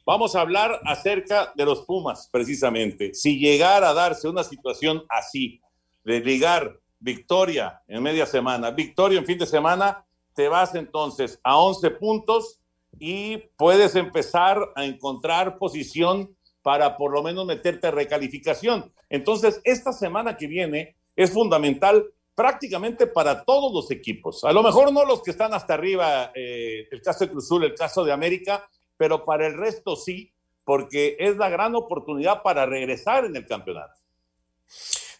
vamos 0.07 0.35
a 0.35 0.41
hablar 0.41 0.81
acerca 0.85 1.53
de 1.55 1.65
los 1.65 1.83
Pumas, 1.83 2.29
precisamente. 2.33 3.13
Si 3.13 3.39
llegara 3.39 3.91
a 3.91 3.95
darse 3.95 4.29
una 4.29 4.45
situación 4.45 5.05
así, 5.11 5.61
de 6.05 6.21
ligar 6.21 6.81
victoria 6.99 7.83
en 7.87 8.03
media 8.03 8.25
semana, 8.25 8.71
victoria 8.71 9.19
en 9.19 9.27
fin 9.27 9.39
de 9.39 9.47
semana, 9.47 10.07
te 10.35 10.49
vas 10.49 10.75
entonces 10.75 11.39
a 11.43 11.59
11 11.59 11.91
puntos 11.93 12.61
y 12.99 13.37
puedes 13.57 13.95
empezar 13.95 14.59
a 14.75 14.87
encontrar 14.87 15.59
posición 15.59 16.35
para 16.63 16.97
por 16.97 17.13
lo 17.13 17.23
menos 17.23 17.45
meterte 17.45 17.89
a 17.89 17.91
recalificación. 17.91 18.93
Entonces, 19.11 19.61
esta 19.65 19.93
semana 19.93 20.37
que 20.37 20.47
viene 20.47 20.97
es 21.15 21.31
fundamental 21.31 22.07
prácticamente 22.39 23.09
para 23.09 23.43
todos 23.43 23.73
los 23.73 23.91
equipos. 23.91 24.45
A 24.45 24.53
lo 24.53 24.63
mejor 24.63 24.93
no 24.93 25.05
los 25.05 25.25
que 25.25 25.33
están 25.33 25.55
hasta 25.55 25.75
arriba, 25.75 26.31
eh, 26.37 26.87
el 26.89 27.03
caso 27.03 27.25
de 27.25 27.33
Cruzul, 27.33 27.65
el 27.65 27.75
caso 27.75 28.05
de 28.05 28.13
América, 28.13 28.71
pero 28.97 29.25
para 29.25 29.49
el 29.49 29.55
resto 29.55 29.97
sí, 29.97 30.33
porque 30.63 31.17
es 31.19 31.37
la 31.37 31.49
gran 31.49 31.75
oportunidad 31.75 32.45
para 32.45 32.65
regresar 32.65 33.25
en 33.25 33.35
el 33.35 33.45
campeonato. 33.45 34.01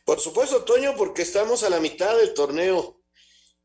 Por 0.05 0.21
supuesto, 0.21 0.63
Toño, 0.63 0.95
porque 0.97 1.23
estamos 1.23 1.65
a 1.65 1.71
la 1.71 1.81
mitad 1.81 2.17
del 2.17 2.35
torneo. 2.35 2.98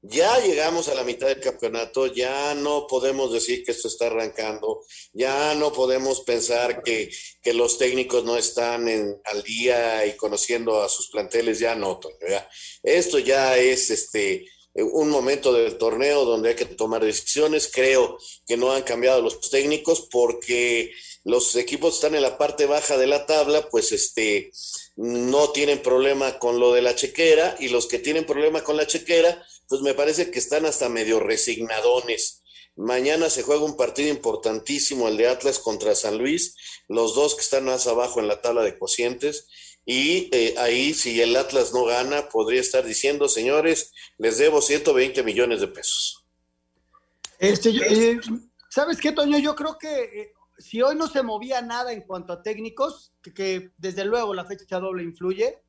Ya 0.03 0.37
llegamos 0.39 0.89
a 0.89 0.95
la 0.95 1.05
mitad 1.05 1.27
del 1.27 1.39
campeonato, 1.39 2.07
ya 2.07 2.53
no 2.55 2.87
podemos 2.87 3.31
decir 3.31 3.63
que 3.63 3.71
esto 3.71 3.87
está 3.87 4.07
arrancando, 4.07 4.83
ya 5.13 5.55
no 5.55 5.71
podemos 5.71 6.21
pensar 6.21 6.83
que, 6.83 7.09
que 7.41 7.53
los 7.53 7.77
técnicos 7.77 8.25
no 8.25 8.35
están 8.35 8.87
al 9.23 9.43
día 9.43 10.05
y 10.05 10.17
conociendo 10.17 10.81
a 10.81 10.89
sus 10.89 11.09
planteles, 11.09 11.59
ya 11.59 11.73
no, 11.75 12.01
ya. 12.29 12.49
Esto 12.83 13.17
ya 13.17 13.57
es 13.57 13.89
este 13.89 14.45
un 14.75 15.09
momento 15.09 15.53
del 15.53 15.77
torneo 15.77 16.25
donde 16.25 16.49
hay 16.49 16.55
que 16.55 16.65
tomar 16.65 17.05
decisiones. 17.05 17.69
Creo 17.71 18.17
que 18.45 18.57
no 18.57 18.71
han 18.71 18.83
cambiado 18.83 19.21
los 19.21 19.49
técnicos 19.49 20.07
porque 20.11 20.91
los 21.23 21.55
equipos 21.55 21.95
están 21.95 22.15
en 22.15 22.23
la 22.23 22.37
parte 22.37 22.65
baja 22.65 22.97
de 22.97 23.07
la 23.07 23.25
tabla, 23.25 23.69
pues 23.69 23.91
este 23.91 24.51
no 24.95 25.49
tienen 25.51 25.81
problema 25.81 26.37
con 26.37 26.59
lo 26.59 26.73
de 26.73 26.81
la 26.81 26.95
chequera 26.95 27.55
y 27.59 27.69
los 27.69 27.87
que 27.87 27.99
tienen 27.99 28.25
problema 28.25 28.63
con 28.63 28.77
la 28.77 28.85
chequera, 28.85 29.43
pues 29.67 29.81
me 29.81 29.93
parece 29.93 30.31
que 30.31 30.39
están 30.39 30.65
hasta 30.65 30.89
medio 30.89 31.19
resignadones. 31.19 32.43
Mañana 32.75 33.29
se 33.29 33.43
juega 33.43 33.63
un 33.63 33.77
partido 33.77 34.09
importantísimo, 34.09 35.07
el 35.07 35.17
de 35.17 35.27
Atlas 35.27 35.59
contra 35.59 35.95
San 35.95 36.17
Luis, 36.17 36.55
los 36.87 37.13
dos 37.15 37.35
que 37.35 37.41
están 37.41 37.65
más 37.65 37.87
abajo 37.87 38.19
en 38.19 38.27
la 38.27 38.41
tabla 38.41 38.63
de 38.63 38.77
cocientes. 38.77 39.47
Y 39.85 40.29
eh, 40.31 40.55
ahí, 40.57 40.93
si 40.93 41.21
el 41.21 41.35
Atlas 41.35 41.73
no 41.73 41.85
gana, 41.85 42.29
podría 42.29 42.61
estar 42.61 42.85
diciendo, 42.85 43.27
señores, 43.27 43.91
les 44.17 44.37
debo 44.37 44.61
120 44.61 45.21
millones 45.23 45.61
de 45.61 45.67
pesos. 45.67 46.25
Este, 47.37 47.69
eh, 47.69 48.19
¿Sabes 48.69 48.99
qué, 48.99 49.11
Toño? 49.11 49.37
Yo 49.37 49.55
creo 49.55 49.77
que 49.77 50.03
eh, 50.03 50.33
si 50.57 50.81
hoy 50.81 50.95
no 50.95 51.07
se 51.07 51.21
movía 51.21 51.61
nada 51.61 51.91
en 51.91 52.01
cuanto 52.01 52.33
a 52.33 52.41
técnicos, 52.41 53.11
que, 53.35 53.71
desde 53.77 54.05
luego 54.05 54.33
la 54.33 54.45
fecha 54.45 54.79
doble 54.79 55.03
influye, 55.03 55.61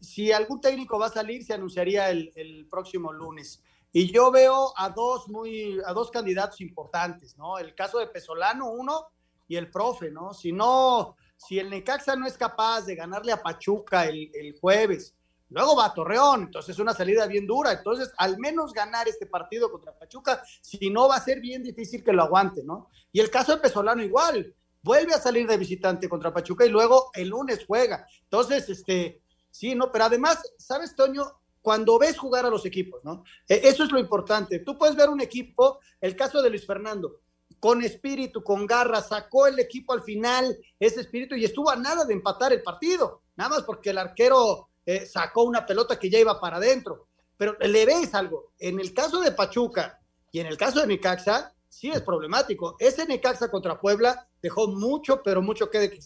si 0.00 0.32
algún 0.32 0.60
técnico 0.60 0.98
va 0.98 1.06
a 1.06 1.10
salir, 1.10 1.44
se 1.44 1.54
anunciaría 1.54 2.10
el, 2.10 2.32
el, 2.34 2.66
próximo 2.66 3.12
lunes. 3.12 3.62
Y 3.92 4.10
yo 4.10 4.30
veo 4.30 4.72
a 4.76 4.88
dos 4.90 5.28
muy, 5.28 5.78
a 5.86 5.92
dos 5.92 6.10
candidatos 6.10 6.60
importantes, 6.60 7.36
¿no? 7.36 7.58
El 7.58 7.74
caso 7.74 7.98
de 7.98 8.06
Pesolano, 8.06 8.70
uno, 8.70 9.06
y 9.48 9.56
el 9.56 9.70
profe, 9.70 10.10
¿no? 10.10 10.32
Si 10.32 10.52
no, 10.52 11.16
si 11.36 11.58
el 11.58 11.70
Necaxa 11.70 12.16
no 12.16 12.26
es 12.26 12.38
capaz 12.38 12.82
de 12.82 12.94
ganarle 12.94 13.32
a 13.32 13.42
Pachuca 13.42 14.06
el, 14.06 14.56
jueves, 14.60 15.14
luego 15.50 15.76
va 15.76 15.86
a 15.86 15.94
Torreón, 15.94 16.44
entonces 16.44 16.74
es 16.74 16.78
una 16.78 16.94
salida 16.94 17.26
bien 17.26 17.46
dura, 17.46 17.72
entonces 17.72 18.12
al 18.16 18.38
menos 18.38 18.72
ganar 18.72 19.08
este 19.08 19.26
partido 19.26 19.70
contra 19.70 19.92
Pachuca, 19.92 20.42
si 20.60 20.88
no 20.88 21.08
va 21.08 21.16
a 21.16 21.24
ser 21.24 21.40
bien 21.40 21.62
difícil 21.62 22.02
que 22.02 22.12
lo 22.12 22.22
aguante, 22.22 22.62
¿no? 22.64 22.88
Y 23.12 23.20
el 23.20 23.30
caso 23.30 23.52
de 23.52 23.60
Pesolano 23.60 24.02
igual, 24.02 24.54
vuelve 24.82 25.14
a 25.14 25.20
salir 25.20 25.46
de 25.46 25.56
visitante 25.56 26.08
contra 26.08 26.32
Pachuca 26.32 26.64
y 26.64 26.70
luego 26.70 27.10
el 27.14 27.28
lunes 27.28 27.64
juega. 27.66 28.06
Entonces, 28.22 28.68
este, 28.68 29.21
sí, 29.52 29.76
¿no? 29.76 29.92
Pero 29.92 30.06
además, 30.06 30.42
¿sabes, 30.58 30.96
Toño? 30.96 31.22
Cuando 31.60 31.96
ves 31.96 32.18
jugar 32.18 32.44
a 32.44 32.50
los 32.50 32.66
equipos, 32.66 33.04
¿no? 33.04 33.22
E, 33.48 33.60
eso 33.68 33.84
es 33.84 33.92
lo 33.92 34.00
importante. 34.00 34.58
Tú 34.58 34.76
puedes 34.76 34.96
ver 34.96 35.08
un 35.08 35.20
equipo, 35.20 35.78
el 36.00 36.16
caso 36.16 36.42
de 36.42 36.50
Luis 36.50 36.66
Fernando, 36.66 37.20
con 37.60 37.80
espíritu, 37.84 38.42
con 38.42 38.66
garra, 38.66 39.00
sacó 39.00 39.46
el 39.46 39.60
equipo 39.60 39.92
al 39.92 40.02
final 40.02 40.58
ese 40.80 41.02
espíritu 41.02 41.36
y 41.36 41.44
estuvo 41.44 41.70
a 41.70 41.76
nada 41.76 42.04
de 42.04 42.14
empatar 42.14 42.52
el 42.52 42.60
partido, 42.60 43.22
nada 43.36 43.50
más 43.50 43.62
porque 43.62 43.90
el 43.90 43.98
arquero 43.98 44.70
eh, 44.84 45.06
sacó 45.06 45.44
una 45.44 45.64
pelota 45.64 45.96
que 45.96 46.10
ya 46.10 46.18
iba 46.18 46.40
para 46.40 46.56
adentro. 46.56 47.06
Pero 47.36 47.56
le 47.60 47.86
ves 47.86 48.14
algo, 48.14 48.52
en 48.58 48.80
el 48.80 48.92
caso 48.92 49.20
de 49.20 49.30
Pachuca 49.30 50.00
y 50.32 50.40
en 50.40 50.46
el 50.46 50.56
caso 50.56 50.80
de 50.80 50.88
Necaxa, 50.88 51.54
sí 51.68 51.90
es 51.90 52.02
problemático. 52.02 52.76
Ese 52.78 53.06
Necaxa 53.06 53.50
contra 53.50 53.80
Puebla 53.80 54.28
dejó 54.42 54.66
mucho, 54.68 55.22
pero 55.22 55.40
mucho 55.40 55.70
que, 55.70 55.98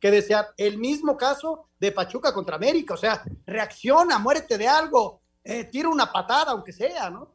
que, 0.00 0.10
desear. 0.10 0.48
El 0.56 0.76
mismo 0.78 1.16
caso 1.16 1.70
de 1.80 1.90
Pachuca 1.90 2.32
contra 2.32 2.56
América, 2.56 2.94
o 2.94 2.98
sea, 2.98 3.24
reacciona, 3.46 4.18
muérete 4.18 4.58
de 4.58 4.68
algo, 4.68 5.22
eh, 5.42 5.64
tira 5.64 5.88
una 5.88 6.12
patada, 6.12 6.52
aunque 6.52 6.72
sea, 6.72 7.08
¿no? 7.08 7.34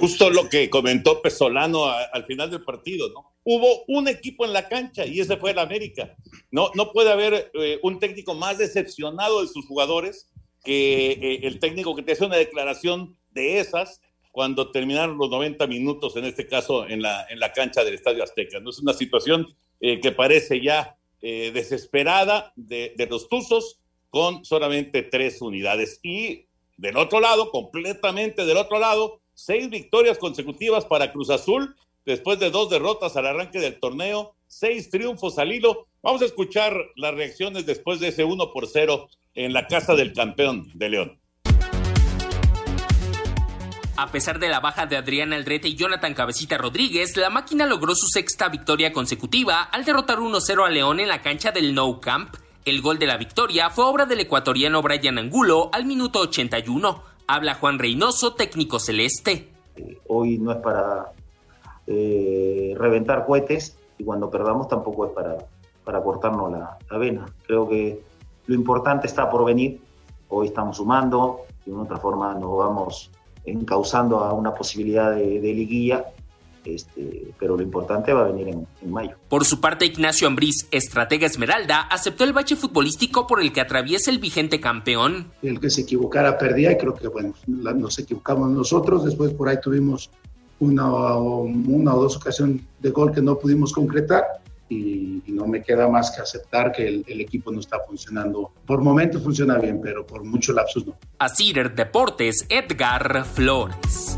Justo 0.00 0.30
lo 0.30 0.48
que 0.48 0.70
comentó 0.70 1.22
Pesolano 1.22 1.86
al 1.86 2.24
final 2.24 2.50
del 2.50 2.64
partido, 2.64 3.08
¿no? 3.10 3.32
Hubo 3.44 3.84
un 3.88 4.08
equipo 4.08 4.44
en 4.44 4.52
la 4.52 4.68
cancha 4.68 5.04
y 5.06 5.20
ese 5.20 5.36
fue 5.36 5.50
el 5.50 5.58
América. 5.58 6.16
No, 6.50 6.70
no 6.74 6.92
puede 6.92 7.12
haber 7.12 7.50
eh, 7.54 7.78
un 7.82 7.98
técnico 7.98 8.34
más 8.34 8.58
decepcionado 8.58 9.42
de 9.42 9.48
sus 9.48 9.66
jugadores 9.66 10.30
que 10.64 11.12
eh, 11.12 11.40
el 11.42 11.60
técnico 11.60 11.94
que 11.94 12.02
te 12.02 12.12
hace 12.12 12.24
una 12.24 12.36
declaración 12.36 13.16
de 13.30 13.60
esas 13.60 14.00
cuando 14.34 14.72
terminaron 14.72 15.16
los 15.16 15.30
90 15.30 15.68
minutos, 15.68 16.16
en 16.16 16.24
este 16.24 16.48
caso 16.48 16.88
en 16.88 17.00
la, 17.00 17.24
en 17.30 17.38
la 17.38 17.52
cancha 17.52 17.84
del 17.84 17.94
Estadio 17.94 18.24
Azteca. 18.24 18.58
¿no? 18.58 18.70
Es 18.70 18.80
una 18.80 18.92
situación 18.92 19.54
eh, 19.80 20.00
que 20.00 20.10
parece 20.10 20.60
ya 20.60 20.96
desesperada 21.22 22.52
de, 22.54 22.92
de 22.98 23.06
los 23.06 23.30
Tuzos 23.30 23.78
con 24.10 24.44
solamente 24.44 25.02
tres 25.02 25.40
unidades. 25.40 26.00
Y 26.02 26.46
del 26.76 26.96
otro 26.96 27.20
lado, 27.20 27.50
completamente 27.50 28.44
del 28.44 28.56
otro 28.56 28.78
lado, 28.78 29.20
seis 29.34 29.70
victorias 29.70 30.18
consecutivas 30.18 30.84
para 30.84 31.12
Cruz 31.12 31.30
Azul, 31.30 31.74
después 32.04 32.38
de 32.38 32.50
dos 32.50 32.70
derrotas 32.70 33.16
al 33.16 33.26
arranque 33.26 33.58
del 33.58 33.78
torneo, 33.78 34.34
seis 34.46 34.90
triunfos 34.90 35.38
al 35.38 35.52
hilo. 35.52 35.86
Vamos 36.02 36.22
a 36.22 36.26
escuchar 36.26 36.76
las 36.96 37.14
reacciones 37.14 37.66
después 37.66 38.00
de 38.00 38.08
ese 38.08 38.24
1 38.24 38.52
por 38.52 38.66
0 38.66 39.08
en 39.34 39.52
la 39.52 39.66
casa 39.66 39.94
del 39.94 40.12
campeón 40.12 40.70
de 40.74 40.88
León. 40.88 41.20
A 43.96 44.08
pesar 44.08 44.40
de 44.40 44.48
la 44.48 44.58
baja 44.58 44.86
de 44.86 44.96
Adrián 44.96 45.32
Aldrete 45.32 45.68
y 45.68 45.76
Jonathan 45.76 46.14
Cabecita 46.14 46.58
Rodríguez, 46.58 47.16
la 47.16 47.30
máquina 47.30 47.64
logró 47.64 47.94
su 47.94 48.08
sexta 48.08 48.48
victoria 48.48 48.92
consecutiva 48.92 49.62
al 49.62 49.84
derrotar 49.84 50.18
1-0 50.18 50.66
a 50.66 50.68
León 50.68 50.98
en 50.98 51.06
la 51.06 51.22
cancha 51.22 51.52
del 51.52 51.74
No 51.76 52.00
Camp. 52.00 52.34
El 52.64 52.82
gol 52.82 52.98
de 52.98 53.06
la 53.06 53.16
victoria 53.18 53.70
fue 53.70 53.84
obra 53.84 54.04
del 54.04 54.18
ecuatoriano 54.18 54.82
Brian 54.82 55.18
Angulo 55.18 55.70
al 55.72 55.84
minuto 55.84 56.18
81. 56.18 57.02
Habla 57.28 57.54
Juan 57.54 57.78
Reynoso, 57.78 58.34
técnico 58.34 58.80
celeste. 58.80 59.52
Hoy 60.08 60.38
no 60.38 60.50
es 60.50 60.58
para 60.58 61.12
eh, 61.86 62.74
reventar 62.76 63.24
cohetes 63.24 63.78
y 63.96 64.02
cuando 64.02 64.28
perdamos 64.28 64.66
tampoco 64.66 65.06
es 65.06 65.12
para, 65.12 65.36
para 65.84 66.02
cortarnos 66.02 66.50
la, 66.50 66.98
vena. 66.98 67.26
Creo 67.46 67.68
que 67.68 68.02
lo 68.46 68.54
importante 68.56 69.06
está 69.06 69.30
por 69.30 69.44
venir. 69.44 69.80
Hoy 70.28 70.48
estamos 70.48 70.78
sumando, 70.78 71.42
y 71.64 71.70
de 71.70 71.76
otra 71.76 71.98
forma 71.98 72.34
nos 72.34 72.58
vamos 72.58 73.10
encauzando 73.44 74.20
a 74.20 74.32
una 74.32 74.54
posibilidad 74.54 75.14
de, 75.14 75.40
de 75.40 75.54
liguilla 75.54 76.04
este, 76.64 77.34
pero 77.38 77.56
lo 77.56 77.62
importante 77.62 78.12
va 78.12 78.22
a 78.22 78.28
venir 78.30 78.48
en, 78.48 78.90
mayo. 78.90 79.16
Por 79.28 79.44
su 79.44 79.60
parte, 79.60 79.84
Ignacio 79.84 80.26
Ambriz, 80.26 80.66
estratega 80.70 81.26
Esmeralda, 81.26 81.80
aceptó 81.80 82.24
el 82.24 82.32
bache 82.32 82.56
futbolístico 82.56 83.26
por 83.26 83.42
el 83.42 83.52
que 83.52 83.60
atraviesa 83.60 84.10
el 84.10 84.18
vigente 84.18 84.60
campeón. 84.60 85.32
El 85.42 85.60
que 85.60 85.68
se 85.68 85.82
equivocara 85.82 86.38
perdía 86.38 86.72
y 86.72 86.78
creo 86.78 86.94
que 86.94 87.08
bueno, 87.08 87.34
nos 87.46 87.98
equivocamos 87.98 88.50
nosotros, 88.50 89.04
después 89.04 89.32
por 89.32 89.48
ahí 89.48 89.58
tuvimos 89.60 90.10
una, 90.58 91.16
una 91.16 91.94
o 91.94 92.02
dos 92.02 92.16
ocasiones 92.16 92.62
de 92.80 92.90
gol 92.90 93.12
que 93.12 93.20
no 93.20 93.38
pudimos 93.38 93.72
concretar. 93.72 94.24
Y, 94.74 95.32
no 95.32 95.46
me 95.46 95.62
queda 95.62 95.88
más 95.88 96.12
que 96.12 96.20
aceptar 96.20 96.70
que 96.70 96.86
el, 96.86 97.04
el, 97.08 97.20
equipo 97.20 97.50
no 97.50 97.60
está 97.60 97.80
funcionando. 97.80 98.52
Por 98.66 98.80
momentos 98.82 99.22
funciona 99.22 99.58
bien, 99.58 99.80
pero 99.82 100.06
por 100.06 100.22
muchos 100.22 100.54
lapsos 100.54 100.86
no. 100.86 100.96
Cider 101.34 101.74
Deportes, 101.74 102.46
Edgar 102.48 103.24
Flores. 103.24 104.16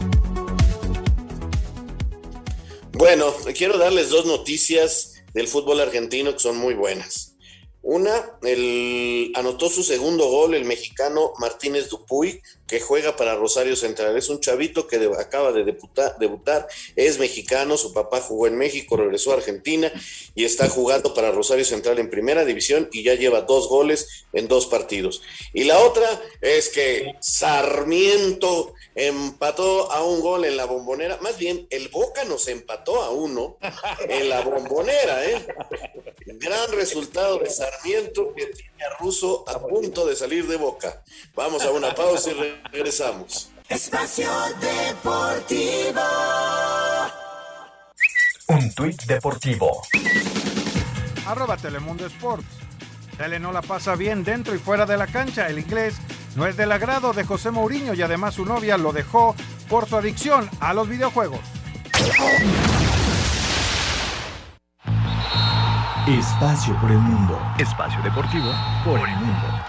Bueno, 2.93 3.27
quiero 3.57 3.77
darles 3.77 4.11
dos 4.11 4.27
noticias 4.27 5.23
del 5.35 5.49
fútbol 5.49 5.81
argentino 5.81 6.33
que 6.33 6.39
son 6.39 6.57
muy 6.57 6.75
buenas. 6.75 7.37
Una, 7.83 8.11
el, 8.43 9.31
anotó 9.37 9.69
su 9.69 9.85
segundo 9.85 10.29
gol 10.29 10.55
el 10.55 10.65
mexicano 10.65 11.33
Martínez 11.39 11.89
Dupuy, 11.89 12.41
que 12.67 12.81
juega 12.81 13.17
para 13.17 13.35
Rosario 13.35 13.77
Central. 13.77 14.17
Es 14.17 14.29
un 14.29 14.41
chavito 14.41 14.87
que 14.87 14.97
acaba 15.19 15.53
de 15.53 15.65
debutar, 15.65 16.67
es 16.97 17.19
mexicano, 17.19 17.77
su 17.77 17.93
papá 17.93 18.21
jugó 18.21 18.47
en 18.47 18.57
México, 18.57 18.97
regresó 18.97 19.33
a 19.33 19.37
Argentina 19.37 19.93
y 20.35 20.45
está 20.45 20.69
jugando 20.69 21.15
para 21.15 21.31
Rosario 21.31 21.65
Central 21.65 21.99
en 21.99 22.11
primera 22.11 22.45
división 22.45 22.89
y 22.93 23.03
ya 23.03 23.15
lleva 23.15 23.43
dos 23.43 23.69
goles 23.69 24.27
en 24.33 24.49
dos 24.49 24.67
partidos. 24.67 25.23
Y 25.53 25.65
la 25.65 25.79
otra 25.79 26.09
es 26.41 26.69
que 26.69 27.15
Sarmiento 27.21 28.75
empató 28.95 29.93
a 29.93 30.03
un 30.05 30.21
gol 30.21 30.45
en 30.45 30.57
la 30.57 30.65
bombonera, 30.65 31.19
más 31.21 31.37
bien 31.39 31.67
el 31.71 31.89
Boca 31.89 32.25
nos 32.25 32.49
empató 32.49 33.03
a 33.03 33.11
uno 33.11 33.59
en 34.09 34.29
la 34.29 34.41
bombonera, 34.41 35.25
¿eh? 35.25 35.47
Gran 36.27 36.73
resultado 36.73 37.39
de 37.39 37.49
Sarmiento 37.49 38.35
que 38.35 38.47
tiene 38.47 38.85
a 38.85 38.99
Russo 38.99 39.45
a 39.47 39.61
punto 39.61 40.07
de 40.07 40.17
salir 40.17 40.47
de 40.47 40.57
Boca. 40.57 41.03
Vamos 41.35 41.63
a 41.63 41.71
una 41.71 41.95
pausa 41.95 42.31
y 42.31 42.35
regresamos. 42.73 43.51
Espacio 43.69 44.31
Deportivo. 44.61 46.01
Un 48.49 48.73
tuit 48.75 49.03
deportivo. 49.07 49.83
Arroba 51.27 51.57
Telemundo 51.57 52.07
Sports. 52.07 52.47
Tele 53.19 53.41
no 53.41 53.51
la 53.51 53.63
pasa 53.63 53.97
bien 53.97 54.23
dentro 54.23 54.55
y 54.55 54.59
fuera 54.59 54.87
de 54.87 54.97
la 54.97 55.07
cancha. 55.07 55.49
El 55.49 55.59
inglés 55.59 55.97
no 56.37 56.47
es 56.47 56.57
del 56.57 56.71
agrado 56.71 57.13
de 57.13 57.25
José 57.25 57.51
Mourinho 57.51 57.95
y 57.95 58.03
además 58.03 58.35
su 58.35 58.45
novia 58.45 58.77
lo 58.77 58.93
dejó 58.93 59.35
por 59.69 59.89
su 59.89 59.97
adicción 59.97 60.49
a 60.61 60.75
los 60.75 60.89
videojuegos. 60.89 61.41
Espacio 66.07 66.81
por 66.81 66.93
el 66.93 66.99
mundo. 66.99 67.37
Espacio 67.59 68.01
deportivo 68.03 68.53
por 68.85 69.01
el 69.01 69.17
mundo. 69.17 69.66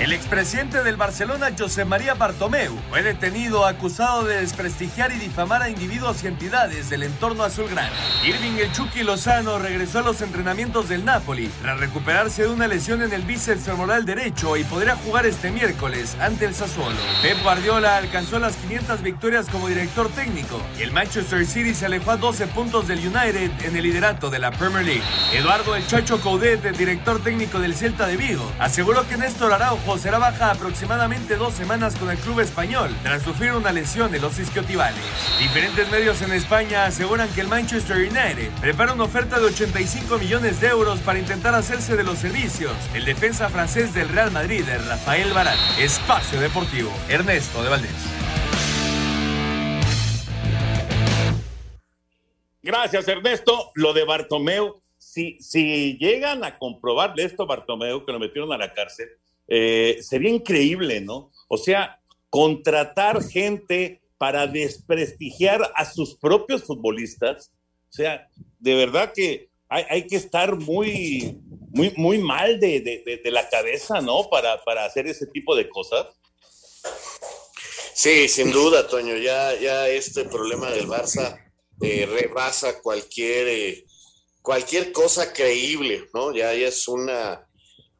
El 0.00 0.14
expresidente 0.14 0.82
del 0.82 0.96
Barcelona, 0.96 1.50
José 1.56 1.84
María 1.84 2.14
Bartomeu, 2.14 2.74
fue 2.88 3.02
detenido 3.02 3.66
acusado 3.66 4.24
de 4.24 4.40
desprestigiar 4.40 5.12
y 5.12 5.16
difamar 5.16 5.60
a 5.60 5.68
individuos 5.68 6.24
y 6.24 6.26
entidades 6.26 6.88
del 6.88 7.02
entorno 7.02 7.44
azulgrana. 7.44 7.92
Irving 8.24 8.56
El 8.58 8.72
Chucky 8.72 9.02
Lozano 9.02 9.58
regresó 9.58 9.98
a 9.98 10.02
los 10.02 10.22
entrenamientos 10.22 10.88
del 10.88 11.04
Napoli 11.04 11.50
tras 11.60 11.78
recuperarse 11.78 12.44
de 12.44 12.48
una 12.48 12.66
lesión 12.66 13.02
en 13.02 13.12
el 13.12 13.24
bíceps 13.24 13.64
femoral 13.64 14.06
derecho 14.06 14.56
y 14.56 14.64
podría 14.64 14.96
jugar 14.96 15.26
este 15.26 15.50
miércoles 15.50 16.16
ante 16.18 16.46
el 16.46 16.54
Sassuolo. 16.54 16.96
Pep 17.20 17.42
Guardiola 17.42 17.98
alcanzó 17.98 18.38
las 18.38 18.56
500 18.56 19.02
victorias 19.02 19.48
como 19.50 19.68
director 19.68 20.08
técnico 20.08 20.62
y 20.78 20.82
el 20.82 20.92
Manchester 20.92 21.44
City 21.44 21.74
se 21.74 21.84
alejó 21.84 22.12
a 22.12 22.16
12 22.16 22.46
puntos 22.46 22.88
del 22.88 23.00
United 23.00 23.50
en 23.66 23.76
el 23.76 23.82
liderato 23.82 24.30
de 24.30 24.38
la 24.38 24.50
Premier 24.50 24.82
League. 24.82 25.02
Eduardo 25.34 25.76
El 25.76 25.86
Chacho 25.86 26.22
Coudet, 26.22 26.64
el 26.64 26.78
director 26.78 27.22
técnico 27.22 27.60
del 27.60 27.74
Celta 27.74 28.06
de 28.06 28.16
Vigo, 28.16 28.50
aseguró 28.58 29.06
que 29.06 29.18
Néstor 29.18 29.52
Araujo 29.52 29.89
será 29.98 30.18
baja 30.18 30.50
aproximadamente 30.50 31.36
dos 31.36 31.54
semanas 31.54 31.96
con 31.96 32.10
el 32.10 32.18
club 32.18 32.40
español 32.40 32.94
tras 33.02 33.22
sufrir 33.22 33.52
una 33.52 33.72
lesión 33.72 34.10
de 34.12 34.20
los 34.20 34.38
isquiotibales. 34.38 35.02
Diferentes 35.38 35.90
medios 35.90 36.22
en 36.22 36.32
España 36.32 36.84
aseguran 36.84 37.28
que 37.34 37.40
el 37.40 37.48
Manchester 37.48 37.96
United 37.96 38.50
prepara 38.60 38.92
una 38.92 39.04
oferta 39.04 39.38
de 39.38 39.46
85 39.46 40.18
millones 40.18 40.60
de 40.60 40.68
euros 40.68 41.00
para 41.00 41.18
intentar 41.18 41.54
hacerse 41.54 41.96
de 41.96 42.04
los 42.04 42.18
servicios 42.18 42.72
el 42.94 43.04
defensa 43.04 43.48
francés 43.48 43.94
del 43.94 44.08
Real 44.08 44.30
Madrid, 44.30 44.64
Rafael 44.88 45.32
Barán. 45.32 45.58
Espacio 45.78 46.40
Deportivo, 46.40 46.90
Ernesto 47.08 47.62
de 47.62 47.68
Valdés. 47.68 47.90
Gracias, 52.62 53.08
Ernesto. 53.08 53.70
Lo 53.74 53.92
de 53.92 54.04
Bartomeu, 54.04 54.82
si, 54.98 55.38
si 55.40 55.96
llegan 55.98 56.44
a 56.44 56.58
comprobarle 56.58 57.24
esto 57.24 57.44
a 57.44 57.46
Bartomeu, 57.46 58.04
que 58.04 58.12
lo 58.12 58.18
metieron 58.18 58.52
a 58.52 58.58
la 58.58 58.72
cárcel, 58.72 59.08
eh, 59.50 59.98
sería 60.00 60.30
increíble, 60.30 61.02
¿no? 61.02 61.30
O 61.48 61.58
sea, 61.58 62.00
contratar 62.30 63.22
gente 63.22 64.00
para 64.16 64.46
desprestigiar 64.46 65.70
a 65.74 65.84
sus 65.84 66.14
propios 66.16 66.64
futbolistas. 66.64 67.50
O 67.90 67.92
sea, 67.92 68.28
de 68.58 68.74
verdad 68.74 69.12
que 69.14 69.50
hay, 69.68 70.06
que 70.06 70.16
estar 70.16 70.56
muy, 70.56 71.38
muy, 71.70 71.92
muy 71.96 72.18
mal 72.18 72.58
de 72.58 73.20
la 73.24 73.48
cabeza, 73.48 74.00
¿no? 74.00 74.28
Para, 74.30 74.62
para 74.64 74.84
hacer 74.84 75.06
ese 75.06 75.26
tipo 75.26 75.54
de 75.54 75.68
cosas. 75.68 76.06
Sí, 77.94 78.28
sin 78.28 78.50
duda, 78.50 78.88
Toño. 78.88 79.16
Ya, 79.16 79.54
ya 79.60 79.86
este 79.88 80.24
problema 80.24 80.70
del 80.70 80.88
Barça 80.88 81.38
eh, 81.82 82.06
rebasa 82.06 82.80
cualquier, 82.80 83.48
eh, 83.48 83.84
cualquier 84.40 84.90
cosa 84.90 85.32
creíble, 85.32 86.08
¿no? 86.14 86.34
Ya, 86.34 86.54
ya 86.54 86.68
es 86.68 86.88
una 86.88 87.46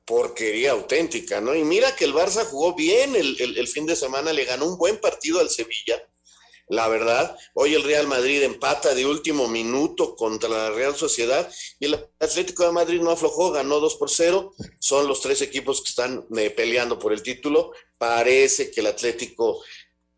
porquería 0.05 0.73
auténtica, 0.73 1.41
¿no? 1.41 1.55
Y 1.55 1.65
mira 1.65 1.95
que 1.95 2.05
el 2.05 2.15
Barça 2.15 2.45
jugó 2.45 2.75
bien 2.75 3.15
el, 3.15 3.41
el, 3.41 3.69
fin 3.69 3.87
de 3.87 3.97
semana, 3.97 4.33
le 4.33 4.45
ganó 4.45 4.67
un 4.67 4.77
buen 4.77 4.99
partido 4.99 5.41
al 5.41 5.51
Sevilla, 5.51 6.03
la 6.69 6.89
verdad. 6.89 7.37
Hoy 7.55 7.75
el 7.75 7.83
Real 7.83 8.07
Madrid 8.07 8.43
empata 8.43 8.95
de 8.95 9.07
último 9.07 9.49
minuto 9.49 10.15
contra 10.17 10.49
la 10.49 10.71
Real 10.71 10.97
Sociedad 10.97 11.51
y 11.79 11.87
el 11.87 12.09
Atlético 12.19 12.65
de 12.65 12.73
Madrid 12.73 13.01
no 13.01 13.11
aflojó, 13.11 13.51
ganó 13.51 13.81
2 13.81 13.97
por 13.97 14.11
0. 14.11 14.55
Son 14.79 15.07
los 15.07 15.21
tres 15.21 15.43
equipos 15.43 15.83
que 15.83 15.91
están 15.91 16.27
eh, 16.37 16.51
peleando 16.51 16.99
por 16.99 17.13
el 17.13 17.23
título. 17.23 17.73
Parece 17.99 18.71
que 18.71 18.81
el 18.81 18.87
Atlético, 18.87 19.63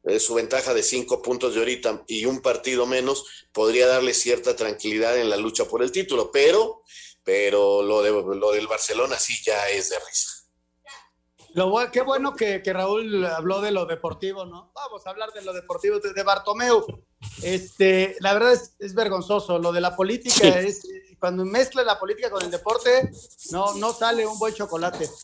eh, 0.05 0.21
su 0.21 0.35
ventaja 0.35 0.75
de 0.75 0.83
cinco 0.83 1.23
puntos 1.23 1.55
de 1.55 1.61
ahorita 1.61 2.05
y 2.07 2.27
un 2.27 2.41
partido 2.41 2.87
menos, 2.87 3.25
podría 3.53 3.87
darle 3.87 4.15
cierta 4.15 4.55
tranquilidad 4.55 5.19
en 5.19 5.31
la 5.31 5.37
lucha 5.37 5.67
por 5.67 5.83
el 5.83 5.93
título, 5.93 6.31
pero, 6.31 6.83
pero 7.25 7.83
lo, 7.83 8.03
de, 8.03 8.11
lo 8.11 8.53
del 8.53 8.67
Barcelona 8.67 9.19
sí 9.19 9.35
ya 9.45 9.69
es 9.69 9.91
de 9.91 9.97
risa. 9.99 10.29
Lo, 11.55 11.75
qué 11.91 12.01
bueno 12.01 12.35
que, 12.35 12.63
que 12.63 12.73
Raúl 12.73 13.27
habló 13.27 13.61
de 13.61 13.73
lo 13.73 13.85
deportivo, 13.85 14.47
¿no? 14.47 14.73
Vamos 14.75 15.07
a 15.07 15.11
hablar 15.11 15.33
de 15.33 15.43
lo 15.43 15.53
deportivo 15.53 15.99
de, 15.99 16.15
de 16.15 16.23
Bartomeu. 16.23 17.05
Este, 17.43 18.17
la 18.21 18.33
verdad 18.33 18.53
es, 18.53 18.75
es 18.79 18.95
vergonzoso. 18.95 19.59
Lo 19.59 19.71
de 19.71 19.83
la 19.83 19.95
política 19.95 20.49
es 20.61 20.83
cuando 21.23 21.45
mezcla 21.45 21.85
la 21.85 22.01
política 22.01 22.31
con 22.31 22.43
el 22.43 22.51
deporte, 22.51 23.09
no, 23.53 23.75
no 23.77 23.93
sale 23.93 24.27
un 24.27 24.37
buen 24.41 24.53
chocolate. 24.55 25.09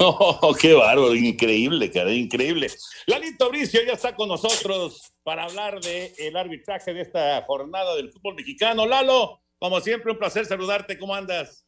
Oh, 0.00 0.54
qué 0.58 0.72
bárbaro, 0.72 1.14
increíble, 1.14 1.90
cara, 1.90 2.12
increíble. 2.12 2.70
Lalito 3.06 3.50
Bricio 3.50 3.80
ya 3.84 3.92
está 3.92 4.16
con 4.16 4.28
nosotros 4.28 5.12
para 5.22 5.44
hablar 5.44 5.80
del 5.80 6.12
el 6.16 6.36
arbitraje 6.36 6.94
de 6.94 7.02
esta 7.02 7.44
jornada 7.46 7.94
del 7.94 8.10
fútbol 8.10 8.34
mexicano. 8.34 8.86
Lalo, 8.86 9.42
como 9.58 9.80
siempre, 9.80 10.12
un 10.12 10.18
placer 10.18 10.46
saludarte. 10.46 10.98
¿Cómo 10.98 11.14
andas? 11.14 11.64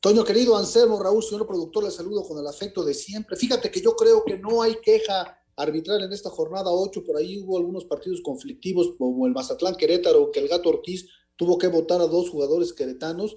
Toño 0.00 0.24
querido, 0.24 0.56
Anselmo, 0.56 1.02
Raúl, 1.02 1.22
señor 1.22 1.46
productor, 1.46 1.84
le 1.84 1.90
saludo 1.90 2.26
con 2.26 2.38
el 2.38 2.46
afecto 2.46 2.82
de 2.82 2.94
siempre. 2.94 3.36
Fíjate 3.36 3.70
que 3.70 3.82
yo 3.82 3.94
creo 3.94 4.24
que 4.24 4.38
no 4.38 4.62
hay 4.62 4.76
queja 4.82 5.38
arbitral 5.56 6.02
en 6.02 6.12
esta 6.12 6.30
jornada 6.30 6.70
8, 6.70 7.04
por 7.04 7.16
ahí 7.16 7.38
hubo 7.38 7.58
algunos 7.58 7.84
partidos 7.84 8.22
conflictivos 8.22 8.94
como 8.96 9.26
el 9.26 9.32
Mazatlán 9.32 9.76
Querétaro, 9.76 10.30
que 10.30 10.40
el 10.40 10.48
Gato 10.48 10.70
Ortiz 10.70 11.08
tuvo 11.36 11.58
que 11.58 11.68
votar 11.68 12.00
a 12.00 12.06
dos 12.06 12.30
jugadores 12.30 12.72
queretanos, 12.72 13.36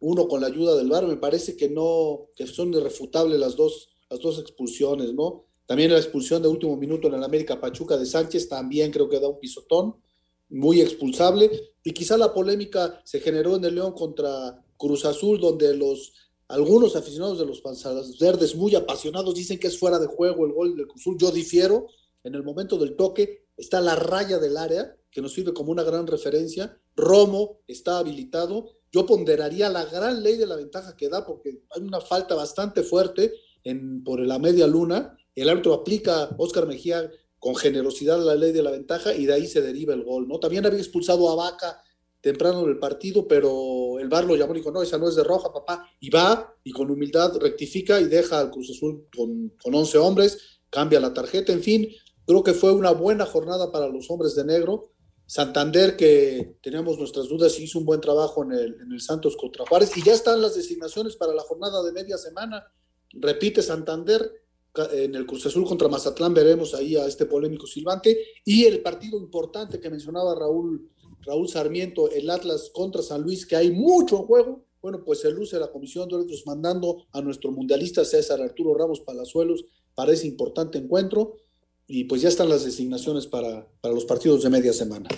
uno 0.00 0.26
con 0.26 0.40
la 0.40 0.48
ayuda 0.48 0.76
del 0.76 0.88
VAR, 0.88 1.06
me 1.06 1.16
parece 1.16 1.56
que 1.56 1.68
no, 1.68 2.28
que 2.34 2.48
son 2.48 2.74
irrefutables 2.74 3.38
las 3.38 3.54
dos, 3.54 3.90
las 4.10 4.20
dos 4.20 4.40
expulsiones, 4.40 5.14
¿no? 5.14 5.44
También 5.66 5.92
la 5.92 5.98
expulsión 5.98 6.42
de 6.42 6.48
último 6.48 6.76
minuto 6.76 7.06
en 7.06 7.14
el 7.14 7.22
América 7.22 7.60
Pachuca 7.60 7.96
de 7.96 8.06
Sánchez, 8.06 8.48
también 8.48 8.90
creo 8.90 9.08
que 9.08 9.20
da 9.20 9.28
un 9.28 9.38
pisotón, 9.38 9.94
muy 10.52 10.80
expulsable, 10.80 11.50
y 11.82 11.92
quizá 11.92 12.16
la 12.16 12.32
polémica 12.32 13.00
se 13.04 13.20
generó 13.20 13.56
en 13.56 13.64
el 13.64 13.74
León 13.74 13.92
contra 13.92 14.64
Cruz 14.76 15.04
Azul, 15.04 15.40
donde 15.40 15.76
los 15.76 16.12
algunos 16.48 16.96
aficionados 16.96 17.38
de 17.38 17.46
los 17.46 17.62
panzadas 17.62 18.18
verdes 18.18 18.54
muy 18.54 18.74
apasionados 18.74 19.34
dicen 19.34 19.58
que 19.58 19.68
es 19.68 19.78
fuera 19.78 19.98
de 19.98 20.06
juego 20.06 20.44
el 20.44 20.52
gol 20.52 20.76
del 20.76 20.86
Cruz 20.86 21.00
Azul. 21.00 21.16
Yo 21.18 21.30
difiero. 21.30 21.86
En 22.24 22.34
el 22.36 22.44
momento 22.44 22.78
del 22.78 22.94
toque 22.94 23.46
está 23.56 23.80
la 23.80 23.96
raya 23.96 24.38
del 24.38 24.56
área, 24.56 24.94
que 25.10 25.20
nos 25.20 25.32
sirve 25.32 25.52
como 25.52 25.72
una 25.72 25.82
gran 25.82 26.06
referencia. 26.06 26.78
Romo 26.94 27.60
está 27.66 27.98
habilitado. 27.98 28.68
Yo 28.92 29.06
ponderaría 29.06 29.68
la 29.70 29.86
gran 29.86 30.22
ley 30.22 30.36
de 30.36 30.46
la 30.46 30.56
ventaja 30.56 30.94
que 30.94 31.08
da, 31.08 31.26
porque 31.26 31.62
hay 31.74 31.82
una 31.82 32.00
falta 32.00 32.34
bastante 32.34 32.82
fuerte 32.82 33.32
en, 33.64 34.04
por 34.04 34.20
la 34.20 34.38
media 34.38 34.66
luna. 34.66 35.16
El 35.34 35.48
árbitro 35.48 35.74
aplica, 35.74 36.28
Oscar 36.38 36.66
Mejía, 36.66 37.10
con 37.42 37.56
generosidad 37.56 38.20
la 38.20 38.36
ley 38.36 38.52
de 38.52 38.62
la 38.62 38.70
ventaja 38.70 39.12
y 39.12 39.26
de 39.26 39.32
ahí 39.32 39.48
se 39.48 39.60
deriva 39.60 39.92
el 39.94 40.04
gol. 40.04 40.28
¿no? 40.28 40.38
También 40.38 40.64
había 40.64 40.78
expulsado 40.78 41.28
a 41.28 41.34
Vaca 41.34 41.82
temprano 42.20 42.62
en 42.62 42.68
el 42.68 42.78
partido, 42.78 43.26
pero 43.26 43.98
el 43.98 44.08
VAR 44.08 44.24
lo 44.24 44.36
llamó 44.36 44.54
y 44.54 44.58
dijo, 44.58 44.70
no, 44.70 44.80
esa 44.80 44.96
no 44.96 45.08
es 45.08 45.16
de 45.16 45.24
roja, 45.24 45.52
papá, 45.52 45.90
y 45.98 46.08
va 46.08 46.54
y 46.62 46.70
con 46.70 46.88
humildad 46.88 47.36
rectifica 47.38 48.00
y 48.00 48.04
deja 48.04 48.38
al 48.38 48.52
Cruz 48.52 48.70
Azul 48.70 49.08
con, 49.16 49.54
con 49.60 49.74
11 49.74 49.98
hombres, 49.98 50.60
cambia 50.70 51.00
la 51.00 51.12
tarjeta, 51.12 51.52
en 51.52 51.64
fin, 51.64 51.88
creo 52.24 52.44
que 52.44 52.52
fue 52.52 52.70
una 52.70 52.92
buena 52.92 53.26
jornada 53.26 53.72
para 53.72 53.88
los 53.88 54.08
hombres 54.08 54.36
de 54.36 54.44
negro. 54.44 54.92
Santander, 55.26 55.96
que 55.96 56.58
teníamos 56.62 56.96
nuestras 56.96 57.26
dudas, 57.26 57.58
hizo 57.58 57.80
un 57.80 57.86
buen 57.86 58.00
trabajo 58.00 58.44
en 58.44 58.52
el, 58.52 58.80
en 58.80 58.92
el 58.92 59.00
Santos 59.00 59.36
contra 59.36 59.66
Juárez, 59.66 59.96
y 59.96 60.04
ya 60.04 60.12
están 60.12 60.40
las 60.40 60.54
designaciones 60.54 61.16
para 61.16 61.34
la 61.34 61.42
jornada 61.42 61.82
de 61.82 61.90
media 61.90 62.16
semana. 62.18 62.64
Repite 63.14 63.62
Santander, 63.62 64.30
en 64.92 65.14
el 65.14 65.26
Cruz 65.26 65.46
Azul 65.46 65.64
contra 65.64 65.88
Mazatlán 65.88 66.34
veremos 66.34 66.74
ahí 66.74 66.96
a 66.96 67.06
este 67.06 67.26
polémico 67.26 67.66
silbante, 67.66 68.18
y 68.44 68.64
el 68.64 68.80
partido 68.80 69.18
importante 69.18 69.80
que 69.80 69.90
mencionaba 69.90 70.34
Raúl 70.34 70.90
Raúl 71.24 71.48
Sarmiento, 71.48 72.10
el 72.10 72.28
Atlas 72.30 72.70
contra 72.72 73.02
San 73.02 73.22
Luis, 73.22 73.46
que 73.46 73.56
hay 73.56 73.70
mucho 73.70 74.16
en 74.16 74.22
juego. 74.22 74.64
Bueno, 74.80 75.04
pues 75.04 75.20
se 75.20 75.30
luce 75.30 75.58
la 75.58 75.70
Comisión 75.70 76.08
de 76.08 76.16
Árbitros 76.16 76.44
mandando 76.46 77.06
a 77.12 77.20
nuestro 77.20 77.52
mundialista 77.52 78.04
César 78.04 78.40
Arturo 78.40 78.74
Ramos 78.74 79.00
Palazuelos 79.00 79.64
para 79.94 80.12
ese 80.12 80.26
importante 80.26 80.78
encuentro. 80.78 81.36
Y 81.86 82.04
pues 82.04 82.22
ya 82.22 82.28
están 82.28 82.48
las 82.48 82.64
designaciones 82.64 83.26
para, 83.26 83.68
para 83.80 83.94
los 83.94 84.04
partidos 84.04 84.42
de 84.42 84.50
media 84.50 84.72
semana. 84.72 85.08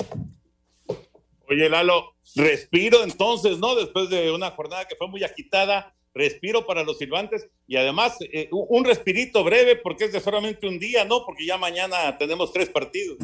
Oye, 1.49 1.69
Lalo, 1.69 2.15
respiro 2.35 3.03
entonces, 3.03 3.59
¿no? 3.59 3.75
Después 3.75 4.11
de 4.11 4.31
una 4.31 4.51
jornada 4.51 4.87
que 4.87 4.97
fue 4.97 5.09
muy 5.09 5.23
agitada, 5.23 5.95
respiro 6.15 6.65
para 6.65 6.85
los 6.85 6.99
silbantes 6.99 7.49
y 7.67 7.77
además 7.77 8.17
eh, 8.21 8.49
un 8.53 8.85
respirito 8.85 9.43
breve 9.43 9.77
porque 9.77 10.05
es 10.05 10.13
de 10.13 10.21
solamente 10.21 10.67
un 10.67 10.79
día, 10.79 11.05
¿no? 11.05 11.25
Porque 11.25 11.45
ya 11.47 11.59
mañana 11.59 12.17
tenemos 12.19 12.53
tres 12.53 12.71
partidos. 12.71 13.19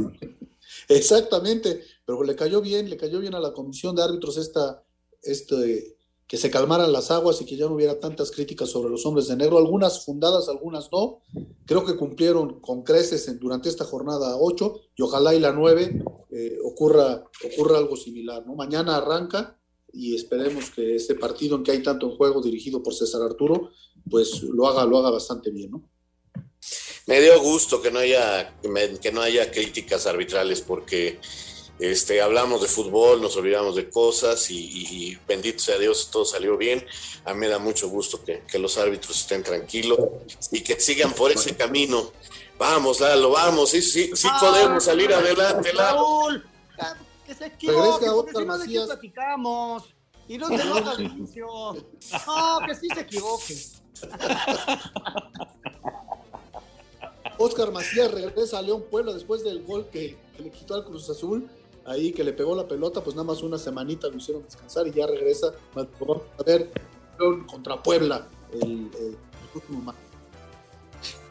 Exactamente, 0.89 1.83
pero 2.05 2.23
le 2.25 2.35
cayó 2.35 2.61
bien, 2.61 2.91
le 2.91 2.97
cayó 2.97 3.21
bien 3.21 3.35
a 3.35 3.41
la 3.41 3.53
comisión 3.53 3.95
de 3.95 4.03
árbitros 4.03 4.37
esta, 4.37 4.83
este, 5.23 5.97
que 6.27 6.37
se 6.37 6.51
calmaran 6.51 6.93
las 6.93 7.11
aguas 7.11 7.41
y 7.41 7.45
que 7.45 7.57
ya 7.57 7.67
no 7.67 7.75
hubiera 7.75 7.99
tantas 7.99 8.31
críticas 8.31 8.71
sobre 8.71 8.91
los 8.91 9.05
hombres 9.07 9.29
de 9.29 9.37
negro, 9.37 9.59
algunas 9.59 10.05
fundadas, 10.05 10.49
algunas 10.49 10.91
no. 10.93 11.19
Creo 11.67 11.85
que 11.85 11.97
cumplieron 11.97 12.61
con 12.61 12.83
creces 12.83 13.27
en, 13.29 13.39
durante 13.39 13.69
esta 13.69 13.85
jornada 13.85 14.37
8 14.37 14.75
y 14.97 15.03
ojalá 15.03 15.35
y 15.35 15.41
la 15.41 15.53
9 15.53 16.05
eh, 16.31 16.59
ocurra, 16.65 17.25
ocurra 17.45 17.79
algo 17.79 17.97
similar. 17.97 18.47
¿no? 18.47 18.55
Mañana 18.55 18.97
arranca 18.97 19.60
y 19.93 20.15
esperemos 20.15 20.71
que 20.71 20.95
este 20.97 21.15
partido 21.15 21.57
en 21.57 21.63
que 21.65 21.73
hay 21.73 21.83
tanto 21.83 22.07
en 22.11 22.17
juego 22.17 22.41
dirigido 22.43 22.83
por 22.83 22.95
César 22.95 23.23
Arturo, 23.23 23.71
pues 24.09 24.43
lo 24.43 24.67
haga, 24.69 24.85
lo 24.85 24.99
haga 24.99 25.11
bastante 25.11 25.51
bien, 25.51 25.71
¿no? 25.73 25.83
Me 27.07 27.21
dio 27.21 27.41
gusto 27.41 27.81
que 27.83 27.91
no 27.91 27.99
haya, 28.01 28.55
que 29.01 29.13
no 29.13 29.21
haya 29.23 29.51
críticas 29.51 30.07
arbitrales 30.07 30.61
porque 30.61 31.19
Este, 31.81 32.21
hablamos 32.21 32.61
de 32.61 32.69
fútbol, 32.69 33.23
nos 33.23 33.35
olvidamos 33.39 33.75
de 33.75 33.89
cosas 33.89 34.51
y, 34.51 34.59
y- 34.59 34.87
y 35.13 35.19
bendito 35.27 35.61
sea 35.61 35.79
Dios, 35.79 36.11
todo 36.13 36.27
salió 36.27 36.59
bien. 36.59 36.85
A 37.25 37.33
mí 37.33 37.41
me 37.41 37.49
da 37.49 37.59
mucho 37.59 37.89
gusto 37.89 38.23
que, 38.23 38.43
que 38.47 38.59
los 38.59 38.77
árbitros 38.77 39.19
estén 39.19 39.43
tranquilos 39.43 39.99
y 40.53 40.61
que 40.61 40.79
sigan 40.79 41.15
por 41.15 41.33
ese 41.33 41.57
camino. 41.57 42.13
Vamos, 42.59 43.01
Lalo, 43.01 43.31
vamos, 43.31 43.71
sí, 43.71 43.81
sí, 43.81 44.11
sí 44.15 44.29
podemos 44.39 44.85
salir 44.85 45.11
adelante, 45.15 45.73
Lalo. 45.73 46.43
Que 47.31 47.37
se 47.37 47.47
equivoque, 47.47 48.07
porque 48.07 48.33
si 48.41 48.45
no, 48.45 48.59
¿de 48.59 48.67
qué 48.69 48.81
platicamos? 48.87 49.85
Y 50.27 50.37
no 50.39 50.49
te 50.49 50.55
enojas, 50.63 50.99
Vinicio. 50.99 51.47
No, 52.27 52.59
que 52.67 52.75
sí 52.75 52.89
se 52.93 53.01
equivoque. 53.01 53.55
Oscar 57.39 57.73
Macías 57.73 58.11
regresa 58.11 58.59
a 58.59 58.63
León 58.63 58.85
Puebla 58.91 59.13
después 59.13 59.43
del 59.45 59.65
gol 59.65 59.87
que, 59.91 60.19
que 60.37 60.43
le 60.43 60.51
quitó 60.51 60.75
al 60.75 60.85
Cruz 60.85 61.09
Azul. 61.09 61.49
Ahí 61.87 62.13
que 62.13 62.23
le 62.23 62.33
pegó 62.33 62.55
la 62.55 62.69
pelota, 62.69 63.03
pues 63.03 63.17
nada 63.17 63.25
más 63.27 63.43
una 63.43 63.57
semanita 63.59 64.09
lo 64.09 64.17
hicieron 64.19 64.43
descansar 64.45 64.87
y 64.87 64.93
ya 64.93 65.07
regresa. 65.07 65.53
A 65.75 66.43
ver, 66.45 66.71
León 67.19 67.47
contra 67.47 67.83
Puebla 67.83 68.27
el, 68.53 68.91
el 68.99 69.17
último 69.55 69.81
ma- 69.81 69.95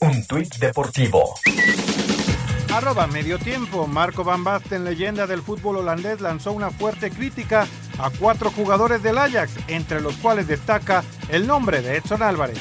Un 0.00 0.24
tuit 0.26 0.54
deportivo. 0.58 1.34
Arroba 2.78 3.08
medio 3.08 3.40
tiempo. 3.40 3.88
Marco 3.88 4.22
Van 4.22 4.44
Basten, 4.44 4.84
leyenda 4.84 5.26
del 5.26 5.42
fútbol 5.42 5.78
holandés, 5.78 6.20
lanzó 6.20 6.52
una 6.52 6.70
fuerte 6.70 7.10
crítica 7.10 7.66
a 7.98 8.08
cuatro 8.08 8.52
jugadores 8.52 9.02
del 9.02 9.18
Ajax, 9.18 9.50
entre 9.66 10.00
los 10.00 10.14
cuales 10.18 10.46
destaca 10.46 11.02
el 11.28 11.44
nombre 11.44 11.82
de 11.82 11.96
Edson 11.96 12.22
Álvarez. 12.22 12.60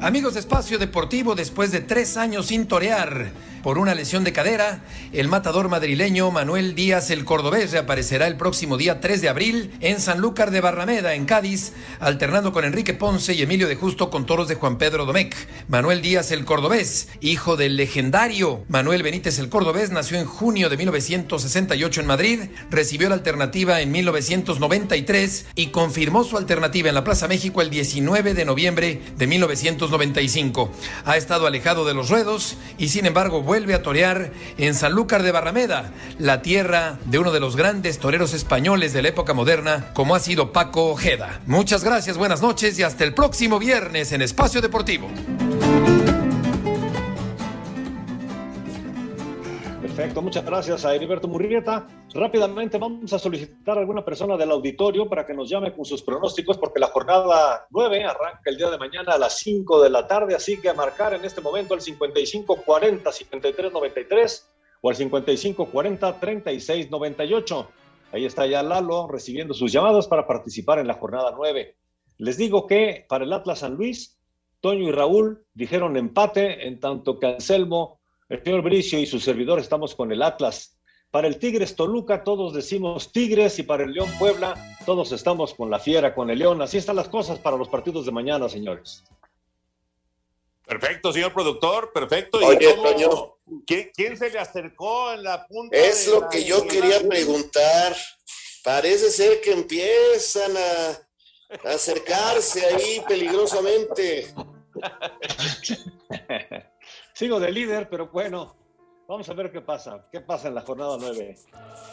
Amigos 0.00 0.34
de 0.34 0.40
Espacio 0.40 0.78
Deportivo, 0.78 1.34
después 1.34 1.72
de 1.72 1.80
tres 1.80 2.16
años 2.16 2.46
sin 2.46 2.68
torear 2.68 3.32
por 3.66 3.78
una 3.78 3.96
lesión 3.96 4.22
de 4.22 4.32
cadera, 4.32 4.84
el 5.12 5.26
matador 5.26 5.68
madrileño 5.68 6.30
Manuel 6.30 6.76
Díaz 6.76 7.10
el 7.10 7.24
Cordobés 7.24 7.72
reaparecerá 7.72 8.28
el 8.28 8.36
próximo 8.36 8.76
día 8.76 9.00
3 9.00 9.20
de 9.20 9.28
abril 9.28 9.72
en 9.80 10.00
Sanlúcar 10.00 10.52
de 10.52 10.60
Barrameda, 10.60 11.14
en 11.14 11.24
Cádiz, 11.24 11.72
alternando 11.98 12.52
con 12.52 12.64
Enrique 12.64 12.94
Ponce 12.94 13.34
y 13.34 13.42
Emilio 13.42 13.66
de 13.66 13.74
Justo 13.74 14.08
con 14.08 14.24
toros 14.24 14.46
de 14.46 14.54
Juan 14.54 14.78
Pedro 14.78 15.04
Domecq. 15.04 15.34
Manuel 15.66 16.00
Díaz 16.00 16.30
el 16.30 16.44
Cordobés, 16.44 17.08
hijo 17.20 17.56
del 17.56 17.76
legendario 17.76 18.64
Manuel 18.68 19.02
Benítez 19.02 19.40
el 19.40 19.48
Cordobés, 19.48 19.90
nació 19.90 20.20
en 20.20 20.26
junio 20.26 20.68
de 20.68 20.76
1968 20.76 22.02
en 22.02 22.06
Madrid, 22.06 22.40
recibió 22.70 23.08
la 23.08 23.16
alternativa 23.16 23.80
en 23.80 23.90
1993 23.90 25.46
y 25.56 25.66
confirmó 25.70 26.22
su 26.22 26.38
alternativa 26.38 26.88
en 26.88 26.94
la 26.94 27.02
Plaza 27.02 27.26
México 27.26 27.62
el 27.62 27.70
19 27.70 28.32
de 28.34 28.44
noviembre 28.44 29.02
de 29.16 29.26
1995. 29.26 30.70
Ha 31.04 31.16
estado 31.16 31.48
alejado 31.48 31.84
de 31.84 31.94
los 31.94 32.10
ruedos 32.10 32.56
y 32.78 32.90
sin 32.90 33.06
embargo 33.06 33.42
vuelve 33.42 33.55
a 33.56 33.82
torear 33.82 34.32
en 34.58 34.74
Sanlúcar 34.74 35.22
de 35.22 35.32
Barrameda, 35.32 35.90
la 36.18 36.42
tierra 36.42 36.98
de 37.06 37.18
uno 37.18 37.32
de 37.32 37.40
los 37.40 37.56
grandes 37.56 37.98
toreros 37.98 38.34
españoles 38.34 38.92
de 38.92 39.00
la 39.00 39.08
época 39.08 39.32
moderna, 39.32 39.92
como 39.94 40.14
ha 40.14 40.20
sido 40.20 40.52
Paco 40.52 40.90
Ojeda. 40.90 41.40
Muchas 41.46 41.82
gracias, 41.82 42.18
buenas 42.18 42.42
noches 42.42 42.78
y 42.78 42.82
hasta 42.82 43.04
el 43.04 43.14
próximo 43.14 43.58
viernes 43.58 44.12
en 44.12 44.20
Espacio 44.20 44.60
Deportivo. 44.60 45.08
Perfecto, 49.96 50.20
muchas 50.20 50.44
gracias 50.44 50.84
a 50.84 50.94
Heriberto 50.94 51.26
Murrieta. 51.26 51.86
Rápidamente 52.12 52.76
vamos 52.76 53.10
a 53.14 53.18
solicitar 53.18 53.78
a 53.78 53.80
alguna 53.80 54.04
persona 54.04 54.36
del 54.36 54.50
auditorio 54.50 55.08
para 55.08 55.24
que 55.24 55.32
nos 55.32 55.48
llame 55.48 55.72
con 55.72 55.86
sus 55.86 56.02
pronósticos, 56.02 56.58
porque 56.58 56.80
la 56.80 56.88
jornada 56.88 57.66
9 57.70 58.04
arranca 58.04 58.42
el 58.44 58.58
día 58.58 58.68
de 58.68 58.76
mañana 58.76 59.14
a 59.14 59.18
las 59.18 59.38
5 59.38 59.82
de 59.82 59.88
la 59.88 60.06
tarde, 60.06 60.34
así 60.34 60.60
que 60.60 60.68
a 60.68 60.74
marcar 60.74 61.14
en 61.14 61.24
este 61.24 61.40
momento 61.40 61.72
el 61.72 61.80
5540-5393 61.80 64.44
o 64.82 64.90
el 64.90 64.96
5540-3698. 64.98 67.66
Ahí 68.12 68.26
está 68.26 68.44
ya 68.44 68.62
Lalo 68.62 69.08
recibiendo 69.08 69.54
sus 69.54 69.72
llamadas 69.72 70.08
para 70.08 70.26
participar 70.26 70.78
en 70.78 70.88
la 70.88 70.94
jornada 70.94 71.32
9. 71.34 71.74
Les 72.18 72.36
digo 72.36 72.66
que 72.66 73.06
para 73.08 73.24
el 73.24 73.32
Atlas 73.32 73.60
San 73.60 73.76
Luis, 73.76 74.20
Toño 74.60 74.90
y 74.90 74.92
Raúl 74.92 75.46
dijeron 75.54 75.96
empate, 75.96 76.68
en 76.68 76.80
tanto 76.80 77.18
que 77.18 77.28
Anselmo, 77.28 77.95
el 78.28 78.42
señor 78.42 78.62
Bricio 78.62 78.98
y 78.98 79.06
su 79.06 79.20
servidor 79.20 79.58
estamos 79.60 79.94
con 79.94 80.10
el 80.12 80.22
Atlas. 80.22 80.76
Para 81.10 81.28
el 81.28 81.38
Tigres 81.38 81.76
Toluca 81.76 82.24
todos 82.24 82.52
decimos 82.52 83.12
Tigres 83.12 83.58
y 83.58 83.62
para 83.62 83.84
el 83.84 83.92
León 83.92 84.10
Puebla 84.18 84.54
todos 84.84 85.12
estamos 85.12 85.54
con 85.54 85.70
la 85.70 85.78
Fiera, 85.78 86.14
con 86.14 86.30
el 86.30 86.38
León. 86.38 86.60
Así 86.62 86.78
están 86.78 86.96
las 86.96 87.08
cosas 87.08 87.38
para 87.38 87.56
los 87.56 87.68
partidos 87.68 88.06
de 88.06 88.12
mañana, 88.12 88.48
señores. 88.48 89.04
Perfecto, 90.66 91.12
señor 91.12 91.32
productor. 91.32 91.92
Perfecto. 91.92 92.40
¿Y 92.40 92.44
Oye, 92.44 92.74
cómo- 92.74 92.90
Toño. 92.90 93.36
¿quién, 93.66 93.90
quién 93.94 94.16
se 94.16 94.30
le 94.30 94.38
acercó 94.40 95.12
en 95.12 95.22
la 95.22 95.46
punta? 95.46 95.76
Es 95.76 96.06
de 96.06 96.12
lo 96.12 96.20
la- 96.22 96.28
que 96.28 96.44
yo 96.44 96.66
quería 96.66 97.06
preguntar. 97.08 97.94
Parece 98.64 99.10
ser 99.12 99.40
que 99.40 99.52
empiezan 99.52 100.52
a 100.56 101.70
acercarse 101.72 102.66
ahí 102.66 103.00
peligrosamente. 103.06 104.34
Sigo 107.16 107.40
de 107.40 107.50
líder, 107.50 107.88
pero 107.88 108.08
bueno, 108.08 108.54
vamos 109.08 109.26
a 109.30 109.32
ver 109.32 109.50
qué 109.50 109.62
pasa. 109.62 110.06
¿Qué 110.12 110.20
pasa 110.20 110.48
en 110.48 110.54
la 110.54 110.60
jornada 110.60 110.98
9? 111.00 111.34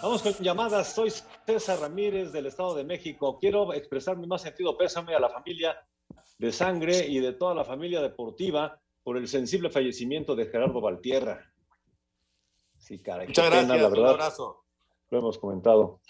Vamos 0.02 0.22
con 0.22 0.34
llamadas. 0.34 0.94
Soy 0.94 1.14
César 1.46 1.80
Ramírez 1.80 2.34
del 2.34 2.48
Estado 2.48 2.76
de 2.76 2.84
México. 2.84 3.40
Quiero 3.40 3.74
expresar 3.74 4.18
mi 4.18 4.28
más 4.28 4.42
sentido 4.42 4.78
pésame 4.78 5.16
a 5.16 5.22
la 5.22 5.30
familia 5.30 5.82
de 6.38 6.52
sangre 6.52 7.08
y 7.08 7.20
de 7.20 7.32
toda 7.32 7.56
la 7.56 7.64
familia 7.64 8.02
deportiva 8.02 8.78
por 9.02 9.16
el 9.16 9.30
sensible 9.30 9.70
fallecimiento 9.70 10.36
de 10.36 10.48
Gerardo 10.48 10.82
Valtierra. 10.82 11.50
Sí, 12.78 13.02
caray. 13.02 13.28
Muchas 13.28 13.50
pena, 13.50 13.78
gracias, 13.78 13.94
un 13.94 14.06
abrazo. 14.06 14.66
Lo 15.10 15.20
hemos 15.20 15.38
comentado. 15.38 16.02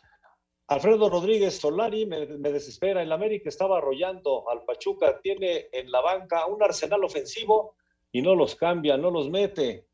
Alfredo 0.70 1.08
Rodríguez 1.12 1.60
Solari 1.60 2.08
me, 2.08 2.26
me 2.26 2.52
desespera. 2.52 3.04
El 3.04 3.12
América 3.12 3.48
estaba 3.48 3.78
arrollando 3.78 4.50
al 4.50 4.66
Pachuca. 4.66 5.22
Tiene 5.22 5.68
en 5.72 5.92
la 5.92 6.02
banca 6.02 6.48
un 6.48 6.64
arsenal 6.64 7.04
ofensivo 7.04 7.76
y 8.14 8.22
no 8.22 8.36
los 8.36 8.56
cambia, 8.56 8.96
no 8.96 9.12
los 9.12 9.30
mete. 9.30 9.88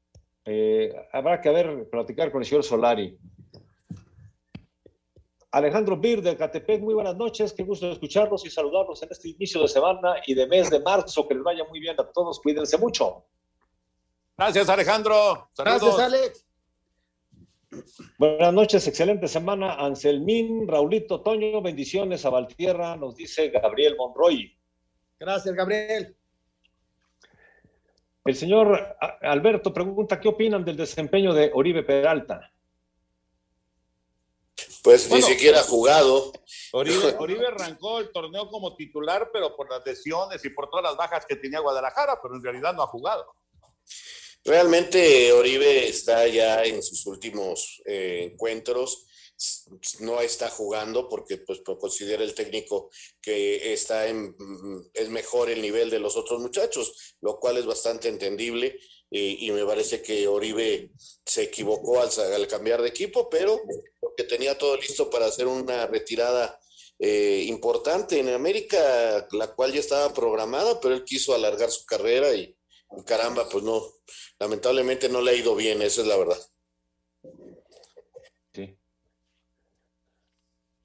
Eh, 0.46 0.94
habrá 1.14 1.40
que 1.42 1.50
ver, 1.50 1.90
platicar 1.90 2.32
con 2.32 2.42
el 2.42 2.48
señor 2.48 2.64
Solari. 2.64 3.18
Alejandro 5.52 5.98
Bir 5.98 6.22
de 6.22 6.38
Catepec, 6.38 6.82
muy 6.82 6.94
buenas 6.94 7.16
noches. 7.16 7.54
Qué 7.54 7.64
gusto 7.64 7.90
escucharlos 7.90 8.46
y 8.46 8.50
saludarlos 8.52 9.02
en 9.02 9.10
este 9.10 9.30
inicio 9.30 9.62
de 9.62 9.68
semana 9.70 10.16
y 10.28 10.36
de 10.36 10.46
mes 10.46 10.70
de 10.70 10.82
marzo. 10.82 11.28
Que 11.28 11.34
les 11.34 11.44
vaya 11.44 11.64
muy 11.64 11.80
bien 11.80 11.96
a 11.98 12.12
todos. 12.12 12.40
Cuídense 12.42 12.78
mucho. 12.78 13.26
Gracias, 14.38 14.70
Alejandro. 14.70 15.50
Saludos. 15.54 15.82
Gracias, 15.82 16.00
Alex. 16.00 16.46
Buenas 18.18 18.54
noches, 18.54 18.88
excelente 18.88 19.28
semana. 19.28 19.76
Anselmín, 19.76 20.68
Raulito, 20.68 21.22
Toño, 21.22 21.62
bendiciones 21.62 22.26
a 22.26 22.30
Valtierra, 22.30 22.98
nos 22.98 23.16
dice 23.16 23.50
Gabriel 23.50 23.96
Monroy. 23.96 24.52
Gracias, 25.20 25.56
Gabriel. 25.56 26.19
El 28.30 28.36
señor 28.36 28.96
Alberto 29.22 29.74
pregunta, 29.74 30.20
¿qué 30.20 30.28
opinan 30.28 30.64
del 30.64 30.78
desempeño 30.78 31.34
de 31.34 31.50
Oribe 31.52 31.82
Peralta? 31.82 32.54
Pues 34.84 35.10
Bueno. 35.10 35.26
ni 35.26 35.34
siquiera 35.34 35.62
ha 35.62 35.64
jugado. 35.64 36.32
Oribe, 36.74 37.16
Oribe 37.18 37.48
arrancó 37.48 37.98
el 37.98 38.12
torneo 38.12 38.48
como 38.48 38.76
titular, 38.76 39.32
pero 39.34 39.56
por 39.56 39.68
las 39.68 39.84
lesiones 39.84 40.46
y 40.46 40.52
por 40.52 40.70
todas 40.70 40.84
las 40.84 40.96
bajas 40.96 41.26
que 41.26 41.38
tenía 41.38 41.60
Guadalajara, 41.60 42.20
pero 42.22 42.36
en 42.36 42.44
realidad 42.44 42.76
no 42.76 42.84
ha 42.84 42.88
jugado. 42.88 43.34
Realmente 44.46 45.32
Oribe 45.32 45.88
está 45.88 46.28
ya 46.28 46.64
en 46.64 46.84
sus 46.84 47.08
últimos 47.08 47.82
eh, 47.84 48.30
encuentros, 48.32 49.08
no 50.00 50.22
está 50.22 50.50
jugando 50.50 51.08
porque 51.08 51.38
pues 51.38 51.62
considera 51.62 52.24
el 52.24 52.34
técnico 52.34 52.90
que 53.22 53.74
está 53.74 54.08
en, 54.08 54.36
es 54.94 55.10
mejor 55.10 55.50
el 55.50 55.62
nivel 55.62 55.90
de 55.90 56.00
los 56.00 56.18
otros 56.18 56.40
muchachos, 56.42 57.16
lo 57.22 57.40
cual 57.40 57.58
es 57.58 57.66
bastante 57.66 58.10
entendible 58.10 58.80
y, 59.12 59.50
me 59.52 59.66
parece 59.66 60.04
que 60.04 60.28
Oribe 60.28 60.92
se 61.26 61.44
equivocó 61.44 62.00
al, 62.00 62.10
al 62.34 62.48
cambiar 62.48 62.82
de 62.82 62.90
equipo, 62.90 63.28
pero 63.30 63.60
porque 64.00 64.24
tenía 64.24 64.58
todo 64.58 64.78
listo 64.78 65.10
para 65.10 65.26
hacer 65.26 65.48
una 65.48 65.88
retirada 65.88 66.60
eh, 67.00 67.46
importante 67.48 68.20
en 68.20 68.30
América, 68.30 69.28
la 69.32 69.48
cual 69.56 69.74
ya 69.74 69.80
estaba 69.80 70.14
programada, 70.14 70.80
pero 70.80 70.94
él 70.94 71.04
quiso 71.06 71.34
alargar 71.34 71.72
su 71.72 71.86
carrera 71.86 72.34
y, 72.36 72.56
y 72.98 73.04
caramba, 73.04 73.48
pues 73.50 73.64
no, 73.64 73.82
lamentablemente 74.38 75.10
no 75.10 75.22
le 75.22 75.32
ha 75.32 75.36
ido 75.36 75.56
bien, 75.56 75.82
esa 75.82 76.02
es 76.02 76.08
la 76.08 76.18
verdad. 76.18 76.40